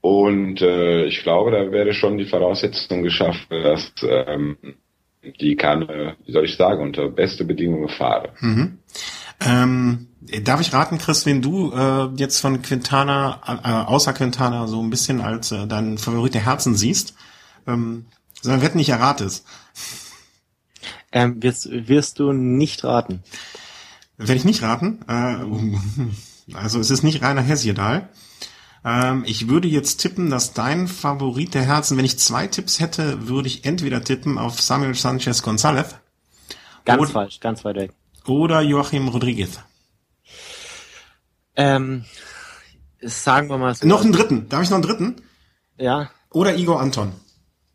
Und 0.00 0.62
ich 0.62 1.22
glaube, 1.24 1.50
da 1.50 1.72
wäre 1.72 1.92
schon 1.92 2.18
die 2.18 2.24
Voraussetzung 2.24 3.02
geschaffen, 3.02 3.46
dass 3.50 3.92
ähm, 4.02 4.56
die 5.40 5.56
kann, 5.56 5.88
wie 6.24 6.32
soll 6.32 6.44
ich 6.44 6.56
sagen, 6.56 6.82
unter 6.82 7.08
beste 7.08 7.44
Bedingungen 7.44 7.88
fahren. 7.88 8.28
Mhm. 8.38 8.78
Ähm, 9.40 10.08
darf 10.44 10.60
ich 10.60 10.72
raten, 10.72 10.98
Chris, 10.98 11.26
wen 11.26 11.42
du 11.42 11.72
äh, 11.72 12.08
jetzt 12.16 12.40
von 12.40 12.62
Quintana, 12.62 13.40
äh, 13.46 13.90
außer 13.90 14.12
Quintana, 14.12 14.66
so 14.66 14.80
ein 14.80 14.90
bisschen 14.90 15.20
als 15.20 15.52
äh, 15.52 15.66
dein 15.66 15.98
Favorit 15.98 16.34
der 16.34 16.44
Herzen 16.44 16.74
siehst? 16.74 17.14
Ähm, 17.66 18.06
sondern 18.42 18.62
wetten 18.62 18.78
nicht 18.78 18.88
erratest. 18.90 19.44
Ähm, 21.12 21.42
wirst, 21.42 21.68
wirst 21.70 22.18
du 22.18 22.32
nicht 22.32 22.84
raten. 22.84 23.22
Werde 24.18 24.34
ich 24.34 24.44
nicht 24.44 24.62
raten. 24.62 25.00
Äh, 25.08 26.54
also 26.54 26.80
es 26.80 26.90
ist 26.90 27.02
nicht 27.02 27.22
Rainer 27.22 27.40
Hesjedal. 27.42 28.08
Ähm, 28.84 29.24
ich 29.26 29.48
würde 29.48 29.68
jetzt 29.68 29.98
tippen, 29.98 30.30
dass 30.30 30.52
dein 30.54 30.86
Favorit 30.88 31.54
der 31.54 31.62
Herzen, 31.62 31.96
wenn 31.96 32.04
ich 32.04 32.18
zwei 32.18 32.46
Tipps 32.46 32.78
hätte, 32.80 33.28
würde 33.28 33.48
ich 33.48 33.64
entweder 33.64 34.02
tippen 34.04 34.38
auf 34.38 34.60
Samuel 34.60 34.94
Sanchez 34.94 35.42
González 35.42 35.94
Ganz 36.84 37.02
Und- 37.02 37.10
falsch, 37.10 37.40
ganz 37.40 37.64
weit 37.64 37.76
weg. 37.76 37.92
oder 38.26 38.60
Joachim 38.60 39.08
Rodriguez. 39.08 39.58
Ähm, 41.56 42.04
sagen 43.00 43.48
wir 43.48 43.58
mal 43.58 43.74
so. 43.74 43.86
Noch 43.86 44.02
einen 44.02 44.12
dritten. 44.12 44.48
Darf 44.48 44.62
ich 44.62 44.70
noch 44.70 44.76
einen 44.76 44.84
dritten? 44.84 45.22
Ja, 45.76 46.10
Oder 46.30 46.56
Igor 46.56 46.80
Anton. 46.80 47.12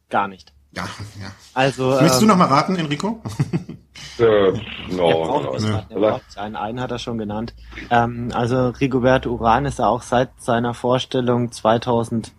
gar 0.10 0.28
nicht. 0.28 0.53
Ja, 0.76 0.84
ja. 1.22 1.32
Also, 1.54 1.90
Möchtest 1.92 2.20
du 2.22 2.26
ähm, 2.26 2.30
noch 2.30 2.38
mal 2.38 2.48
raten, 2.48 2.76
Enrico? 2.76 3.22
Äh, 4.20 4.52
no, 4.92 5.42
no, 5.42 5.54
nicht 5.54 6.38
einen, 6.38 6.56
einen 6.56 6.80
hat 6.80 6.92
er 6.92 7.00
schon 7.00 7.18
genannt. 7.18 7.54
Ähm, 7.90 8.30
also 8.34 8.70
Rigoberto 8.70 9.30
Uran 9.32 9.66
ist 9.66 9.80
ja 9.80 9.88
auch 9.88 10.02
seit 10.04 10.30
seiner 10.42 10.74
Vorstellung 10.76 11.52
2007 11.52 12.32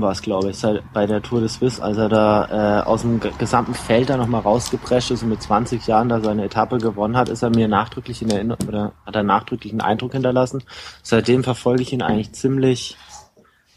war 0.00 0.12
es, 0.12 0.22
glaube 0.22 0.50
ich, 0.50 0.62
bei 0.92 1.06
der 1.06 1.22
Tour 1.22 1.40
de 1.40 1.48
Suisse, 1.48 1.82
als 1.82 1.96
er 1.98 2.08
da 2.08 2.80
äh, 2.80 2.82
aus 2.84 3.02
dem 3.02 3.20
ge- 3.20 3.32
gesamten 3.38 3.74
Feld 3.74 4.08
da 4.10 4.16
nochmal 4.16 4.40
rausgeprescht 4.42 5.10
ist 5.10 5.22
und 5.22 5.28
mit 5.30 5.42
20 5.42 5.86
Jahren 5.86 6.08
da 6.08 6.20
seine 6.20 6.44
Etappe 6.44 6.78
gewonnen 6.78 7.16
hat, 7.16 7.28
ist 7.28 7.42
er 7.42 7.50
mir 7.50 7.68
nachdrücklich 7.68 8.22
in 8.22 8.30
Erinnerung 8.30 8.66
oder 8.68 8.92
hat 9.06 9.14
er 9.16 9.22
nachdrücklich 9.22 9.72
einen 9.72 9.80
Eindruck 9.82 10.12
hinterlassen. 10.12 10.62
Seitdem 11.02 11.44
verfolge 11.44 11.82
ich 11.82 11.92
ihn 11.92 12.02
eigentlich 12.02 12.32
ziemlich, 12.32 12.96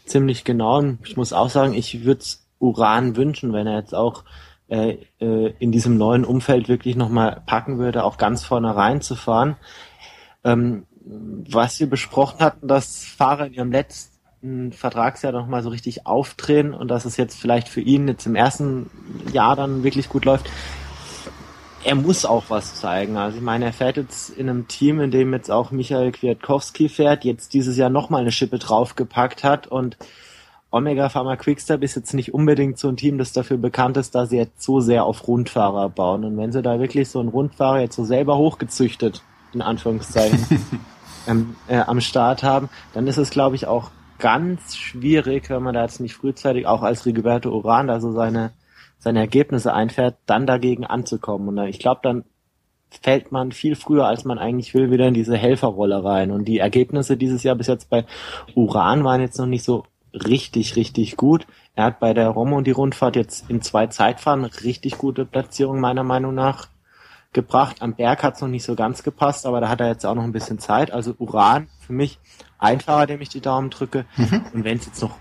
ziemlich 0.05 0.43
genau. 0.43 0.77
Und 0.79 0.99
ich 1.05 1.17
muss 1.17 1.33
auch 1.33 1.49
sagen, 1.49 1.73
ich 1.73 2.03
würde 2.05 2.23
Uran 2.65 3.15
wünschen, 3.15 3.53
wenn 3.53 3.67
er 3.67 3.79
jetzt 3.79 3.95
auch 3.95 4.23
äh, 4.67 4.97
äh, 5.19 5.53
in 5.59 5.71
diesem 5.71 5.97
neuen 5.97 6.25
Umfeld 6.25 6.67
wirklich 6.69 6.95
nochmal 6.95 7.43
packen 7.45 7.77
würde, 7.77 8.03
auch 8.03 8.17
ganz 8.17 8.43
vorne 8.43 8.75
reinzufahren. 8.75 9.57
Ähm, 10.43 10.87
was 11.05 11.79
wir 11.79 11.87
besprochen 11.87 12.39
hatten, 12.39 12.67
dass 12.67 13.05
Fahrer 13.05 13.45
in 13.45 13.53
ihrem 13.53 13.71
letzten 13.71 14.71
Vertragsjahr 14.71 15.31
nochmal 15.31 15.61
so 15.61 15.69
richtig 15.69 16.07
aufdrehen 16.07 16.73
und 16.73 16.87
dass 16.87 17.05
es 17.05 17.15
jetzt 17.15 17.39
vielleicht 17.39 17.69
für 17.69 17.81
ihn 17.81 18.07
jetzt 18.07 18.25
im 18.25 18.35
ersten 18.35 18.89
Jahr 19.31 19.55
dann 19.55 19.83
wirklich 19.83 20.09
gut 20.09 20.25
läuft. 20.25 20.49
Er 21.83 21.93
muss 21.93 22.25
auch 22.25 22.45
was 22.49 22.73
zeigen. 22.73 23.17
Also 23.17 23.37
ich 23.37 23.43
meine, 23.43 23.65
er 23.65 23.73
fährt 23.73 23.97
jetzt 23.97 24.31
in 24.31 24.49
einem 24.49 24.67
Team, 24.67 24.99
in 24.99 25.11
dem 25.11 25.31
jetzt 25.31 25.51
auch 25.51 25.69
Michael 25.69 26.11
Kwiatkowski 26.11 26.89
fährt, 26.89 27.23
jetzt 27.23 27.53
dieses 27.53 27.77
Jahr 27.77 27.91
nochmal 27.91 28.21
eine 28.21 28.31
Schippe 28.31 28.57
draufgepackt 28.57 29.43
hat 29.43 29.67
und 29.67 29.95
Omega 30.75 31.07
Pharma 31.07 31.37
Quickstep 31.37 31.83
ist 31.83 31.95
jetzt 31.95 32.13
nicht 32.13 32.33
unbedingt 32.33 32.77
so 32.77 32.89
ein 32.89 32.97
Team, 32.97 33.17
das 33.17 33.31
dafür 33.31 33.55
bekannt 33.55 33.95
ist, 33.95 34.13
dass 34.13 34.29
sie 34.29 34.35
jetzt 34.35 34.61
so 34.61 34.81
sehr 34.81 35.05
auf 35.05 35.25
Rundfahrer 35.25 35.87
bauen. 35.87 36.25
Und 36.25 36.35
wenn 36.35 36.51
sie 36.51 36.61
da 36.61 36.81
wirklich 36.81 37.07
so 37.07 37.21
einen 37.21 37.29
Rundfahrer 37.29 37.79
jetzt 37.79 37.95
so 37.95 38.03
selber 38.03 38.37
hochgezüchtet, 38.37 39.21
in 39.53 39.61
Anführungszeichen, 39.61 40.45
ähm, 41.29 41.55
äh, 41.69 41.77
am 41.77 42.01
Start 42.01 42.43
haben, 42.43 42.67
dann 42.93 43.07
ist 43.07 43.15
es, 43.15 43.29
glaube 43.29 43.55
ich, 43.55 43.67
auch 43.67 43.91
ganz 44.19 44.75
schwierig, 44.75 45.49
wenn 45.49 45.63
man 45.63 45.75
da 45.75 45.83
jetzt 45.83 46.01
nicht 46.01 46.13
frühzeitig 46.13 46.67
auch 46.67 46.81
als 46.81 47.05
Rigoberto 47.05 47.51
Uran 47.51 47.87
da 47.87 48.01
so 48.01 48.11
seine, 48.11 48.51
seine 48.99 49.19
Ergebnisse 49.19 49.73
einfährt, 49.73 50.17
dann 50.25 50.45
dagegen 50.45 50.85
anzukommen. 50.85 51.47
Und 51.47 51.67
ich 51.69 51.79
glaube, 51.79 52.01
dann 52.03 52.25
fällt 53.01 53.31
man 53.31 53.53
viel 53.53 53.77
früher, 53.77 54.07
als 54.07 54.25
man 54.25 54.39
eigentlich 54.39 54.73
will, 54.73 54.91
wieder 54.91 55.07
in 55.07 55.13
diese 55.13 55.37
Helferrolle 55.37 56.03
rein. 56.03 56.31
Und 56.31 56.49
die 56.49 56.59
Ergebnisse 56.59 57.15
dieses 57.15 57.43
Jahr 57.43 57.55
bis 57.55 57.67
jetzt 57.67 57.89
bei 57.89 58.03
Uran 58.55 59.05
waren 59.05 59.21
jetzt 59.21 59.39
noch 59.39 59.45
nicht 59.45 59.63
so 59.63 59.85
richtig, 60.15 60.75
richtig 60.75 61.17
gut. 61.17 61.45
Er 61.75 61.85
hat 61.85 61.99
bei 61.99 62.13
der 62.13 62.29
Romo 62.29 62.57
und 62.57 62.67
die 62.67 62.71
Rundfahrt 62.71 63.15
jetzt 63.15 63.49
in 63.49 63.61
zwei 63.61 63.87
Zeitfahren 63.87 64.45
richtig 64.45 64.97
gute 64.97 65.25
Platzierung 65.25 65.79
meiner 65.79 66.03
Meinung 66.03 66.33
nach 66.33 66.67
gebracht. 67.33 67.81
Am 67.81 67.93
Berg 67.93 68.23
hat 68.23 68.35
es 68.35 68.41
noch 68.41 68.47
nicht 68.47 68.63
so 68.63 68.75
ganz 68.75 69.03
gepasst, 69.03 69.45
aber 69.45 69.61
da 69.61 69.69
hat 69.69 69.81
er 69.81 69.89
jetzt 69.89 70.05
auch 70.05 70.15
noch 70.15 70.23
ein 70.23 70.31
bisschen 70.31 70.57
Zeit. 70.57 70.91
Also 70.91 71.13
Uran 71.19 71.67
für 71.85 71.93
mich 71.93 72.17
einfacher, 72.57 73.05
dem 73.05 73.21
ich 73.21 73.29
die 73.29 73.41
Daumen 73.41 73.69
drücke. 73.69 74.05
Mhm. 74.15 74.45
Und 74.53 74.63
wenn 74.63 74.77
es 74.77 74.85
jetzt 74.85 75.01
noch 75.01 75.17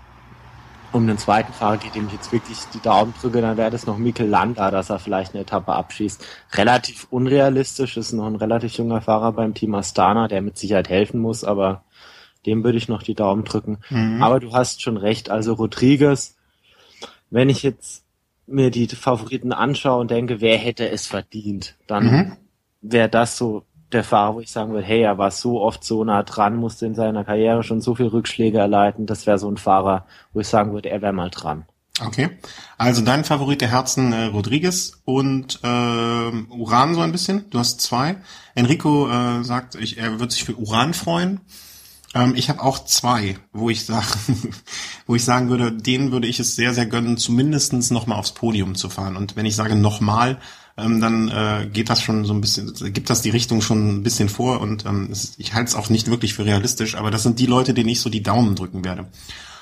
um 0.93 1.05
den 1.07 1.17
zweiten 1.17 1.51
Fahrer 1.51 1.77
geht, 1.77 1.93
dem 1.95 2.07
ich 2.07 2.13
jetzt 2.13 2.31
wirklich 2.31 2.57
die 2.73 2.79
Daumen 2.79 3.13
drücke, 3.19 3.41
dann 3.41 3.57
wäre 3.57 3.69
das 3.69 3.85
noch 3.85 3.97
Mikel 3.97 4.27
Landa, 4.27 4.71
dass 4.71 4.89
er 4.89 4.97
vielleicht 4.97 5.33
eine 5.33 5.43
Etappe 5.43 5.73
abschießt. 5.73 6.25
Relativ 6.53 7.07
unrealistisch, 7.11 7.97
ist 7.97 8.13
noch 8.13 8.27
ein 8.27 8.37
relativ 8.37 8.73
junger 8.77 9.01
Fahrer 9.01 9.33
beim 9.33 9.53
Team 9.53 9.75
Astana, 9.75 10.29
der 10.29 10.41
mit 10.41 10.57
Sicherheit 10.57 10.87
helfen 10.87 11.19
muss, 11.19 11.43
aber 11.43 11.83
dem 12.45 12.63
würde 12.63 12.77
ich 12.77 12.87
noch 12.87 13.03
die 13.03 13.15
Daumen 13.15 13.43
drücken. 13.43 13.79
Mhm. 13.89 14.21
Aber 14.21 14.39
du 14.39 14.53
hast 14.53 14.81
schon 14.81 14.97
recht, 14.97 15.29
also 15.29 15.53
Rodriguez, 15.53 16.35
wenn 17.29 17.49
ich 17.49 17.63
jetzt 17.63 18.03
mir 18.47 18.71
die 18.71 18.87
Favoriten 18.87 19.51
anschaue 19.51 20.01
und 20.01 20.11
denke, 20.11 20.41
wer 20.41 20.57
hätte 20.57 20.89
es 20.89 21.07
verdient, 21.07 21.75
dann 21.87 22.05
mhm. 22.05 22.37
wäre 22.81 23.09
das 23.09 23.37
so 23.37 23.63
der 23.91 24.03
Fahrer, 24.03 24.35
wo 24.35 24.39
ich 24.39 24.51
sagen 24.51 24.73
würde, 24.73 24.85
hey, 24.85 25.01
er 25.01 25.17
war 25.17 25.31
so 25.31 25.61
oft 25.61 25.83
so 25.83 26.03
nah 26.03 26.23
dran, 26.23 26.55
musste 26.55 26.85
in 26.85 26.95
seiner 26.95 27.23
Karriere 27.23 27.63
schon 27.63 27.81
so 27.81 27.95
viele 27.95 28.13
Rückschläge 28.13 28.57
erleiden. 28.57 29.05
Das 29.05 29.25
wäre 29.25 29.39
so 29.39 29.49
ein 29.49 29.57
Fahrer, 29.57 30.05
wo 30.33 30.41
ich 30.41 30.47
sagen 30.47 30.73
würde, 30.73 30.89
er 30.89 31.01
wäre 31.01 31.13
mal 31.13 31.29
dran. 31.29 31.65
Okay, 32.03 32.29
also 32.77 33.01
dein 33.01 33.23
Favorit 33.23 33.61
der 33.61 33.71
Herzen 33.71 34.11
äh, 34.11 34.25
Rodriguez 34.25 35.01
und 35.05 35.61
äh, 35.63 35.67
Uran 35.67 36.93
so 36.93 36.99
ein 36.99 37.13
bisschen. 37.13 37.49
Du 37.51 37.59
hast 37.59 37.79
zwei. 37.79 38.17
Enrico 38.53 39.09
äh, 39.09 39.43
sagt, 39.45 39.75
ich, 39.75 39.97
er 39.97 40.19
wird 40.19 40.33
sich 40.33 40.43
für 40.43 40.55
Uran 40.55 40.93
freuen. 40.93 41.39
Ähm, 42.15 42.33
ich 42.35 42.49
habe 42.49 42.63
auch 42.63 42.83
zwei, 42.85 43.37
wo 43.51 43.69
ich 43.69 43.85
sage, 43.85 44.07
wo 45.05 45.15
ich 45.15 45.23
sagen 45.23 45.49
würde, 45.49 45.71
denen 45.71 46.11
würde 46.11 46.27
ich 46.27 46.39
es 46.39 46.55
sehr, 46.55 46.73
sehr 46.73 46.87
gönnen, 46.87 47.17
zumindestens 47.17 47.91
noch 47.91 48.07
mal 48.07 48.15
aufs 48.15 48.31
Podium 48.31 48.73
zu 48.73 48.89
fahren. 48.89 49.17
Und 49.17 49.35
wenn 49.35 49.45
ich 49.45 49.55
sage 49.55 49.75
nochmal, 49.75 50.39
ähm, 50.77 50.99
dann 51.01 51.29
äh, 51.29 51.69
geht 51.71 51.89
das 51.89 52.01
schon 52.01 52.25
so 52.25 52.33
ein 52.33 52.41
bisschen, 52.41 52.73
gibt 52.93 53.09
das 53.09 53.21
die 53.21 53.29
Richtung 53.29 53.61
schon 53.61 53.97
ein 53.97 54.03
bisschen 54.03 54.29
vor 54.29 54.61
und 54.61 54.85
ähm, 54.85 55.11
ich 55.37 55.53
halte 55.53 55.69
es 55.69 55.75
auch 55.75 55.89
nicht 55.89 56.09
wirklich 56.09 56.33
für 56.33 56.45
realistisch, 56.45 56.95
aber 56.95 57.11
das 57.11 57.23
sind 57.23 57.39
die 57.39 57.45
Leute, 57.45 57.73
denen 57.73 57.89
ich 57.89 58.01
so 58.01 58.09
die 58.09 58.23
Daumen 58.23 58.55
drücken 58.55 58.83
werde. 58.83 59.07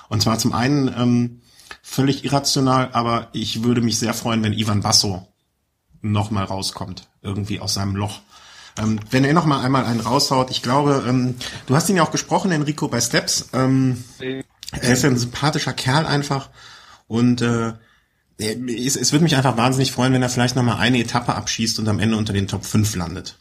Und 0.09 0.21
zwar 0.21 0.39
zum 0.39 0.53
einen 0.53 0.87
ähm, 0.87 1.41
völlig 1.81 2.23
irrational, 2.23 2.89
aber 2.93 3.29
ich 3.33 3.63
würde 3.63 3.81
mich 3.81 3.99
sehr 3.99 4.13
freuen, 4.13 4.43
wenn 4.43 4.53
Ivan 4.53 4.81
Basso 4.81 5.27
nochmal 6.01 6.45
rauskommt, 6.45 7.07
irgendwie 7.21 7.59
aus 7.59 7.75
seinem 7.75 7.95
Loch. 7.95 8.19
Ähm, 8.81 8.99
wenn 9.11 9.23
er 9.23 9.33
noch 9.33 9.45
mal 9.45 9.63
einmal 9.63 9.85
einen 9.85 9.99
raushaut, 9.99 10.49
ich 10.49 10.63
glaube, 10.63 11.03
ähm, 11.07 11.35
du 11.67 11.75
hast 11.75 11.89
ihn 11.89 11.97
ja 11.97 12.03
auch 12.03 12.11
gesprochen, 12.11 12.51
Enrico, 12.51 12.87
bei 12.87 13.01
Steps. 13.01 13.51
Ähm, 13.53 14.03
er 14.19 14.93
ist 14.93 15.03
ja 15.03 15.09
ein 15.09 15.17
sympathischer 15.17 15.73
Kerl 15.73 16.05
einfach 16.05 16.49
und 17.07 17.41
äh, 17.41 17.73
es, 18.39 18.95
es 18.95 19.13
würde 19.13 19.23
mich 19.23 19.35
einfach 19.35 19.57
wahnsinnig 19.57 19.91
freuen, 19.91 20.13
wenn 20.13 20.23
er 20.23 20.29
vielleicht 20.29 20.55
noch 20.55 20.63
mal 20.63 20.79
eine 20.79 20.99
Etappe 20.99 21.35
abschießt 21.35 21.79
und 21.79 21.87
am 21.87 21.99
Ende 21.99 22.17
unter 22.17 22.33
den 22.33 22.47
Top 22.47 22.65
5 22.65 22.95
landet. 22.95 23.37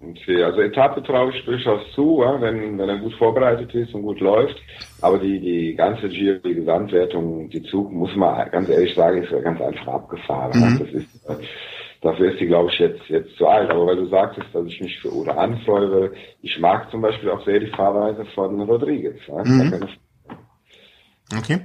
Okay, 0.00 0.42
also 0.42 0.60
Etappe 0.60 1.02
traue 1.02 1.30
ich 1.32 1.44
durchaus 1.44 1.80
zu, 1.94 2.22
ja, 2.22 2.40
wenn, 2.40 2.76
wenn 2.76 2.88
er 2.88 2.98
gut 2.98 3.14
vorbereitet 3.14 3.72
ist 3.72 3.94
und 3.94 4.02
gut 4.02 4.18
läuft. 4.20 4.56
Aber 5.00 5.18
die, 5.18 5.38
die 5.38 5.74
ganze 5.76 6.08
Giro, 6.08 6.38
die 6.44 6.54
Gesamtwertung, 6.54 7.48
die 7.50 7.62
Zug, 7.62 7.92
muss 7.92 8.14
man 8.16 8.50
ganz 8.50 8.68
ehrlich 8.68 8.94
sagen, 8.96 9.22
ist 9.22 9.30
ganz 9.44 9.60
einfach 9.60 9.86
abgefahren. 9.86 10.60
Mhm. 10.60 10.78
Das 10.80 10.88
ist, 10.88 11.28
äh, 11.28 11.44
Dafür 12.02 12.32
ist 12.32 12.40
sie, 12.40 12.46
glaube 12.46 12.70
ich, 12.72 12.78
jetzt, 12.80 13.02
jetzt 13.08 13.36
zu 13.36 13.46
alt. 13.46 13.70
Aber 13.70 13.86
weil 13.86 13.96
du 13.96 14.08
sagtest, 14.08 14.48
dass 14.52 14.66
ich 14.66 14.80
mich 14.80 14.98
für 14.98 15.12
Uran 15.12 15.38
anfreue, 15.38 16.12
ich 16.42 16.58
mag 16.58 16.90
zum 16.90 17.00
Beispiel 17.00 17.30
auch 17.30 17.44
sehr 17.44 17.60
die 17.60 17.70
Fahrweise 17.70 18.24
von 18.34 18.60
Rodriguez. 18.60 19.20
Ja? 19.28 19.44
Mhm. 19.44 19.88
Okay. 21.38 21.60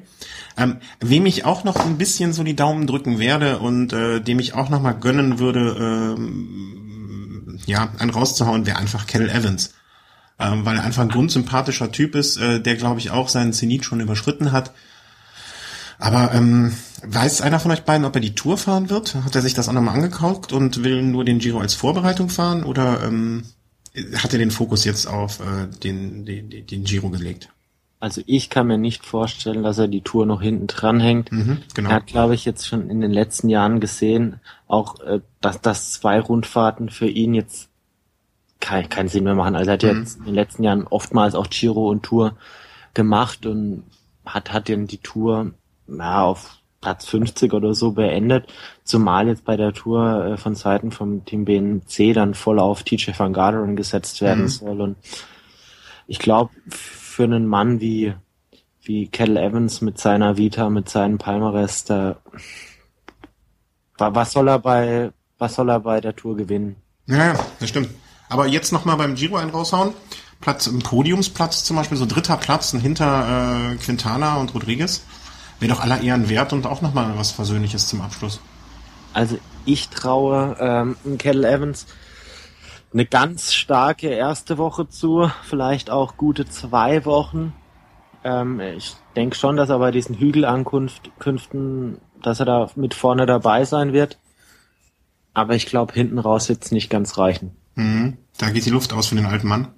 Ähm, 0.58 0.78
wem 1.00 1.26
ich 1.26 1.44
auch 1.44 1.64
noch 1.64 1.84
ein 1.86 1.98
bisschen 1.98 2.34
so 2.34 2.44
die 2.44 2.56
Daumen 2.56 2.86
drücken 2.86 3.20
werde 3.20 3.58
und 3.60 3.94
äh, 3.94 4.22
dem 4.22 4.40
ich 4.40 4.54
auch 4.54 4.70
noch 4.70 4.82
mal 4.82 4.94
gönnen 4.94 5.40
würde, 5.40 5.76
ähm, 6.18 7.60
ja, 7.66 7.90
einen 7.98 8.12
rauszuhauen, 8.12 8.66
wäre 8.68 8.78
einfach 8.78 9.08
Kettle 9.08 9.32
Evans. 9.32 9.74
Ähm, 10.40 10.66
weil 10.66 10.78
er 10.78 10.84
einfach 10.84 11.02
ein 11.02 11.10
grundsympathischer 11.10 11.92
Typ 11.92 12.14
ist, 12.14 12.38
äh, 12.38 12.62
der, 12.62 12.76
glaube 12.76 13.00
ich, 13.00 13.10
auch 13.10 13.28
seinen 13.28 13.54
Zenit 13.54 13.86
schon 13.86 14.02
überschritten 14.02 14.52
hat. 14.52 14.72
Aber 15.98 16.32
ähm, 16.34 16.74
weiß 17.04 17.42
einer 17.42 17.60
von 17.60 17.72
euch 17.72 17.84
beiden, 17.84 18.06
ob 18.06 18.16
er 18.16 18.22
die 18.22 18.36
Tour 18.36 18.58
fahren 18.58 18.90
wird? 18.90 19.16
Hat 19.16 19.36
er 19.36 19.42
sich 19.42 19.54
das 19.54 19.70
auch 19.70 19.74
nochmal 19.74 19.96
angekauft 19.96 20.54
und 20.54 20.84
will 20.84 21.02
nur 21.02 21.26
den 21.26 21.40
Giro 21.40 21.60
als 21.60 21.74
Vorbereitung 21.74 22.30
fahren? 22.30 22.64
Oder 22.64 23.04
ähm, 23.04 23.44
hat 24.16 24.34
er 24.34 24.40
den 24.40 24.52
Fokus 24.52 24.86
jetzt 24.86 25.08
auf 25.08 25.40
äh, 25.40 25.68
den, 25.84 26.26
den, 26.26 26.50
den 26.50 26.84
Giro 26.84 27.10
gelegt? 27.10 27.50
Also 28.00 28.22
ich 28.28 28.50
kann 28.50 28.68
mir 28.68 28.78
nicht 28.78 29.06
vorstellen, 29.06 29.64
dass 29.64 29.80
er 29.80 29.88
die 29.88 30.02
Tour 30.02 30.28
noch 30.28 30.42
hinten 30.42 30.68
dran 30.68 31.00
hängt. 31.00 31.32
Mhm, 31.32 31.64
genau. 31.74 31.90
Er 31.90 31.96
hat, 31.96 32.08
glaube 32.08 32.36
ich, 32.36 32.46
jetzt 32.46 32.68
schon 32.68 32.90
in 32.92 33.02
den 33.02 33.12
letzten 33.12 33.50
Jahren 33.50 33.80
gesehen, 33.80 34.40
auch 34.68 35.00
äh, 35.00 35.22
dass, 35.42 35.62
dass 35.62 35.94
zwei 35.94 36.20
Rundfahrten 36.20 36.90
für 36.90 37.08
ihn 37.08 37.34
jetzt 37.34 37.70
keinen 38.60 38.90
kein 38.90 39.08
Sinn 39.08 39.24
mehr 39.24 39.36
machen. 39.36 39.56
Also 39.56 39.72
er 39.72 39.74
hat 39.74 39.84
mhm. 39.84 40.00
jetzt 40.00 40.20
in 40.20 40.26
den 40.26 40.36
letzten 40.36 40.64
Jahren 40.64 40.86
oftmals 40.86 41.34
auch 41.34 41.50
Giro 41.50 41.90
und 41.90 42.04
Tour 42.04 42.38
gemacht 42.94 43.46
und 43.46 43.84
hat, 44.26 44.54
hat 44.54 44.70
dann 44.70 44.88
die 44.88 45.00
Tour 45.00 45.54
ja, 45.88 46.24
auf 46.24 46.57
Platz 46.82 47.06
50 47.08 47.54
oder 47.54 47.74
so 47.74 47.92
beendet, 47.92 48.52
zumal 48.84 49.28
jetzt 49.28 49.46
bei 49.46 49.58
der 49.58 49.74
Tour 49.74 50.26
äh, 50.26 50.38
von 50.38 50.56
Seiten 50.56 50.92
vom 50.92 51.26
Team 51.26 51.46
BNC 51.46 52.14
dann 52.14 52.34
voll 52.34 52.60
auf 52.60 52.84
TJ 52.84 53.12
van 53.18 53.34
Garderen 53.34 53.76
gesetzt 53.76 54.22
werden 54.22 54.44
mhm. 54.44 54.48
soll 54.48 54.82
und 54.82 54.96
ich 56.08 56.20
glaube, 56.20 56.52
für 56.70 57.26
einen 57.26 57.46
Mann 57.46 57.82
wie, 57.82 58.14
wie 58.82 59.08
Kettle 59.08 59.42
Evans 59.42 59.82
mit 59.82 60.00
seiner 60.00 60.38
Vita, 60.38 60.70
mit 60.70 60.90
seinem 60.90 61.18
Palmares, 61.18 61.84
da, 61.84 62.18
was 63.98 64.32
soll 64.32 64.48
er 64.48 64.60
bei, 64.60 65.12
was 65.38 65.56
soll 65.56 65.70
er 65.70 65.82
bei 65.82 66.00
der 66.00 66.16
Tour 66.16 66.38
gewinnen? 66.38 66.78
Ja, 67.08 67.36
das 67.60 67.70
stimmt. 67.70 67.90
Aber 68.30 68.48
jetzt 68.48 68.72
nochmal 68.72 68.98
beim 68.98 69.16
Giro 69.16 69.36
einen 69.36 69.52
raushauen. 69.52 69.94
Platz, 70.40 70.68
im 70.68 70.80
Podiumsplatz 70.80 71.64
zum 71.64 71.76
Beispiel, 71.76 71.98
so 71.98 72.06
dritter 72.06 72.38
Platz 72.38 72.72
hinter 72.72 73.72
äh, 73.74 73.76
Quintana 73.78 74.38
und 74.38 74.54
Rodriguez. 74.54 75.04
Wäre 75.60 75.74
doch 75.74 75.80
aller 75.80 76.02
Ehren 76.02 76.30
wert 76.30 76.54
und 76.54 76.66
auch 76.66 76.82
nochmal 76.82 77.12
was 77.18 77.32
Versöhnliches 77.32 77.88
zum 77.88 78.02
Abschluss. 78.02 78.40
Also 79.14 79.40
ich 79.66 79.90
traue 79.90 80.56
ähm, 80.60 81.18
Kettle 81.18 81.50
Evans 81.50 81.88
eine 82.94 83.06
ganz 83.06 83.54
starke 83.54 84.08
erste 84.08 84.58
Woche 84.58 84.88
zu, 84.88 85.30
vielleicht 85.44 85.90
auch 85.90 86.18
gute 86.18 86.48
zwei 86.48 87.06
Wochen. 87.06 87.54
Ähm, 88.24 88.60
ich 88.60 88.96
denke 89.16 89.36
schon, 89.36 89.58
dass 89.58 89.70
er 89.70 89.80
bei 89.80 89.92
diesen 89.92 90.18
Hügelankünften, 90.18 91.98
dass 92.22 92.40
er 92.40 92.46
da 92.46 92.70
mit 92.76 92.94
vorne 92.94 93.26
dabei 93.26 93.66
sein 93.66 93.94
wird. 93.94 94.20
Aber 95.34 95.56
ich 95.56 95.66
glaube, 95.66 95.94
hinten 95.94 96.18
raus 96.18 96.50
wird 96.50 96.64
es 96.64 96.72
nicht 96.72 96.90
ganz 96.90 97.18
reichen. 97.18 97.56
Mhm. 97.76 98.18
Da 98.38 98.50
geht 98.50 98.66
die 98.66 98.72
Luft 98.72 98.94
aus 98.94 99.08
für 99.08 99.16
den 99.16 99.26
alten 99.26 99.48
Mann. 99.48 99.70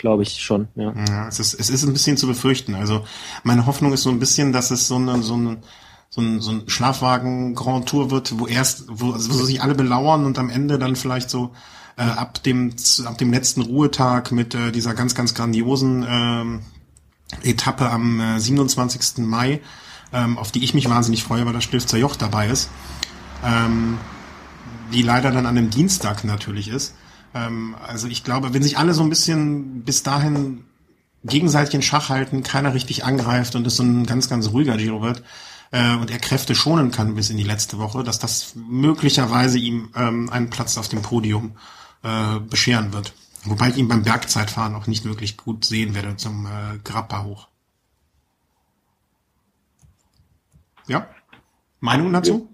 Glaube 0.00 0.22
ich 0.22 0.42
schon, 0.42 0.68
ja. 0.74 0.92
ja 1.08 1.28
es, 1.28 1.40
ist, 1.40 1.54
es 1.58 1.70
ist 1.70 1.84
ein 1.84 1.92
bisschen 1.92 2.16
zu 2.16 2.26
befürchten. 2.26 2.74
Also 2.74 3.04
meine 3.42 3.66
Hoffnung 3.66 3.92
ist 3.92 4.02
so 4.02 4.10
ein 4.10 4.18
bisschen, 4.18 4.52
dass 4.52 4.70
es 4.70 4.86
so 4.86 4.96
eine, 4.96 5.22
so 5.22 5.34
eine 5.34 5.58
so 6.08 6.20
ein, 6.20 6.40
so 6.40 6.50
ein 6.50 6.68
Schlafwagen 6.68 7.54
Grand 7.54 7.88
Tour 7.88 8.10
wird, 8.10 8.38
wo 8.38 8.46
erst, 8.46 8.84
wo, 8.88 9.12
also 9.12 9.34
wo 9.34 9.44
sich 9.44 9.62
alle 9.62 9.74
belauern 9.74 10.24
und 10.24 10.38
am 10.38 10.50
Ende 10.50 10.78
dann 10.78 10.96
vielleicht 10.96 11.30
so 11.30 11.52
äh, 11.96 12.02
ab 12.02 12.42
dem 12.42 12.74
ab 13.04 13.18
dem 13.18 13.32
letzten 13.32 13.62
Ruhetag 13.62 14.32
mit 14.32 14.54
äh, 14.54 14.70
dieser 14.70 14.94
ganz 14.94 15.14
ganz 15.14 15.34
grandiosen 15.34 16.62
äh, 17.42 17.48
Etappe 17.48 17.90
am 17.90 18.20
äh, 18.20 18.38
27. 18.38 19.18
Mai, 19.18 19.60
ähm, 20.12 20.38
auf 20.38 20.52
die 20.52 20.62
ich 20.62 20.74
mich 20.74 20.88
wahnsinnig 20.88 21.24
freue, 21.24 21.44
weil 21.44 21.52
das 21.52 21.64
Stilfzer 21.64 21.98
Joch 21.98 22.16
dabei 22.16 22.48
ist, 22.48 22.70
ähm, 23.44 23.98
die 24.92 25.02
leider 25.02 25.30
dann 25.30 25.46
an 25.46 25.58
einem 25.58 25.70
Dienstag 25.70 26.24
natürlich 26.24 26.68
ist. 26.68 26.94
Ähm, 27.34 27.76
also 27.86 28.08
ich 28.08 28.24
glaube, 28.24 28.54
wenn 28.54 28.62
sich 28.62 28.78
alle 28.78 28.94
so 28.94 29.02
ein 29.02 29.10
bisschen 29.10 29.82
bis 29.82 30.02
dahin 30.02 30.64
gegenseitig 31.24 31.74
in 31.74 31.82
Schach 31.82 32.08
halten, 32.08 32.42
keiner 32.42 32.74
richtig 32.74 33.04
angreift 33.04 33.54
und 33.54 33.66
es 33.66 33.76
so 33.76 33.82
ein 33.82 34.06
ganz, 34.06 34.28
ganz 34.28 34.50
ruhiger 34.50 34.76
Giro 34.76 35.02
wird 35.02 35.22
äh, 35.72 35.96
und 35.96 36.10
er 36.10 36.18
Kräfte 36.18 36.54
schonen 36.54 36.90
kann 36.90 37.14
bis 37.14 37.30
in 37.30 37.36
die 37.36 37.44
letzte 37.44 37.78
Woche, 37.78 38.04
dass 38.04 38.18
das 38.18 38.54
möglicherweise 38.54 39.58
ihm 39.58 39.90
ähm, 39.96 40.30
einen 40.30 40.50
Platz 40.50 40.78
auf 40.78 40.88
dem 40.88 41.02
Podium 41.02 41.56
äh, 42.02 42.38
bescheren 42.40 42.92
wird. 42.92 43.12
Wobei 43.44 43.70
ich 43.70 43.76
ihn 43.76 43.88
beim 43.88 44.02
Bergzeitfahren 44.02 44.74
auch 44.74 44.86
nicht 44.86 45.04
wirklich 45.04 45.36
gut 45.36 45.64
sehen 45.64 45.94
werde 45.94 46.16
zum 46.16 46.46
äh, 46.46 46.78
Grappa 46.82 47.24
hoch. 47.24 47.48
Ja? 50.88 51.08
Meinung 51.80 52.12
dazu? 52.12 52.48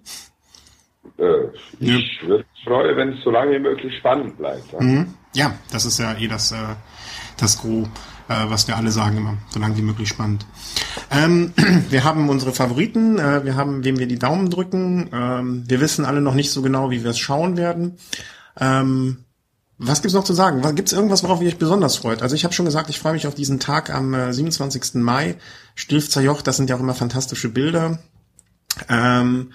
Äh, 1.18 1.48
ich 1.78 2.20
ja. 2.20 2.28
würde 2.28 2.44
mich 2.62 2.64
freuen, 2.64 2.96
wenn 2.96 3.12
es 3.14 3.24
so 3.24 3.30
lange 3.30 3.52
wie 3.52 3.58
möglich 3.58 3.96
spannend 3.98 4.38
bleibt. 4.38 4.72
Ja, 4.72 4.80
mhm. 4.80 5.14
ja 5.34 5.54
das 5.70 5.84
ist 5.84 5.98
ja 5.98 6.14
eh 6.14 6.28
das, 6.28 6.52
äh, 6.52 6.56
das 7.38 7.58
Gros, 7.60 7.88
äh, 8.28 8.34
was 8.48 8.68
wir 8.68 8.76
alle 8.76 8.90
sagen 8.90 9.16
immer, 9.16 9.36
so 9.50 9.60
lange 9.60 9.76
wie 9.76 9.82
möglich 9.82 10.08
spannend. 10.08 10.46
Ähm, 11.10 11.52
wir 11.90 12.04
haben 12.04 12.28
unsere 12.28 12.52
Favoriten, 12.52 13.18
äh, 13.18 13.44
wir 13.44 13.56
haben, 13.56 13.84
wem 13.84 13.98
wir 13.98 14.06
die 14.06 14.18
Daumen 14.18 14.50
drücken. 14.50 15.10
Ähm, 15.12 15.64
wir 15.66 15.80
wissen 15.80 16.04
alle 16.04 16.20
noch 16.20 16.34
nicht 16.34 16.50
so 16.50 16.62
genau, 16.62 16.90
wie 16.90 17.04
wir 17.04 17.10
es 17.10 17.18
schauen 17.18 17.56
werden. 17.56 17.96
Ähm, 18.58 19.24
was 19.78 20.00
gibt's 20.00 20.14
noch 20.14 20.24
zu 20.24 20.34
sagen? 20.34 20.62
Gibt's 20.76 20.92
irgendwas, 20.92 21.24
worauf 21.24 21.40
ihr 21.40 21.48
euch 21.48 21.58
besonders 21.58 21.96
freut? 21.96 22.22
Also 22.22 22.36
ich 22.36 22.44
habe 22.44 22.54
schon 22.54 22.66
gesagt, 22.66 22.88
ich 22.88 23.00
freue 23.00 23.14
mich 23.14 23.26
auf 23.26 23.34
diesen 23.34 23.58
Tag 23.58 23.90
am 23.90 24.14
äh, 24.14 24.32
27. 24.32 24.94
Mai. 24.94 25.36
Stilfzer 25.74 26.20
Joch, 26.20 26.42
das 26.42 26.56
sind 26.56 26.70
ja 26.70 26.76
auch 26.76 26.80
immer 26.80 26.94
fantastische 26.94 27.48
Bilder. 27.48 27.98
Ähm, 28.88 29.52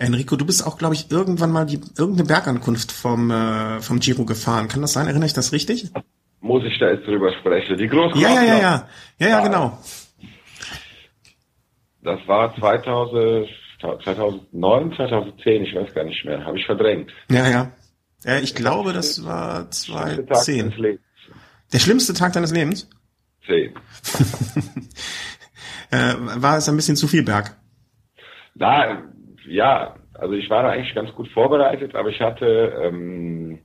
Enrico, 0.00 0.34
du 0.36 0.46
bist 0.46 0.66
auch, 0.66 0.78
glaube 0.78 0.94
ich, 0.94 1.10
irgendwann 1.10 1.52
mal 1.52 1.66
die 1.66 1.78
irgendeine 1.98 2.26
Bergankunft 2.26 2.90
vom 2.90 3.30
äh, 3.30 3.80
vom 3.80 4.00
Giro 4.00 4.24
gefahren. 4.24 4.66
Kann 4.66 4.80
das 4.80 4.94
sein? 4.94 5.06
Erinnere 5.06 5.26
ich 5.26 5.34
das 5.34 5.52
richtig? 5.52 5.90
Muss 6.40 6.64
ich 6.64 6.78
da 6.78 6.90
jetzt 6.90 7.06
drüber 7.06 7.30
sprechen? 7.38 7.76
Die 7.76 7.86
große 7.86 8.18
Ja, 8.18 8.30
ja, 8.30 8.42
ja, 8.42 8.58
ja, 8.58 8.88
ja, 9.18 9.28
ja, 9.28 9.40
genau. 9.40 9.78
Das 12.02 12.18
war 12.26 12.56
2000, 12.56 13.46
2009, 13.80 14.94
2010, 14.96 15.64
ich 15.64 15.74
weiß 15.74 15.92
gar 15.92 16.04
nicht 16.04 16.24
mehr. 16.24 16.46
Habe 16.46 16.58
ich 16.58 16.64
verdrängt. 16.64 17.12
Ja, 17.30 17.46
ja. 17.46 17.72
Ja, 18.24 18.38
ich 18.38 18.54
glaube, 18.54 18.94
das 18.94 19.22
war 19.24 19.70
2010. 19.70 20.98
Der 21.74 21.78
schlimmste 21.78 22.14
Tag 22.14 22.32
deines 22.32 22.52
Lebens? 22.52 22.88
Zehn. 23.46 23.74
äh, 25.90 26.14
war 26.16 26.56
es 26.56 26.70
ein 26.70 26.76
bisschen 26.76 26.96
zu 26.96 27.06
viel 27.06 27.22
Berg? 27.22 27.56
Na, 28.54 29.02
ja, 29.50 29.94
also 30.14 30.34
ich 30.34 30.48
war 30.48 30.62
da 30.62 30.70
eigentlich 30.70 30.94
ganz 30.94 31.12
gut 31.14 31.28
vorbereitet, 31.28 31.94
aber 31.94 32.08
ich 32.08 32.20
hatte, 32.20 32.72
ähm, 32.82 33.58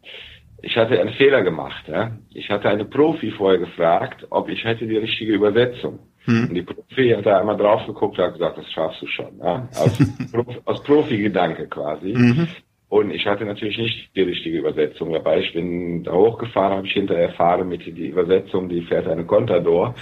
ich 0.61 0.75
hatte 0.75 0.99
einen 0.99 1.13
Fehler 1.13 1.43
gemacht. 1.43 1.87
Ja? 1.87 2.17
Ich 2.33 2.49
hatte 2.49 2.69
eine 2.69 2.85
Profi 2.85 3.31
vorher 3.31 3.59
gefragt, 3.59 4.25
ob 4.29 4.49
ich 4.49 4.63
hätte 4.63 4.87
die 4.87 4.97
richtige 4.97 5.33
Übersetzung. 5.33 5.99
Hm. 6.25 6.49
Und 6.49 6.55
die 6.55 6.63
Profi 6.63 7.09
hat 7.11 7.25
da 7.25 7.39
einmal 7.39 7.57
drauf 7.57 7.85
geguckt 7.85 8.17
und 8.17 8.25
hat 8.25 8.33
gesagt, 8.33 8.57
das 8.57 8.71
schaffst 8.71 9.01
du 9.01 9.07
schon. 9.07 9.37
Ja? 9.39 9.67
Aus, 9.75 9.99
aus 10.65 10.83
Profi-Gedanke 10.83 11.67
quasi. 11.67 12.13
Mhm. 12.13 12.47
Und 12.87 13.11
ich 13.11 13.25
hatte 13.25 13.45
natürlich 13.45 13.77
nicht 13.77 14.15
die 14.15 14.21
richtige 14.21 14.59
Übersetzung 14.59 15.11
dabei. 15.11 15.39
Ich 15.39 15.53
bin 15.53 16.03
da 16.03 16.13
hochgefahren, 16.13 16.77
habe 16.77 16.87
ich 16.87 16.93
hinterher 16.93 17.29
erfahren 17.29 17.67
mit 17.67 17.85
die 17.85 18.07
Übersetzung, 18.07 18.69
die 18.69 18.83
fährt 18.83 19.07
eine 19.07 19.25
Contador. 19.25 19.95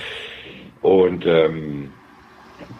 Und 0.81 1.25
ähm, 1.25 1.91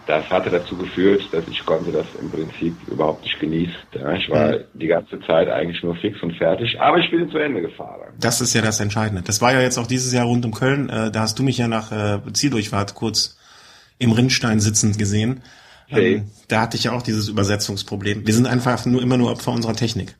das 0.06 0.28
hatte 0.28 0.50
dazu 0.50 0.76
geführt, 0.76 1.22
dass 1.32 1.48
ich 1.48 1.64
konnte 1.64 1.90
das 1.90 2.06
im 2.20 2.30
Prinzip 2.30 2.76
überhaupt 2.88 3.22
nicht 3.22 3.40
genießen. 3.40 3.74
Ich 4.18 4.28
war 4.28 4.52
mhm. 4.52 4.64
die 4.74 4.86
ganze 4.86 5.18
Zeit 5.20 5.48
eigentlich 5.48 5.82
nur 5.82 5.96
fix 5.96 6.22
und 6.22 6.36
fertig, 6.36 6.78
aber 6.78 6.98
ich 6.98 7.10
bin 7.10 7.30
zu 7.30 7.38
Ende 7.38 7.62
gefahren. 7.62 8.12
Das 8.20 8.40
ist 8.40 8.52
ja 8.54 8.60
das 8.60 8.80
Entscheidende. 8.80 9.22
Das 9.22 9.40
war 9.40 9.52
ja 9.52 9.60
jetzt 9.60 9.78
auch 9.78 9.86
dieses 9.86 10.12
Jahr 10.12 10.26
rund 10.26 10.44
um 10.44 10.52
Köln. 10.52 10.90
Äh, 10.90 11.10
da 11.10 11.20
hast 11.20 11.38
du 11.38 11.42
mich 11.42 11.56
ja 11.56 11.68
nach 11.68 11.90
äh, 11.90 12.20
Zieldurchfahrt 12.32 12.94
kurz 12.94 13.38
im 13.98 14.12
Rinnstein 14.12 14.60
sitzend 14.60 14.98
gesehen. 14.98 15.42
Okay. 15.90 16.16
Ähm, 16.16 16.30
da 16.48 16.60
hatte 16.60 16.76
ich 16.76 16.84
ja 16.84 16.92
auch 16.92 17.02
dieses 17.02 17.28
Übersetzungsproblem. 17.28 18.26
Wir 18.26 18.34
sind 18.34 18.46
einfach 18.46 18.84
nur 18.84 19.00
immer 19.00 19.16
nur 19.16 19.30
Opfer 19.30 19.52
unserer 19.52 19.74
Technik. 19.74 20.16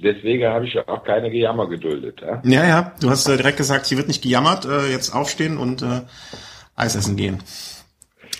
Deswegen 0.00 0.46
habe 0.46 0.64
ich 0.64 0.78
auch 0.78 1.02
keine 1.02 1.28
Gejammer 1.28 1.68
geduldet. 1.68 2.22
Ja, 2.22 2.40
ja, 2.44 2.66
ja. 2.66 2.92
du 3.00 3.10
hast 3.10 3.28
äh, 3.28 3.36
direkt 3.36 3.56
gesagt, 3.58 3.86
hier 3.86 3.98
wird 3.98 4.08
nicht 4.08 4.22
gejammert, 4.22 4.66
jetzt 4.90 5.12
aufstehen 5.12 5.58
und 5.58 5.84
Eis 6.76 6.94
essen 6.94 7.16
gehen. 7.16 7.42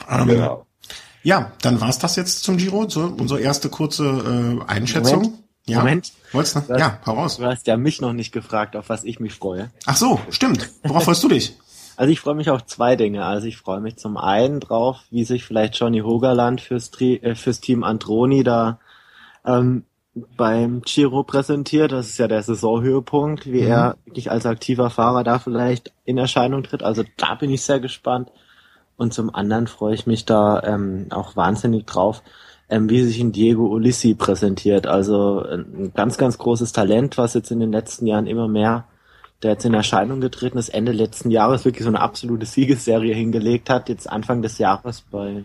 Ähm, 0.08 0.28
genau. 0.28 0.67
Ja, 1.28 1.52
dann 1.60 1.78
war's 1.82 1.98
das 1.98 2.16
jetzt 2.16 2.42
zum 2.42 2.56
Giro, 2.56 2.88
so 2.88 3.02
unsere 3.02 3.40
erste 3.40 3.68
kurze 3.68 4.62
äh, 4.62 4.64
Einschätzung. 4.66 5.16
Moment. 5.16 5.38
Ja. 5.66 5.78
Moment. 5.80 6.12
Wolltest 6.32 6.56
du? 6.56 6.60
du 6.60 6.78
ja, 6.78 7.00
hau 7.04 7.12
raus. 7.12 7.36
Du 7.36 7.44
hast 7.44 7.66
ja 7.66 7.76
mich 7.76 8.00
noch 8.00 8.14
nicht 8.14 8.32
gefragt, 8.32 8.74
auf 8.76 8.88
was 8.88 9.04
ich 9.04 9.20
mich 9.20 9.34
freue. 9.34 9.70
Ach 9.84 9.96
so, 9.96 10.18
stimmt. 10.30 10.70
Worauf 10.84 11.04
freust 11.04 11.22
du 11.22 11.28
dich? 11.28 11.54
Also 11.98 12.12
ich 12.12 12.20
freue 12.20 12.36
mich 12.36 12.48
auf 12.48 12.64
zwei 12.64 12.94
Dinge. 12.94 13.24
Also 13.24 13.48
ich 13.48 13.56
freue 13.56 13.80
mich 13.80 13.96
zum 13.96 14.16
einen 14.16 14.60
drauf, 14.60 14.98
wie 15.10 15.24
sich 15.24 15.44
vielleicht 15.44 15.74
Johnny 15.74 15.98
Hogerland 15.98 16.60
fürs, 16.60 16.92
äh, 17.00 17.34
fürs 17.34 17.60
Team 17.60 17.82
Androni 17.82 18.44
da 18.44 18.78
ähm, 19.44 19.82
beim 20.14 20.82
Giro 20.82 21.24
präsentiert. 21.24 21.90
Das 21.90 22.06
ist 22.06 22.18
ja 22.18 22.28
der 22.28 22.44
Saisonhöhepunkt, 22.44 23.46
wie 23.46 23.62
mhm. 23.62 23.70
er 23.72 23.96
wirklich 24.04 24.30
als 24.30 24.46
aktiver 24.46 24.90
Fahrer 24.90 25.24
da 25.24 25.40
vielleicht 25.40 25.92
in 26.04 26.18
Erscheinung 26.18 26.62
tritt. 26.62 26.84
Also 26.84 27.02
da 27.16 27.34
bin 27.34 27.50
ich 27.50 27.62
sehr 27.62 27.80
gespannt. 27.80 28.30
Und 28.98 29.14
zum 29.14 29.34
anderen 29.34 29.66
freue 29.66 29.94
ich 29.94 30.06
mich 30.06 30.26
da 30.26 30.62
ähm, 30.62 31.06
auch 31.08 31.36
wahnsinnig 31.36 31.86
drauf, 31.86 32.22
ähm, 32.68 32.90
wie 32.90 33.02
sich 33.02 33.18
ein 33.20 33.32
Diego 33.32 33.66
Ulissi 33.68 34.14
präsentiert. 34.14 34.86
Also 34.86 35.42
ein 35.42 35.92
ganz, 35.94 36.18
ganz 36.18 36.36
großes 36.36 36.72
Talent, 36.72 37.16
was 37.16 37.32
jetzt 37.32 37.50
in 37.50 37.60
den 37.60 37.72
letzten 37.72 38.06
Jahren 38.06 38.26
immer 38.26 38.48
mehr 38.48 38.84
der 39.42 39.52
jetzt 39.52 39.64
in 39.64 39.74
Erscheinung 39.74 40.20
getreten 40.20 40.58
ist, 40.58 40.68
Ende 40.70 40.90
letzten 40.90 41.30
Jahres 41.30 41.64
wirklich 41.64 41.84
so 41.84 41.90
eine 41.90 42.00
absolute 42.00 42.44
Siegesserie 42.44 43.14
hingelegt 43.14 43.70
hat, 43.70 43.88
jetzt 43.88 44.10
Anfang 44.10 44.42
des 44.42 44.58
Jahres 44.58 45.02
bei 45.02 45.44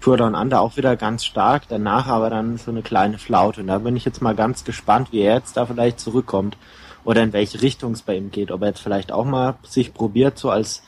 Tour 0.00 0.16
Down 0.16 0.34
Under 0.34 0.60
auch 0.60 0.76
wieder 0.76 0.96
ganz 0.96 1.24
stark, 1.24 1.62
danach 1.68 2.08
aber 2.08 2.30
dann 2.30 2.58
so 2.58 2.72
eine 2.72 2.82
kleine 2.82 3.18
Flaute. 3.18 3.60
Und 3.60 3.68
da 3.68 3.78
bin 3.78 3.96
ich 3.96 4.04
jetzt 4.04 4.22
mal 4.22 4.34
ganz 4.34 4.64
gespannt, 4.64 5.12
wie 5.12 5.20
er 5.20 5.36
jetzt 5.36 5.56
da 5.56 5.66
vielleicht 5.66 6.00
zurückkommt 6.00 6.56
oder 7.04 7.22
in 7.22 7.32
welche 7.32 7.62
Richtung 7.62 7.92
es 7.92 8.02
bei 8.02 8.16
ihm 8.16 8.32
geht. 8.32 8.50
Ob 8.50 8.62
er 8.62 8.68
jetzt 8.68 8.82
vielleicht 8.82 9.12
auch 9.12 9.24
mal 9.24 9.54
sich 9.62 9.94
probiert, 9.94 10.36
so 10.36 10.50
als 10.50 10.82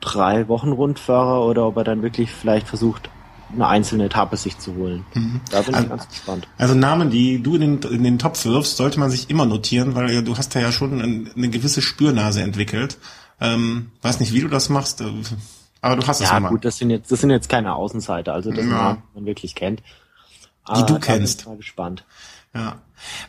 drei 0.00 0.48
Wochen 0.48 0.72
Rundfahrer 0.72 1.44
oder 1.44 1.66
ob 1.66 1.76
er 1.76 1.84
dann 1.84 2.02
wirklich 2.02 2.30
vielleicht 2.30 2.68
versucht, 2.68 3.10
eine 3.52 3.66
einzelne 3.66 4.04
Etappe 4.04 4.36
sich 4.36 4.58
zu 4.58 4.74
holen. 4.74 5.06
Mhm. 5.14 5.40
Da 5.50 5.62
bin 5.62 5.74
also, 5.74 5.86
ich 5.86 5.90
ganz 5.90 6.08
gespannt. 6.08 6.48
Also 6.58 6.74
Namen, 6.74 7.10
die 7.10 7.42
du 7.42 7.54
in 7.54 7.80
den, 7.80 7.92
in 7.92 8.04
den 8.04 8.18
Topf 8.18 8.44
wirfst, 8.44 8.76
sollte 8.76 9.00
man 9.00 9.10
sich 9.10 9.30
immer 9.30 9.46
notieren, 9.46 9.94
weil 9.94 10.22
du 10.22 10.36
hast 10.36 10.54
ja 10.54 10.70
schon 10.70 11.00
eine 11.34 11.48
gewisse 11.48 11.80
Spürnase 11.80 12.42
entwickelt. 12.42 12.98
Ähm, 13.40 13.92
weiß 14.02 14.20
nicht, 14.20 14.32
wie 14.34 14.40
du 14.40 14.48
das 14.48 14.68
machst, 14.68 15.00
äh, 15.00 15.04
aber 15.80 15.96
du 15.96 16.06
hast 16.06 16.20
ja, 16.20 16.26
es 16.26 16.32
ja 16.32 16.40
mal. 16.40 16.48
gut, 16.48 16.64
das 16.64 16.76
sind 16.78 16.90
jetzt, 16.90 17.10
das 17.10 17.20
sind 17.20 17.30
jetzt 17.30 17.48
keine 17.48 17.74
Außenseiter, 17.74 18.34
also 18.34 18.50
das 18.50 18.66
ja. 18.66 18.98
man 19.14 19.26
wirklich 19.26 19.54
kennt. 19.54 19.82
Die 20.76 20.84
du 20.84 20.98
kennst. 20.98 21.40
Ich 21.40 21.44
bin 21.44 21.54
mal 21.54 21.56
gespannt. 21.56 22.04
Ja. 22.54 22.76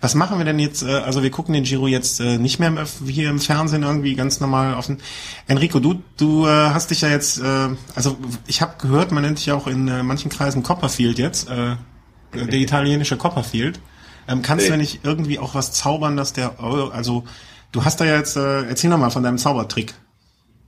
Was 0.02 0.16
machen 0.16 0.38
wir 0.38 0.46
denn 0.46 0.60
jetzt? 0.60 0.84
Äh, 0.84 0.92
also 0.92 1.24
wir 1.24 1.30
gucken 1.30 1.54
den 1.54 1.64
Giro 1.64 1.88
jetzt 1.88 2.20
äh, 2.20 2.38
nicht 2.38 2.60
mehr 2.60 2.74
hier 3.06 3.30
im 3.30 3.40
Fernsehen 3.40 3.84
irgendwie 3.84 4.16
ganz 4.16 4.40
normal 4.40 4.76
offen. 4.76 5.00
Enrico, 5.48 5.80
du 5.80 6.02
du 6.18 6.46
äh, 6.46 6.50
hast 6.50 6.92
dich 6.92 7.02
ja 7.02 7.10
jetzt, 7.10 7.42
also 7.42 8.18
ich 8.48 8.62
habe 8.62 8.74
gehört, 8.82 9.12
man 9.12 9.24
nennt 9.24 9.38
dich 9.38 9.48
ja 9.48 9.56
auch 9.56 9.68
in 9.68 9.86
manchen 10.06 10.30
Kreisen 10.30 10.64
Copperfield 10.64 11.20
jetzt, 11.20 11.50
der 11.50 12.54
italienische 12.54 13.18
Copperfield. 13.18 13.80
Ähm, 14.28 14.42
kannst 14.42 14.70
du 14.70 14.78
nicht 14.78 15.04
irgendwie 15.04 15.40
auch 15.40 15.56
was 15.56 15.72
zaubern, 15.72 16.18
dass 16.18 16.34
der, 16.34 16.60
also 16.60 17.24
du 17.72 17.84
hast 17.86 18.00
da 18.02 18.06
jetzt, 18.06 18.36
erzähl 18.36 18.90
noch 18.90 18.98
mal 18.98 19.10
von 19.10 19.24
deinem 19.24 19.38
Zaubertrick. 19.38 19.94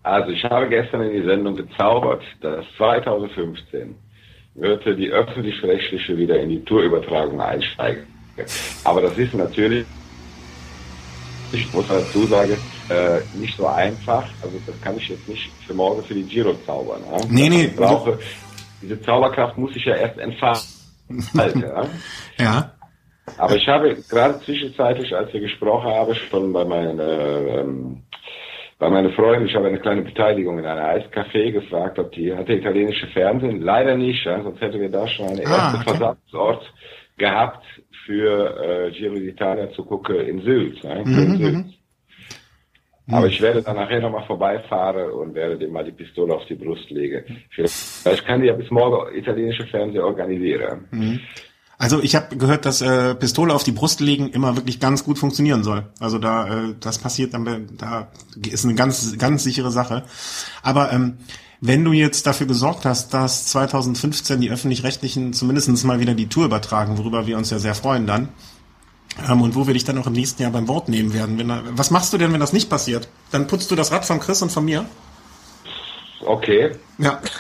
Also 0.04 0.32
ich 0.32 0.44
habe 0.46 0.68
gestern 0.70 1.02
in 1.02 1.22
die 1.22 1.28
Sendung 1.28 1.56
gezaubert, 1.56 2.24
dass 2.42 2.66
2015 2.78 3.96
würde 4.56 4.96
die 4.96 5.10
öffentlich-rechtliche 5.10 6.18
wieder 6.18 6.40
in 6.40 6.50
die 6.50 6.64
Tourübertragung 6.64 7.40
einsteigen. 7.40 8.04
Aber 8.84 9.02
das 9.02 9.18
ist 9.18 9.34
natürlich, 9.34 9.86
ich 11.52 11.72
muss 11.74 11.88
dazu 11.88 12.26
sagen, 12.26 12.58
äh, 12.90 13.20
nicht 13.38 13.56
so 13.58 13.68
einfach. 13.68 14.28
Also 14.42 14.60
das 14.66 14.80
kann 14.82 14.98
ich 14.98 15.10
jetzt 15.10 15.28
nicht 15.28 15.52
für 15.66 15.74
morgen 15.74 16.04
für 16.04 16.14
die 16.14 16.24
Giro 16.24 16.54
zaubern. 16.66 17.02
Ja? 17.12 17.18
Nee, 17.30 17.50
nee. 17.50 17.66
Ich 17.66 17.76
brauche, 17.76 18.20
diese 18.82 19.02
Zauberkraft 19.02 19.58
muss 19.58 19.76
ich 19.76 19.86
ja 19.86 19.96
erst 19.96 20.18
entfalten. 20.18 21.62
ja. 21.62 21.86
ja. 22.40 22.72
Aber 23.38 23.56
ich 23.56 23.68
habe 23.68 23.96
gerade 24.10 24.40
zwischenzeitlich, 24.42 25.16
als 25.16 25.32
wir 25.32 25.40
gesprochen 25.40 25.90
haben, 25.90 26.14
schon 26.16 26.52
bei 26.52 26.66
meinen 26.66 27.00
ähm, 27.00 28.04
bei 28.82 28.90
meinen 28.90 29.14
Freunden, 29.14 29.46
ich 29.46 29.56
habe 29.56 29.68
eine 29.68 29.80
kleine 29.80 30.02
Beteiligung 30.02 30.58
in 30.58 30.66
einer 30.66 30.82
Eiscafé 30.82 31.52
gefragt, 31.52 32.00
ob 32.00 32.12
die 32.14 32.36
hatte 32.36 32.54
italienische 32.54 33.06
Fernsehen. 33.08 33.62
Leider 33.62 33.96
nicht, 33.96 34.26
ja, 34.26 34.42
sonst 34.42 34.60
hätten 34.60 34.82
wir 34.82 34.90
da 34.90 35.08
schon 35.08 35.28
einen 35.28 35.46
ah, 35.46 35.52
ersten 35.52 35.76
okay. 35.76 35.90
Versatzungsort 35.90 36.74
gehabt 37.18 37.64
für 38.06 38.88
äh, 38.88 38.92
Giro 38.92 39.16
d'Italia 39.16 39.74
zu 39.74 39.84
gucken 39.84 40.20
in 40.20 40.42
Sylt. 40.42 40.84
Ne? 40.84 41.04
Mhm, 41.06 41.38
Sylt. 41.38 41.54
Mhm. 41.54 41.74
Aber 43.12 43.28
ich 43.28 43.42
werde 43.42 43.62
dann 43.62 43.76
nachher 43.76 44.00
nochmal 44.00 44.26
vorbeifahren 44.26 45.12
und 45.12 45.34
werde 45.36 45.58
dem 45.58 45.72
mal 45.72 45.84
die 45.84 45.92
Pistole 45.92 46.34
auf 46.34 46.46
die 46.46 46.56
Brust 46.56 46.90
legen. 46.90 47.24
Ich 47.58 48.26
kann 48.26 48.42
die 48.42 48.48
ja 48.48 48.54
bis 48.54 48.70
morgen 48.72 49.14
italienische 49.16 49.66
Fernsehen 49.68 50.04
organisieren. 50.04 50.88
Mhm. 50.92 51.20
Also 51.82 52.00
ich 52.00 52.14
habe 52.16 52.38
gehört, 52.38 52.68
dass 52.68 52.82
äh, 52.82 53.16
Pistole 53.16 53.56
auf 53.56 53.64
die 53.64 53.72
Brust 53.72 54.02
legen 54.02 54.30
immer 54.30 54.56
wirklich 54.56 54.80
ganz 54.80 55.04
gut 55.04 55.18
funktionieren 55.18 55.64
soll. 55.64 55.86
Also 56.00 56.20
da 56.20 56.48
äh, 56.48 56.76
das 56.80 57.00
passiert 57.00 57.34
dann 57.34 57.70
da 57.76 58.10
ist 58.36 58.66
eine 58.66 58.76
ganz 58.76 59.18
ganz 59.18 59.44
sichere 59.44 59.72
Sache. 59.72 60.04
Aber 60.62 60.94
ähm, 60.94 61.18
wenn 61.60 61.84
du 61.84 61.92
jetzt 61.92 62.28
dafür 62.28 62.46
gesorgt 62.46 62.86
hast, 62.86 63.16
dass 63.16 63.48
2015 63.48 64.42
die 64.42 64.52
öffentlich-rechtlichen 64.52 65.34
zumindest 65.34 65.84
mal 65.84 66.00
wieder 66.00 66.14
die 66.14 66.30
Tour 66.30 66.46
übertragen, 66.46 67.00
worüber 67.00 67.26
wir 67.26 67.36
uns 67.36 67.50
ja 67.50 67.58
sehr 67.58 67.74
freuen 67.74 68.06
dann, 68.06 68.30
ähm, 69.28 69.42
und 69.42 69.56
wo 69.56 69.66
wir 69.66 69.74
dich 69.74 69.84
dann 69.84 69.98
auch 69.98 70.06
im 70.06 70.14
nächsten 70.14 70.44
Jahr 70.44 70.52
beim 70.52 70.68
Wort 70.68 70.88
nehmen 70.88 71.16
werden. 71.16 71.40
Wenn, 71.40 71.52
was 71.76 71.90
machst 71.90 72.14
du 72.14 72.20
denn, 72.20 72.32
wenn 72.32 72.40
das 72.40 72.54
nicht 72.54 72.70
passiert? 72.70 73.10
Dann 73.32 73.48
putzt 73.48 73.72
du 73.72 73.76
das 73.76 73.92
Rad 73.92 74.06
von 74.06 74.20
Chris 74.20 74.40
und 74.44 74.52
von 74.52 74.66
mir? 74.66 74.86
Okay. 76.24 76.76
Ja. 77.00 77.20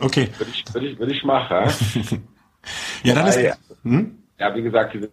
Okay. 0.00 0.28
Würde 0.36 0.50
ich, 0.52 0.74
würde 0.74 0.88
ich, 0.88 0.98
würde 0.98 1.14
ich 1.14 1.22
machen. 1.22 2.26
Ja, 3.02 3.14
dann 3.14 3.26
ist, 3.26 3.58
hm? 3.82 4.18
ja, 4.38 4.54
wie 4.54 4.62
gesagt, 4.62 4.94
diese 4.94 5.10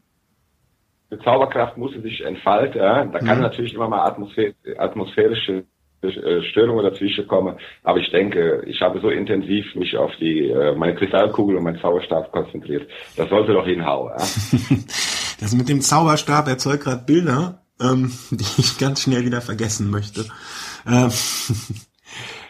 Zauberkraft 1.23 1.77
muss 1.77 1.93
sich 1.93 2.21
entfalten. 2.21 2.81
Ja? 2.81 3.05
Da 3.05 3.19
kann 3.19 3.37
mhm. 3.37 3.43
natürlich 3.43 3.73
immer 3.73 3.87
mal 3.87 4.05
Atmosphär 4.05 4.53
atmosphärische 4.77 5.63
äh, 6.01 6.43
Störungen 6.51 6.83
dazwischen 6.83 7.27
kommen. 7.27 7.57
Aber 7.83 7.99
ich 7.99 8.11
denke, 8.11 8.63
ich 8.67 8.81
habe 8.81 8.99
so 8.99 9.09
intensiv 9.09 9.73
mich 9.75 9.97
auf 9.97 10.11
die 10.19 10.49
äh, 10.49 10.75
meine 10.75 10.95
Kristallkugel 10.95 11.55
und 11.57 11.63
meinen 11.63 11.79
Zauberstab 11.79 12.31
konzentriert. 12.31 12.89
Das 13.15 13.29
sollte 13.29 13.53
doch 13.53 13.65
hinhauen. 13.65 14.11
Ja? 14.11 14.17
das 15.39 15.55
mit 15.55 15.69
dem 15.69 15.81
Zauberstab 15.81 16.47
erzeugt 16.47 16.83
gerade 16.83 17.03
Bilder, 17.03 17.63
ähm, 17.81 18.11
die 18.31 18.61
ich 18.61 18.77
ganz 18.77 19.01
schnell 19.01 19.25
wieder 19.25 19.41
vergessen 19.41 19.89
möchte. 19.89 20.25
Ähm, 20.85 21.09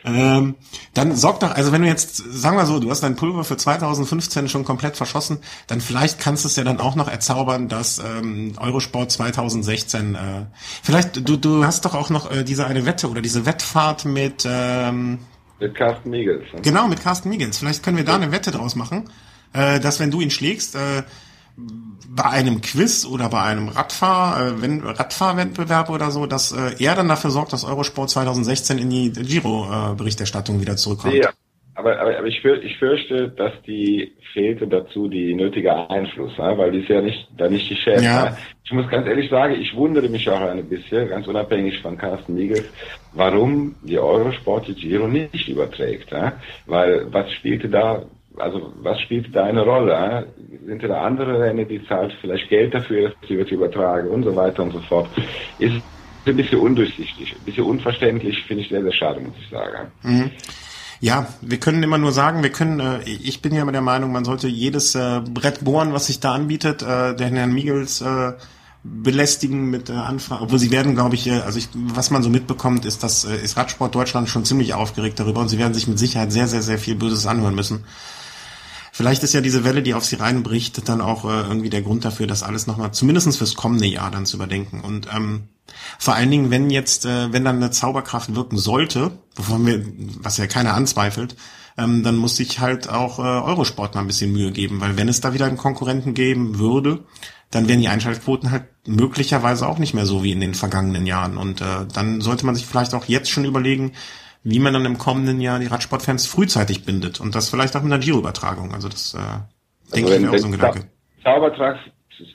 ähm, 0.08 0.56
dann 0.94 1.16
sorg 1.16 1.40
doch, 1.40 1.52
also 1.52 1.72
wenn 1.72 1.82
du 1.82 1.88
jetzt, 1.88 2.18
sagen 2.18 2.58
wir 2.58 2.66
so, 2.66 2.80
du 2.80 2.90
hast 2.90 3.02
dein 3.02 3.16
Pulver 3.16 3.44
für 3.44 3.58
2015 3.58 4.50
schon 4.50 4.64
komplett 4.64 4.98
verschossen, 4.98 5.40
dann 5.68 5.82
vielleicht 5.82 6.20
kannst 6.20 6.44
du 6.44 6.48
es 6.48 6.56
ja 6.56 6.64
dann 6.64 6.80
auch 6.80 6.96
noch 6.96 7.08
erzaubern, 7.08 7.68
dass 7.68 8.00
ähm, 8.00 8.54
Eurosport 8.58 9.12
2016, 9.12 10.16
äh, 10.16 10.20
vielleicht, 10.82 11.28
du, 11.28 11.38
du 11.38 11.66
hast 11.66 11.86
doch 11.86 11.96
auch 11.96 12.10
noch 12.10 12.32
äh, 12.32 12.44
diese 12.44 12.68
eine 12.68 12.86
Wette 12.86 13.10
oder 13.10 13.22
diese 13.22 13.46
Wettfahrt 13.46 14.06
mit 14.06 14.48
ähm, 14.50 15.20
mit 15.60 15.74
Carsten 15.76 16.10
Miegels. 16.10 16.44
Ne? 16.54 16.62
Genau, 16.62 16.88
mit 16.88 17.02
Carsten 17.02 17.30
Miegels. 17.30 17.58
Vielleicht 17.58 17.84
können 17.84 17.98
wir 17.98 18.04
da 18.04 18.16
eine 18.16 18.32
Wette 18.32 18.52
draus 18.52 18.76
machen, 18.76 19.10
äh, 19.54 19.80
dass 19.80 20.00
wenn 20.00 20.12
du 20.12 20.22
ihn 20.22 20.30
schlägst, 20.30 20.76
äh, 20.76 21.04
bei 22.10 22.26
einem 22.26 22.62
Quiz 22.62 23.06
oder 23.06 23.30
bei 23.30 23.42
einem 23.42 23.70
Radfahr, 23.70 24.42
äh, 24.42 24.62
wenn 24.62 24.82
Radfahrwettbewerb 24.82 25.90
oder 25.90 26.12
so, 26.12 26.26
dass 26.26 26.52
äh, 26.52 26.84
er 26.84 26.96
dann 26.96 27.08
dafür 27.08 27.32
sorgt, 27.32 27.54
dass 27.54 27.64
Eurosport 27.64 28.10
2016 28.10 28.78
in 28.78 28.90
die 28.90 29.12
Giro-Berichterstattung 29.12 30.62
wieder 30.62 30.78
zurückkommt. 30.78 31.16
Ja, 31.16 31.30
aber, 31.74 32.00
aber, 32.00 32.18
aber 32.18 32.28
ich, 32.28 32.42
für, 32.42 32.58
ich 32.58 32.78
fürchte, 32.78 33.30
dass 33.30 33.54
die 33.66 34.14
fehlte 34.34 34.68
dazu 34.68 35.08
die 35.08 35.34
nötige 35.34 35.90
Einfluss, 35.90 36.32
weil 36.38 36.72
die 36.72 36.80
ist 36.80 36.90
ja 36.90 37.02
nicht 37.02 37.28
da 37.38 37.50
nicht 37.50 37.70
die 37.70 37.76
Chefin. 37.76 38.04
Ja. 38.04 38.38
Ich 38.64 38.72
muss 38.72 38.90
ganz 38.90 39.08
ehrlich 39.08 39.30
sagen, 39.30 39.56
ich 39.60 39.76
wundere 39.76 40.10
mich 40.10 40.30
auch 40.30 40.42
ein 40.42 40.68
bisschen, 40.68 41.10
ganz 41.10 41.28
unabhängig 41.28 41.80
von 41.82 41.98
Carsten 41.98 42.36
Miegels, 42.36 42.66
warum 43.14 43.76
die 43.84 43.98
Eurosport 43.98 44.68
die 44.68 44.74
Giro 44.74 45.08
nicht 45.08 45.48
überträgt. 45.48 46.12
Ja? 46.12 46.34
Weil 46.66 47.12
was 47.12 47.32
spielte 47.32 47.70
da 47.70 48.04
also 48.40 48.74
was 48.82 49.00
spielt 49.02 49.36
da 49.36 49.46
eine 49.46 49.64
Rolle? 49.64 50.28
Sind 50.66 50.84
da 50.84 51.02
andere 51.02 51.40
Rennen, 51.40 51.68
die 51.68 51.86
zahlt 51.88 52.14
vielleicht 52.22 52.50
Geld 52.50 52.74
dafür, 52.74 53.10
dass 53.10 53.30
sie 53.30 53.38
wird 53.38 53.52
übertragen 53.52 54.10
und 54.10 54.24
so 54.24 54.36
weiter 54.36 54.64
und 54.64 54.72
so 54.72 54.80
fort. 54.82 55.08
Ist 55.60 55.82
ein 56.26 56.38
bisschen 56.38 56.60
undurchsichtig, 56.60 57.36
ein 57.38 57.46
bisschen 57.46 57.64
unverständlich, 57.64 58.44
finde 58.44 58.64
ich 58.64 58.70
sehr, 58.70 58.84
sehr 58.84 58.94
schade, 58.94 59.22
muss 59.22 59.36
ich 59.40 59.50
sagen. 59.50 59.92
Mhm. 60.04 60.32
Ja, 61.00 61.28
wir 61.42 61.60
können 61.60 61.84
immer 61.84 62.00
nur 62.00 62.12
sagen, 62.12 62.42
wir 62.42 62.50
können, 62.52 62.80
äh, 62.80 63.00
ich 63.06 63.42
bin 63.42 63.54
ja 63.54 63.62
immer 63.62 63.72
der 63.72 63.82
Meinung, 63.82 64.12
man 64.12 64.26
sollte 64.26 64.48
jedes 64.48 64.96
äh, 64.96 65.22
Brett 65.22 65.64
bohren, 65.64 65.94
was 65.94 66.08
sich 66.08 66.20
da 66.20 66.34
anbietet, 66.34 66.82
äh, 66.82 67.16
den 67.16 67.36
Herrn 67.36 67.54
Miegels 67.54 68.02
äh, 68.02 68.34
belästigen 68.84 69.70
mit 69.70 69.90
äh, 69.90 69.94
Anfragen, 69.94 70.44
obwohl 70.44 70.60
sie 70.60 70.72
werden, 70.72 70.96
glaube 70.96 71.16
ich, 71.16 71.28
äh, 71.28 71.40
also 71.42 71.60
ich, 71.60 71.70
was 71.74 72.10
man 72.10 72.24
so 72.24 72.30
mitbekommt, 72.30 72.86
ist, 72.86 73.04
dass 73.04 73.26
äh, 73.26 73.36
ist 73.38 73.58
Radsport 73.58 73.94
Deutschland 73.94 74.30
schon 74.30 74.46
ziemlich 74.46 74.74
aufgeregt 74.74 75.20
darüber 75.20 75.42
und 75.42 75.50
sie 75.50 75.60
werden 75.60 75.74
sich 75.74 75.88
mit 75.88 76.00
Sicherheit 76.00 76.32
sehr, 76.32 76.48
sehr, 76.48 76.62
sehr 76.62 76.80
viel 76.80 76.96
Böses 76.96 77.28
anhören 77.28 77.56
müssen. 77.56 77.84
Vielleicht 78.98 79.22
ist 79.22 79.36
ja 79.36 79.42
diese 79.42 79.64
Welle, 79.64 79.84
die 79.84 79.94
auf 79.94 80.06
sie 80.06 80.16
reinbricht, 80.16 80.90
dann 80.90 81.02
auch 81.02 81.24
äh, 81.24 81.42
irgendwie 81.48 81.70
der 81.70 81.84
Grund 81.84 82.04
dafür, 82.04 82.26
das 82.26 82.42
alles 82.42 82.66
nochmal, 82.66 82.94
zumindestens 82.94 83.38
fürs 83.38 83.54
kommende 83.54 83.86
Jahr 83.86 84.10
dann 84.10 84.26
zu 84.26 84.38
überdenken. 84.38 84.82
Und 84.82 85.08
ähm, 85.16 85.50
vor 86.00 86.16
allen 86.16 86.32
Dingen, 86.32 86.50
wenn 86.50 86.72
jetzt, 86.72 87.06
äh, 87.06 87.32
wenn 87.32 87.46
dann 87.46 87.58
eine 87.58 87.70
Zauberkraft 87.70 88.34
wirken 88.34 88.58
sollte, 88.58 89.12
wovon 89.36 89.68
wir, 89.68 89.86
was 90.24 90.38
ja 90.38 90.48
keiner 90.48 90.74
anzweifelt, 90.74 91.36
ähm, 91.78 92.02
dann 92.02 92.16
muss 92.16 92.38
sich 92.38 92.60
halt 92.60 92.90
auch 92.90 93.20
äh, 93.20 93.22
Eurosport 93.22 93.94
mal 93.94 94.02
ein 94.02 94.08
bisschen 94.08 94.34
Mühe 94.34 94.52
geben, 94.52 94.82
weil 94.82 94.98
wenn 94.98 95.10
es 95.10 95.22
da 95.22 95.32
wieder 95.32 95.46
einen 95.46 95.58
Konkurrenten 95.58 96.16
geben 96.16 96.58
würde, 96.58 97.04
dann 97.52 97.68
wären 97.68 97.82
die 97.82 97.90
Einschaltquoten 97.90 98.50
halt 98.50 98.64
möglicherweise 98.88 99.68
auch 99.68 99.78
nicht 99.78 99.94
mehr 99.94 100.08
so 100.08 100.24
wie 100.24 100.32
in 100.32 100.40
den 100.40 100.56
vergangenen 100.56 101.06
Jahren. 101.06 101.38
Und 101.38 101.62
äh, 101.62 101.86
dann 101.94 102.20
sollte 102.20 102.48
man 102.48 102.56
sich 102.56 102.66
vielleicht 102.66 102.96
auch 102.96 103.06
jetzt 103.06 103.30
schon 103.30 103.46
überlegen, 103.46 103.92
wie 104.50 104.60
man 104.60 104.74
dann 104.74 104.86
im 104.86 104.98
kommenden 104.98 105.42
Jahr 105.42 105.60
die 105.60 105.68
Radsportfans 105.68 106.26
frühzeitig 106.26 106.86
bindet 106.86 107.20
und 107.20 107.36
das 107.36 107.50
vielleicht 107.50 107.76
auch 107.76 107.84
mit 107.84 107.92
einer 107.92 108.02
Giro-Übertragung. 108.02 108.74
Also 108.74 108.88
das 108.88 109.14
äh, 109.14 109.18
also 109.18 109.44
denke 109.94 110.16
ich 110.16 110.22
mir 110.22 110.32
auch 110.32 110.38
so 110.38 110.48
ein 110.48 110.52
Gedanke. 110.54 110.84
Zaubertrag, 111.22 111.78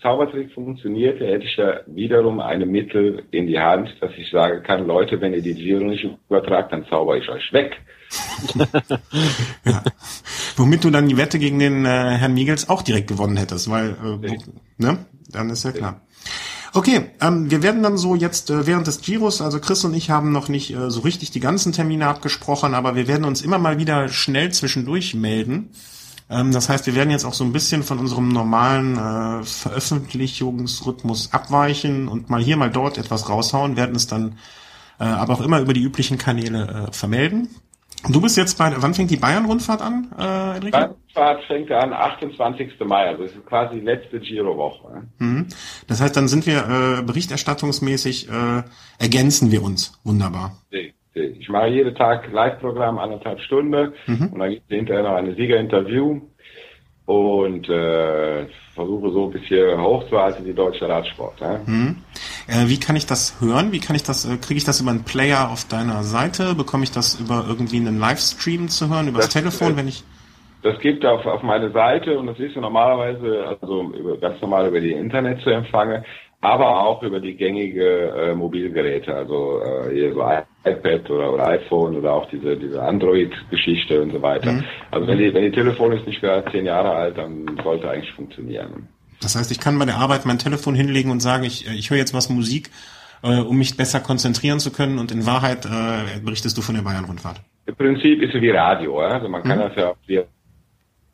Zaubertrick 0.02 0.52
funktioniert, 0.52 1.20
hätte 1.20 1.44
ich 1.44 1.56
ja 1.56 1.80
wiederum 1.86 2.40
eine 2.40 2.66
Mittel 2.66 3.24
in 3.30 3.46
die 3.46 3.58
Hand, 3.58 3.96
dass 4.00 4.10
ich 4.18 4.30
sagen 4.30 4.62
kann, 4.62 4.86
Leute, 4.86 5.22
wenn 5.22 5.32
ihr 5.32 5.40
die 5.40 5.54
Giro 5.54 5.84
nicht 5.84 6.06
übertragt, 6.28 6.70
dann 6.72 6.84
zauber 6.90 7.16
ich 7.16 7.26
euch 7.30 7.50
weg. 7.54 7.80
ja. 9.64 9.82
Womit 10.56 10.84
du 10.84 10.90
dann 10.90 11.08
die 11.08 11.16
Wette 11.16 11.38
gegen 11.38 11.58
den 11.58 11.86
äh, 11.86 11.88
Herrn 11.88 12.34
Miegels 12.34 12.68
auch 12.68 12.82
direkt 12.82 13.08
gewonnen 13.08 13.38
hättest, 13.38 13.70
weil, 13.70 13.96
äh, 14.22 14.36
ne? 14.76 15.06
Dann 15.30 15.48
ist 15.48 15.64
ja 15.64 15.72
klar. 15.72 16.02
Okay, 16.74 17.10
ähm, 17.20 17.50
wir 17.50 17.62
werden 17.62 17.82
dann 17.82 17.98
so 17.98 18.14
jetzt 18.14 18.48
äh, 18.48 18.66
während 18.66 18.86
des 18.86 19.02
Giros, 19.02 19.42
also 19.42 19.60
Chris 19.60 19.84
und 19.84 19.92
ich 19.92 20.08
haben 20.08 20.32
noch 20.32 20.48
nicht 20.48 20.74
äh, 20.74 20.90
so 20.90 21.00
richtig 21.00 21.30
die 21.30 21.40
ganzen 21.40 21.72
Termine 21.72 22.06
abgesprochen, 22.06 22.72
aber 22.74 22.94
wir 22.94 23.06
werden 23.06 23.24
uns 23.24 23.42
immer 23.42 23.58
mal 23.58 23.78
wieder 23.78 24.08
schnell 24.08 24.52
zwischendurch 24.52 25.14
melden. 25.14 25.70
Ähm, 26.30 26.50
das 26.50 26.70
heißt, 26.70 26.86
wir 26.86 26.94
werden 26.94 27.10
jetzt 27.10 27.26
auch 27.26 27.34
so 27.34 27.44
ein 27.44 27.52
bisschen 27.52 27.82
von 27.82 27.98
unserem 27.98 28.28
normalen 28.28 28.96
äh, 28.96 29.44
Veröffentlichungsrhythmus 29.44 31.34
abweichen 31.34 32.08
und 32.08 32.30
mal 32.30 32.42
hier, 32.42 32.56
mal 32.56 32.70
dort 32.70 32.96
etwas 32.96 33.28
raushauen, 33.28 33.76
werden 33.76 33.94
es 33.94 34.06
dann 34.06 34.38
äh, 34.98 35.04
aber 35.04 35.34
auch 35.34 35.40
immer 35.42 35.60
über 35.60 35.74
die 35.74 35.82
üblichen 35.82 36.16
Kanäle 36.16 36.88
äh, 36.88 36.92
vermelden. 36.92 37.48
Du 38.08 38.20
bist 38.20 38.38
jetzt 38.38 38.56
bei, 38.56 38.74
wann 38.78 38.94
fängt 38.94 39.10
die 39.10 39.16
Bayern-Rundfahrt 39.16 39.82
an, 39.82 40.08
äh, 40.18 40.56
Enrique? 40.56 40.94
Bayern-Rundfahrt 41.14 41.44
fängt 41.44 41.70
an 41.70 41.92
28. 41.92 42.72
Mai, 42.84 43.06
also 43.06 43.24
es 43.24 43.32
ist 43.32 43.46
quasi 43.46 43.80
die 43.80 43.84
letzte 43.84 44.20
Giro-Woche. 44.20 45.02
Mhm. 45.18 45.46
Das 45.86 46.00
heißt, 46.00 46.16
dann 46.16 46.28
sind 46.28 46.46
wir 46.46 46.98
äh, 46.98 47.02
berichterstattungsmäßig, 47.02 48.28
äh, 48.28 48.62
ergänzen 48.98 49.50
wir 49.50 49.62
uns. 49.62 49.98
Wunderbar. 50.04 50.56
Ich 51.14 51.48
mache 51.48 51.68
jeden 51.68 51.94
Tag 51.94 52.32
Live-Programm, 52.32 52.98
anderthalb 52.98 53.40
Stunden 53.40 53.92
mhm. 54.06 54.28
und 54.32 54.38
dann 54.38 54.50
gibt 54.50 54.62
es 54.70 54.76
hinterher 54.76 55.02
noch 55.02 55.14
eine 55.14 55.34
Siegerinterview 55.34 56.20
und 57.04 57.68
äh, 57.68 58.46
versuche 58.74 59.10
so 59.10 59.26
ein 59.26 59.32
bisschen 59.32 59.78
hochzuhalten 59.78 60.44
die 60.44 60.54
deutsche 60.54 60.88
Radsport. 60.88 61.40
Ja. 61.40 61.60
Hm. 61.66 61.96
Äh, 62.46 62.68
wie 62.68 62.78
kann 62.78 62.96
ich 62.96 63.06
das 63.06 63.40
hören? 63.40 63.72
Wie 63.72 63.80
kann 63.80 63.96
ich 63.96 64.04
das, 64.04 64.24
äh, 64.24 64.36
kriege 64.36 64.58
ich 64.58 64.64
das 64.64 64.80
über 64.80 64.92
einen 64.92 65.02
Player 65.02 65.50
auf 65.50 65.66
deiner 65.66 66.04
Seite? 66.04 66.54
Bekomme 66.54 66.84
ich 66.84 66.92
das 66.92 67.16
über 67.16 67.44
irgendwie 67.46 67.78
einen 67.78 67.98
Livestream 67.98 68.68
zu 68.68 68.88
hören, 68.88 69.08
über 69.08 69.18
das, 69.18 69.26
das 69.26 69.34
Telefon, 69.34 69.76
wenn 69.76 69.88
ich 69.88 70.04
das 70.62 70.78
gibt 70.80 71.04
auf, 71.04 71.26
auf 71.26 71.42
meine 71.42 71.70
Seite 71.70 72.18
und 72.18 72.26
das 72.26 72.38
ist 72.38 72.56
normalerweise 72.56 73.46
also 73.48 73.92
über, 73.92 74.16
ganz 74.18 74.40
normal 74.40 74.68
über 74.68 74.80
die 74.80 74.92
Internet 74.92 75.40
zu 75.42 75.50
empfangen 75.50 76.04
aber 76.42 76.84
auch 76.84 77.02
über 77.04 77.20
die 77.20 77.36
gängige 77.36 78.08
äh, 78.08 78.34
Mobilgeräte, 78.34 79.14
also 79.14 79.62
äh, 79.62 79.94
hier 79.94 80.12
so 80.12 80.22
iPad 80.68 81.08
oder, 81.08 81.32
oder 81.32 81.46
iPhone 81.46 81.96
oder 81.96 82.12
auch 82.12 82.28
diese 82.30 82.56
diese 82.56 82.82
Android-Geschichte 82.82 84.02
und 84.02 84.12
so 84.12 84.20
weiter. 84.20 84.52
Mhm. 84.52 84.64
Also 84.90 85.06
wenn 85.06 85.18
die 85.18 85.32
wenn 85.32 85.44
die 85.44 85.52
Telefon 85.52 85.92
ist 85.92 86.04
nicht 86.04 86.20
mehr 86.20 86.44
zehn 86.50 86.66
Jahre 86.66 86.90
alt, 86.90 87.16
dann 87.16 87.46
sollte 87.62 87.88
eigentlich 87.88 88.12
funktionieren. 88.12 88.88
Das 89.22 89.36
heißt, 89.36 89.52
ich 89.52 89.60
kann 89.60 89.78
bei 89.78 89.84
der 89.84 89.98
Arbeit 89.98 90.26
mein 90.26 90.38
Telefon 90.38 90.74
hinlegen 90.74 91.12
und 91.12 91.20
sagen, 91.20 91.44
ich 91.44 91.68
ich 91.68 91.90
höre 91.90 91.98
jetzt 91.98 92.12
was 92.12 92.28
Musik, 92.28 92.70
äh, 93.22 93.38
um 93.38 93.56
mich 93.56 93.76
besser 93.76 94.00
konzentrieren 94.00 94.58
zu 94.58 94.72
können 94.72 94.98
und 94.98 95.12
in 95.12 95.24
Wahrheit 95.24 95.64
äh, 95.64 96.20
berichtest 96.24 96.58
du 96.58 96.62
von 96.62 96.74
der 96.74 96.82
Bayern-Rundfahrt. 96.82 97.40
Im 97.66 97.76
Prinzip 97.76 98.20
ist 98.20 98.34
es 98.34 98.42
wie 98.42 98.50
Radio, 98.50 99.00
ja? 99.00 99.10
also 99.10 99.28
man 99.28 99.44
kann 99.44 99.58
mhm. 99.58 99.62
das 99.62 99.76
ja 99.76 99.92
wie 100.08 100.22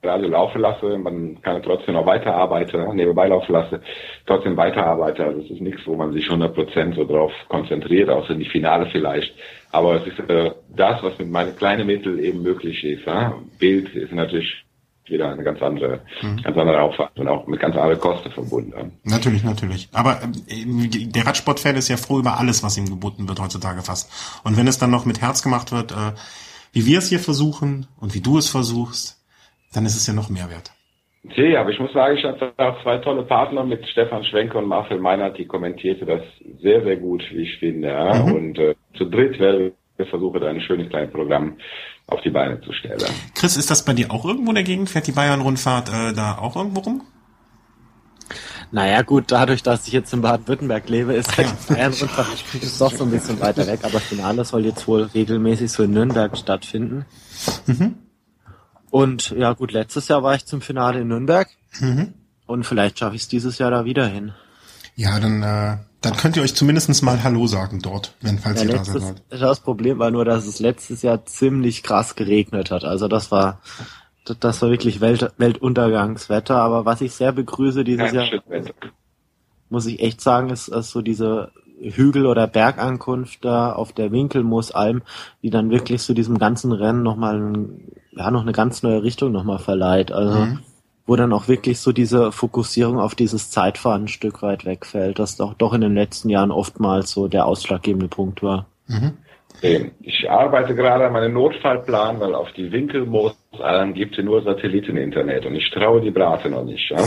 Radio 0.03 0.28
laufen 0.28 0.61
lasse, 0.61 0.96
man 0.96 1.42
kann 1.42 1.61
trotzdem 1.62 1.94
noch 1.94 2.07
weiterarbeiten, 2.07 2.94
nebenbei 2.94 3.26
laufen 3.26 3.53
lasse, 3.53 3.80
trotzdem 4.26 4.57
weiterarbeiten. 4.57 5.24
Also 5.24 5.40
es 5.40 5.51
ist 5.51 5.61
nichts, 5.61 5.82
wo 5.86 5.96
man 5.96 6.12
sich 6.12 6.26
100% 6.26 6.94
so 6.94 7.05
drauf 7.05 7.32
konzentriert, 7.49 8.09
außer 8.09 8.34
die 8.34 8.49
Finale 8.49 8.88
vielleicht. 8.92 9.34
Aber 9.72 9.96
es 9.96 10.07
ist 10.07 10.20
äh, 10.30 10.53
das, 10.68 11.03
was 11.03 11.18
mit 11.18 11.30
meinen 11.30 11.57
kleinen 11.57 11.86
Mitteln 11.86 12.18
eben 12.20 12.42
möglich 12.42 12.84
ist. 12.84 13.07
Ja? 13.07 13.34
Bild 13.59 13.92
ist 13.94 14.12
natürlich 14.12 14.64
wieder 15.07 15.30
eine 15.30 15.42
ganz 15.42 15.61
andere, 15.62 16.01
mhm. 16.22 16.42
ganz 16.42 16.57
andere 16.57 16.80
Aufwand 16.80 17.18
und 17.18 17.28
auch 17.28 17.46
mit 17.46 17.59
ganz 17.59 17.74
anderen 17.74 17.99
Kosten 17.99 18.30
verbunden. 18.30 18.92
Natürlich, 19.03 19.42
natürlich. 19.42 19.88
Aber 19.92 20.22
äh, 20.49 21.07
der 21.09 21.26
Radsportfan 21.26 21.76
ist 21.76 21.88
ja 21.88 21.96
froh 21.96 22.20
über 22.20 22.38
alles, 22.38 22.62
was 22.62 22.76
ihm 22.76 22.88
geboten 22.88 23.28
wird 23.28 23.40
heutzutage 23.40 23.82
fast. 23.82 24.11
Und 24.44 24.57
wenn 24.57 24.68
es 24.68 24.78
dann 24.78 24.90
noch 24.90 25.07
mit 25.07 25.20
Herz 25.20 25.42
gemacht 25.42 25.72
wird, 25.72 25.92
äh, 25.92 26.12
wie 26.72 26.86
wir 26.86 26.99
es 26.99 27.09
hier 27.09 27.18
versuchen 27.20 27.86
und 27.99 28.14
wie 28.14 28.20
du 28.20 28.38
es 28.38 28.49
versuchst, 28.49 29.17
dann 29.72 29.86
ist 29.86 29.96
es 29.96 30.06
ja 30.06 30.14
noch 30.14 30.28
mehr 30.28 30.50
wert. 30.50 30.72
Okay, 31.24 31.56
aber 31.56 31.70
ich 31.70 31.80
muss 31.80 31.92
sagen, 31.92 32.16
ich 32.16 32.24
hatte 32.24 32.52
auch 32.56 32.82
zwei 32.82 32.98
tolle 32.98 33.22
Partner 33.24 33.64
mit 33.64 33.86
Stefan 33.88 34.24
Schwenke 34.24 34.56
und 34.56 34.66
Marcel 34.66 34.98
Meinert, 34.98 35.36
die 35.36 35.46
kommentierte 35.46 36.06
das 36.06 36.22
sehr, 36.62 36.82
sehr 36.84 36.96
gut, 36.96 37.22
wie 37.32 37.42
ich 37.42 37.58
finde. 37.58 37.88
Ja. 37.88 38.22
Mhm. 38.22 38.32
Und 38.32 38.58
äh, 38.58 38.74
zu 38.96 39.04
dritt 39.04 39.38
werden 39.38 39.72
wir 39.96 40.06
versuchen, 40.06 40.42
ein 40.42 40.60
schönes 40.60 40.88
kleines 40.88 41.12
Programm 41.12 41.58
auf 42.06 42.20
die 42.22 42.30
Beine 42.30 42.60
zu 42.60 42.72
stellen. 42.72 43.00
Chris, 43.34 43.56
ist 43.56 43.70
das 43.70 43.84
bei 43.84 43.92
dir 43.92 44.10
auch 44.10 44.24
irgendwo 44.24 44.50
in 44.50 44.54
der 44.54 44.64
Gegend? 44.64 44.88
Fährt 44.88 45.06
die 45.06 45.12
Bayern-Rundfahrt 45.12 45.88
äh, 45.88 46.14
da 46.14 46.38
auch 46.38 46.56
irgendwo 46.56 46.80
rum? 46.80 47.02
Naja 48.70 49.02
gut, 49.02 49.24
dadurch, 49.28 49.62
dass 49.62 49.86
ich 49.86 49.94
jetzt 49.94 50.12
in 50.12 50.22
Baden-Württemberg 50.22 50.88
lebe, 50.88 51.14
ist 51.14 51.36
ja. 51.36 51.44
die 51.44 51.74
Bayern-Rundfahrt 51.74 52.44
doch 52.78 52.92
so 52.92 53.04
ein 53.04 53.10
bisschen 53.10 53.40
weiter 53.40 53.66
weg, 53.66 53.80
aber 53.82 53.98
Finale 53.98 54.44
soll 54.44 54.64
jetzt 54.64 54.86
wohl 54.86 55.02
regelmäßig 55.02 55.72
so 55.72 55.82
in 55.82 55.92
Nürnberg 55.92 56.36
stattfinden. 56.36 57.04
Mhm. 57.66 57.96
Und 58.91 59.30
ja 59.30 59.53
gut, 59.53 59.72
letztes 59.72 60.09
Jahr 60.09 60.22
war 60.22 60.34
ich 60.34 60.47
zum 60.47 60.61
Finale 60.61 61.01
in 61.01 61.09
Nürnberg. 61.09 61.49
Mhm. 61.80 62.14
Und 62.47 62.64
vielleicht 62.64 62.99
schaffe 62.99 63.16
ich 63.16 63.22
es 63.22 63.28
dieses 63.28 63.59
Jahr 63.59 63.70
da 63.70 63.84
wieder 63.84 64.07
hin. 64.07 64.32
Ja, 64.97 65.20
dann, 65.20 65.43
äh, 65.43 65.76
dann 66.01 66.16
könnt 66.16 66.36
ihr 66.36 66.43
euch 66.43 66.55
zumindestens 66.55 67.03
mal 67.03 67.22
Hallo 67.22 67.47
sagen 67.47 67.80
dort, 67.80 68.14
wenn 68.20 68.39
falls 68.39 68.62
ja, 68.62 68.68
ihr 68.68 68.72
letztes, 68.72 68.95
da 68.95 69.01
seid. 69.01 69.22
Das 69.43 69.61
Problem 69.61 69.99
war 69.99 70.11
nur, 70.11 70.24
dass 70.24 70.47
es 70.47 70.59
letztes 70.59 71.03
Jahr 71.03 71.24
ziemlich 71.26 71.82
krass 71.82 72.16
geregnet 72.16 72.70
hat. 72.70 72.84
Also 72.84 73.07
das 73.07 73.30
war 73.30 73.61
das 74.41 74.62
war 74.62 74.70
wirklich 74.70 75.01
Welt, 75.01 75.32
Weltuntergangswetter. 75.39 76.57
Aber 76.57 76.84
was 76.84 77.01
ich 77.01 77.12
sehr 77.12 77.32
begrüße 77.32 77.84
dieses 77.84 78.12
Jahr, 78.12 78.28
muss 79.68 79.86
ich 79.86 80.01
echt 80.01 80.20
sagen, 80.20 80.51
ist, 80.51 80.68
ist 80.68 80.91
so 80.91 81.03
diese 81.03 81.53
Hügel- 81.80 82.26
oder 82.26 82.46
Bergankunft 82.46 83.44
da 83.44 83.72
auf 83.72 83.92
der 83.92 84.12
Winkelmoosalm, 84.12 85.02
die 85.42 85.50
dann 85.50 85.70
wirklich 85.70 86.02
zu 86.02 86.14
diesem 86.14 86.38
ganzen 86.38 86.72
Rennen 86.72 87.02
nochmal, 87.02 87.54
ja, 88.12 88.30
noch 88.30 88.42
eine 88.42 88.52
ganz 88.52 88.82
neue 88.82 89.02
Richtung 89.02 89.32
nochmal 89.32 89.58
verleiht. 89.58 90.12
Also, 90.12 90.38
mhm. 90.38 90.60
wo 91.06 91.16
dann 91.16 91.32
auch 91.32 91.48
wirklich 91.48 91.80
so 91.80 91.92
diese 91.92 92.32
Fokussierung 92.32 92.98
auf 92.98 93.14
dieses 93.14 93.50
Zeitfahren 93.50 94.04
ein 94.04 94.08
Stück 94.08 94.42
weit 94.42 94.64
wegfällt, 94.64 95.18
das 95.18 95.36
doch, 95.36 95.54
doch 95.54 95.72
in 95.72 95.80
den 95.80 95.94
letzten 95.94 96.28
Jahren 96.28 96.50
oftmals 96.50 97.10
so 97.10 97.28
der 97.28 97.46
ausschlaggebende 97.46 98.08
Punkt 98.08 98.42
war. 98.42 98.66
Mhm. 98.86 99.18
Ich 99.60 100.30
arbeite 100.30 100.74
gerade 100.76 101.06
an 101.06 101.12
meinem 101.12 101.32
Notfallplan, 101.32 102.20
weil 102.20 102.34
auf 102.34 102.52
die 102.52 102.70
Winkelmoosalm 102.70 103.92
gibt 103.92 104.16
es 104.16 104.24
nur 104.24 104.42
Satelliteninternet 104.42 105.46
und 105.46 105.56
ich 105.56 105.68
traue 105.70 106.00
die 106.00 106.12
Brate 106.12 106.48
noch 106.48 106.64
nicht. 106.64 106.88
Ja? 106.90 106.98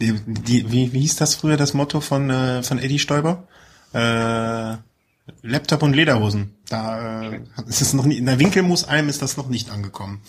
Die, 0.00 0.14
die, 0.26 0.70
wie, 0.70 0.92
wie 0.92 1.00
hieß 1.00 1.16
das 1.16 1.34
früher 1.34 1.56
das 1.56 1.74
Motto 1.74 2.00
von, 2.00 2.30
äh, 2.30 2.62
von 2.62 2.78
Eddie 2.78 2.98
Stoiber? 2.98 3.48
Äh, 3.92 4.76
Laptop 5.42 5.82
und 5.82 5.94
Lederhosen. 5.94 6.54
Da 6.68 7.22
äh, 7.22 7.40
ist 7.68 7.82
es 7.82 7.92
noch 7.92 8.04
nicht, 8.04 8.18
in 8.18 8.26
der 8.26 8.38
Winkelmusalm 8.38 9.08
ist 9.08 9.22
das 9.22 9.36
noch 9.36 9.48
nicht 9.48 9.70
angekommen. 9.70 10.20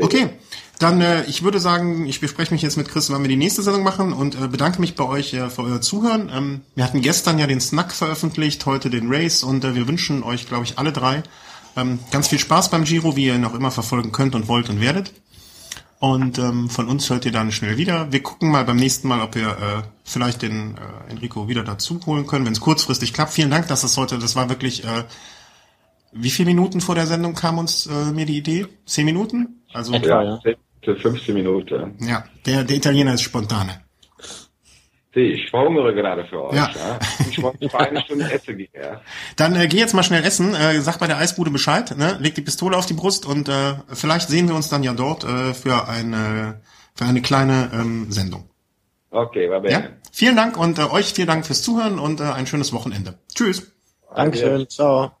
Okay, 0.00 0.30
dann 0.78 1.00
äh, 1.00 1.24
ich 1.24 1.42
würde 1.42 1.58
sagen, 1.58 2.06
ich 2.06 2.20
bespreche 2.20 2.52
mich 2.52 2.62
jetzt 2.62 2.76
mit 2.76 2.88
Chris, 2.88 3.10
wann 3.10 3.22
wir 3.22 3.28
die 3.28 3.36
nächste 3.36 3.62
Sendung 3.62 3.82
machen 3.82 4.12
und 4.12 4.40
äh, 4.40 4.46
bedanke 4.46 4.80
mich 4.80 4.94
bei 4.94 5.04
euch 5.04 5.34
äh, 5.34 5.50
für 5.50 5.62
euer 5.62 5.80
Zuhören. 5.80 6.30
Ähm, 6.32 6.60
wir 6.74 6.84
hatten 6.84 7.00
gestern 7.00 7.38
ja 7.38 7.46
den 7.46 7.60
Snack 7.60 7.92
veröffentlicht, 7.92 8.64
heute 8.66 8.90
den 8.90 9.12
Race 9.12 9.42
und 9.42 9.64
äh, 9.64 9.74
wir 9.74 9.88
wünschen 9.88 10.22
euch, 10.22 10.46
glaube 10.46 10.64
ich, 10.64 10.78
alle 10.78 10.92
drei 10.92 11.22
ähm, 11.78 11.98
ganz 12.10 12.28
viel 12.28 12.38
Spaß 12.38 12.70
beim 12.70 12.84
Giro, 12.84 13.16
wie 13.16 13.26
ihr 13.26 13.34
ihn 13.34 13.44
auch 13.44 13.54
immer 13.54 13.70
verfolgen 13.70 14.12
könnt 14.12 14.34
und 14.34 14.48
wollt 14.48 14.68
und 14.68 14.80
werdet. 14.80 15.12
Und 16.00 16.38
ähm, 16.38 16.70
von 16.70 16.88
uns 16.88 17.10
hört 17.10 17.24
ihr 17.24 17.32
dann 17.32 17.50
schnell 17.50 17.76
wieder. 17.76 18.12
Wir 18.12 18.22
gucken 18.22 18.50
mal 18.50 18.64
beim 18.64 18.76
nächsten 18.76 19.08
Mal, 19.08 19.20
ob 19.20 19.34
wir 19.34 19.48
äh, 19.48 19.82
vielleicht 20.04 20.42
den 20.42 20.76
äh, 20.76 21.10
Enrico 21.10 21.48
wieder 21.48 21.64
dazu 21.64 22.00
holen 22.06 22.26
können, 22.26 22.46
wenn 22.46 22.52
es 22.52 22.60
kurzfristig 22.60 23.12
klappt. 23.12 23.32
Vielen 23.32 23.50
Dank, 23.50 23.66
dass 23.66 23.82
es 23.82 23.96
heute, 23.96 24.18
das 24.18 24.36
war 24.36 24.48
wirklich, 24.48 24.84
äh, 24.84 25.04
wie 26.12 26.30
viele 26.30 26.46
Minuten 26.50 26.80
vor 26.80 26.94
der 26.94 27.06
Sendung 27.06 27.34
kam 27.34 27.58
uns 27.58 27.86
äh, 27.86 28.12
mir 28.12 28.26
die 28.26 28.38
Idee? 28.38 28.66
Zehn 28.86 29.06
Minuten? 29.06 29.64
Also 29.72 29.92
ja, 29.94 30.38
15 30.82 31.34
Minuten. 31.34 31.96
Ja, 32.00 32.24
der, 32.46 32.64
der 32.64 32.76
Italiener 32.76 33.14
ist 33.14 33.22
spontane. 33.22 33.82
Ich 35.20 35.50
verhungere 35.50 35.94
gerade 35.94 36.24
für 36.24 36.44
euch. 36.44 36.56
Ja. 36.56 36.70
ja. 36.74 36.98
Ich 37.28 37.42
wollte 37.42 37.78
eine 37.78 38.00
Stunde 38.02 38.30
essen 38.30 38.56
gehen. 38.56 38.68
Ja. 38.74 39.00
Dann 39.36 39.56
äh, 39.56 39.66
geh 39.68 39.78
jetzt 39.78 39.94
mal 39.94 40.02
schnell 40.02 40.24
essen. 40.24 40.54
Äh, 40.54 40.80
sag 40.80 40.98
bei 40.98 41.06
der 41.06 41.18
Eisbude 41.18 41.50
Bescheid. 41.50 41.96
Ne? 41.96 42.16
Leg 42.20 42.34
die 42.34 42.42
Pistole 42.42 42.76
auf 42.76 42.86
die 42.86 42.94
Brust 42.94 43.26
und 43.26 43.48
äh, 43.48 43.74
vielleicht 43.92 44.28
sehen 44.28 44.48
wir 44.48 44.54
uns 44.54 44.68
dann 44.68 44.82
ja 44.82 44.92
dort 44.92 45.24
äh, 45.24 45.54
für 45.54 45.88
eine 45.88 46.60
für 46.94 47.04
eine 47.04 47.22
kleine 47.22 47.70
ähm, 47.72 48.10
Sendung. 48.10 48.50
Okay, 49.10 49.48
war 49.50 49.64
ja? 49.68 49.84
Vielen 50.12 50.36
Dank 50.36 50.56
und 50.56 50.78
äh, 50.78 50.82
euch 50.82 51.14
vielen 51.14 51.28
Dank 51.28 51.46
fürs 51.46 51.62
Zuhören 51.62 51.98
und 51.98 52.20
äh, 52.20 52.24
ein 52.24 52.46
schönes 52.46 52.72
Wochenende. 52.72 53.18
Tschüss. 53.34 53.72
Dankeschön. 54.14 54.68
Ciao. 54.68 55.17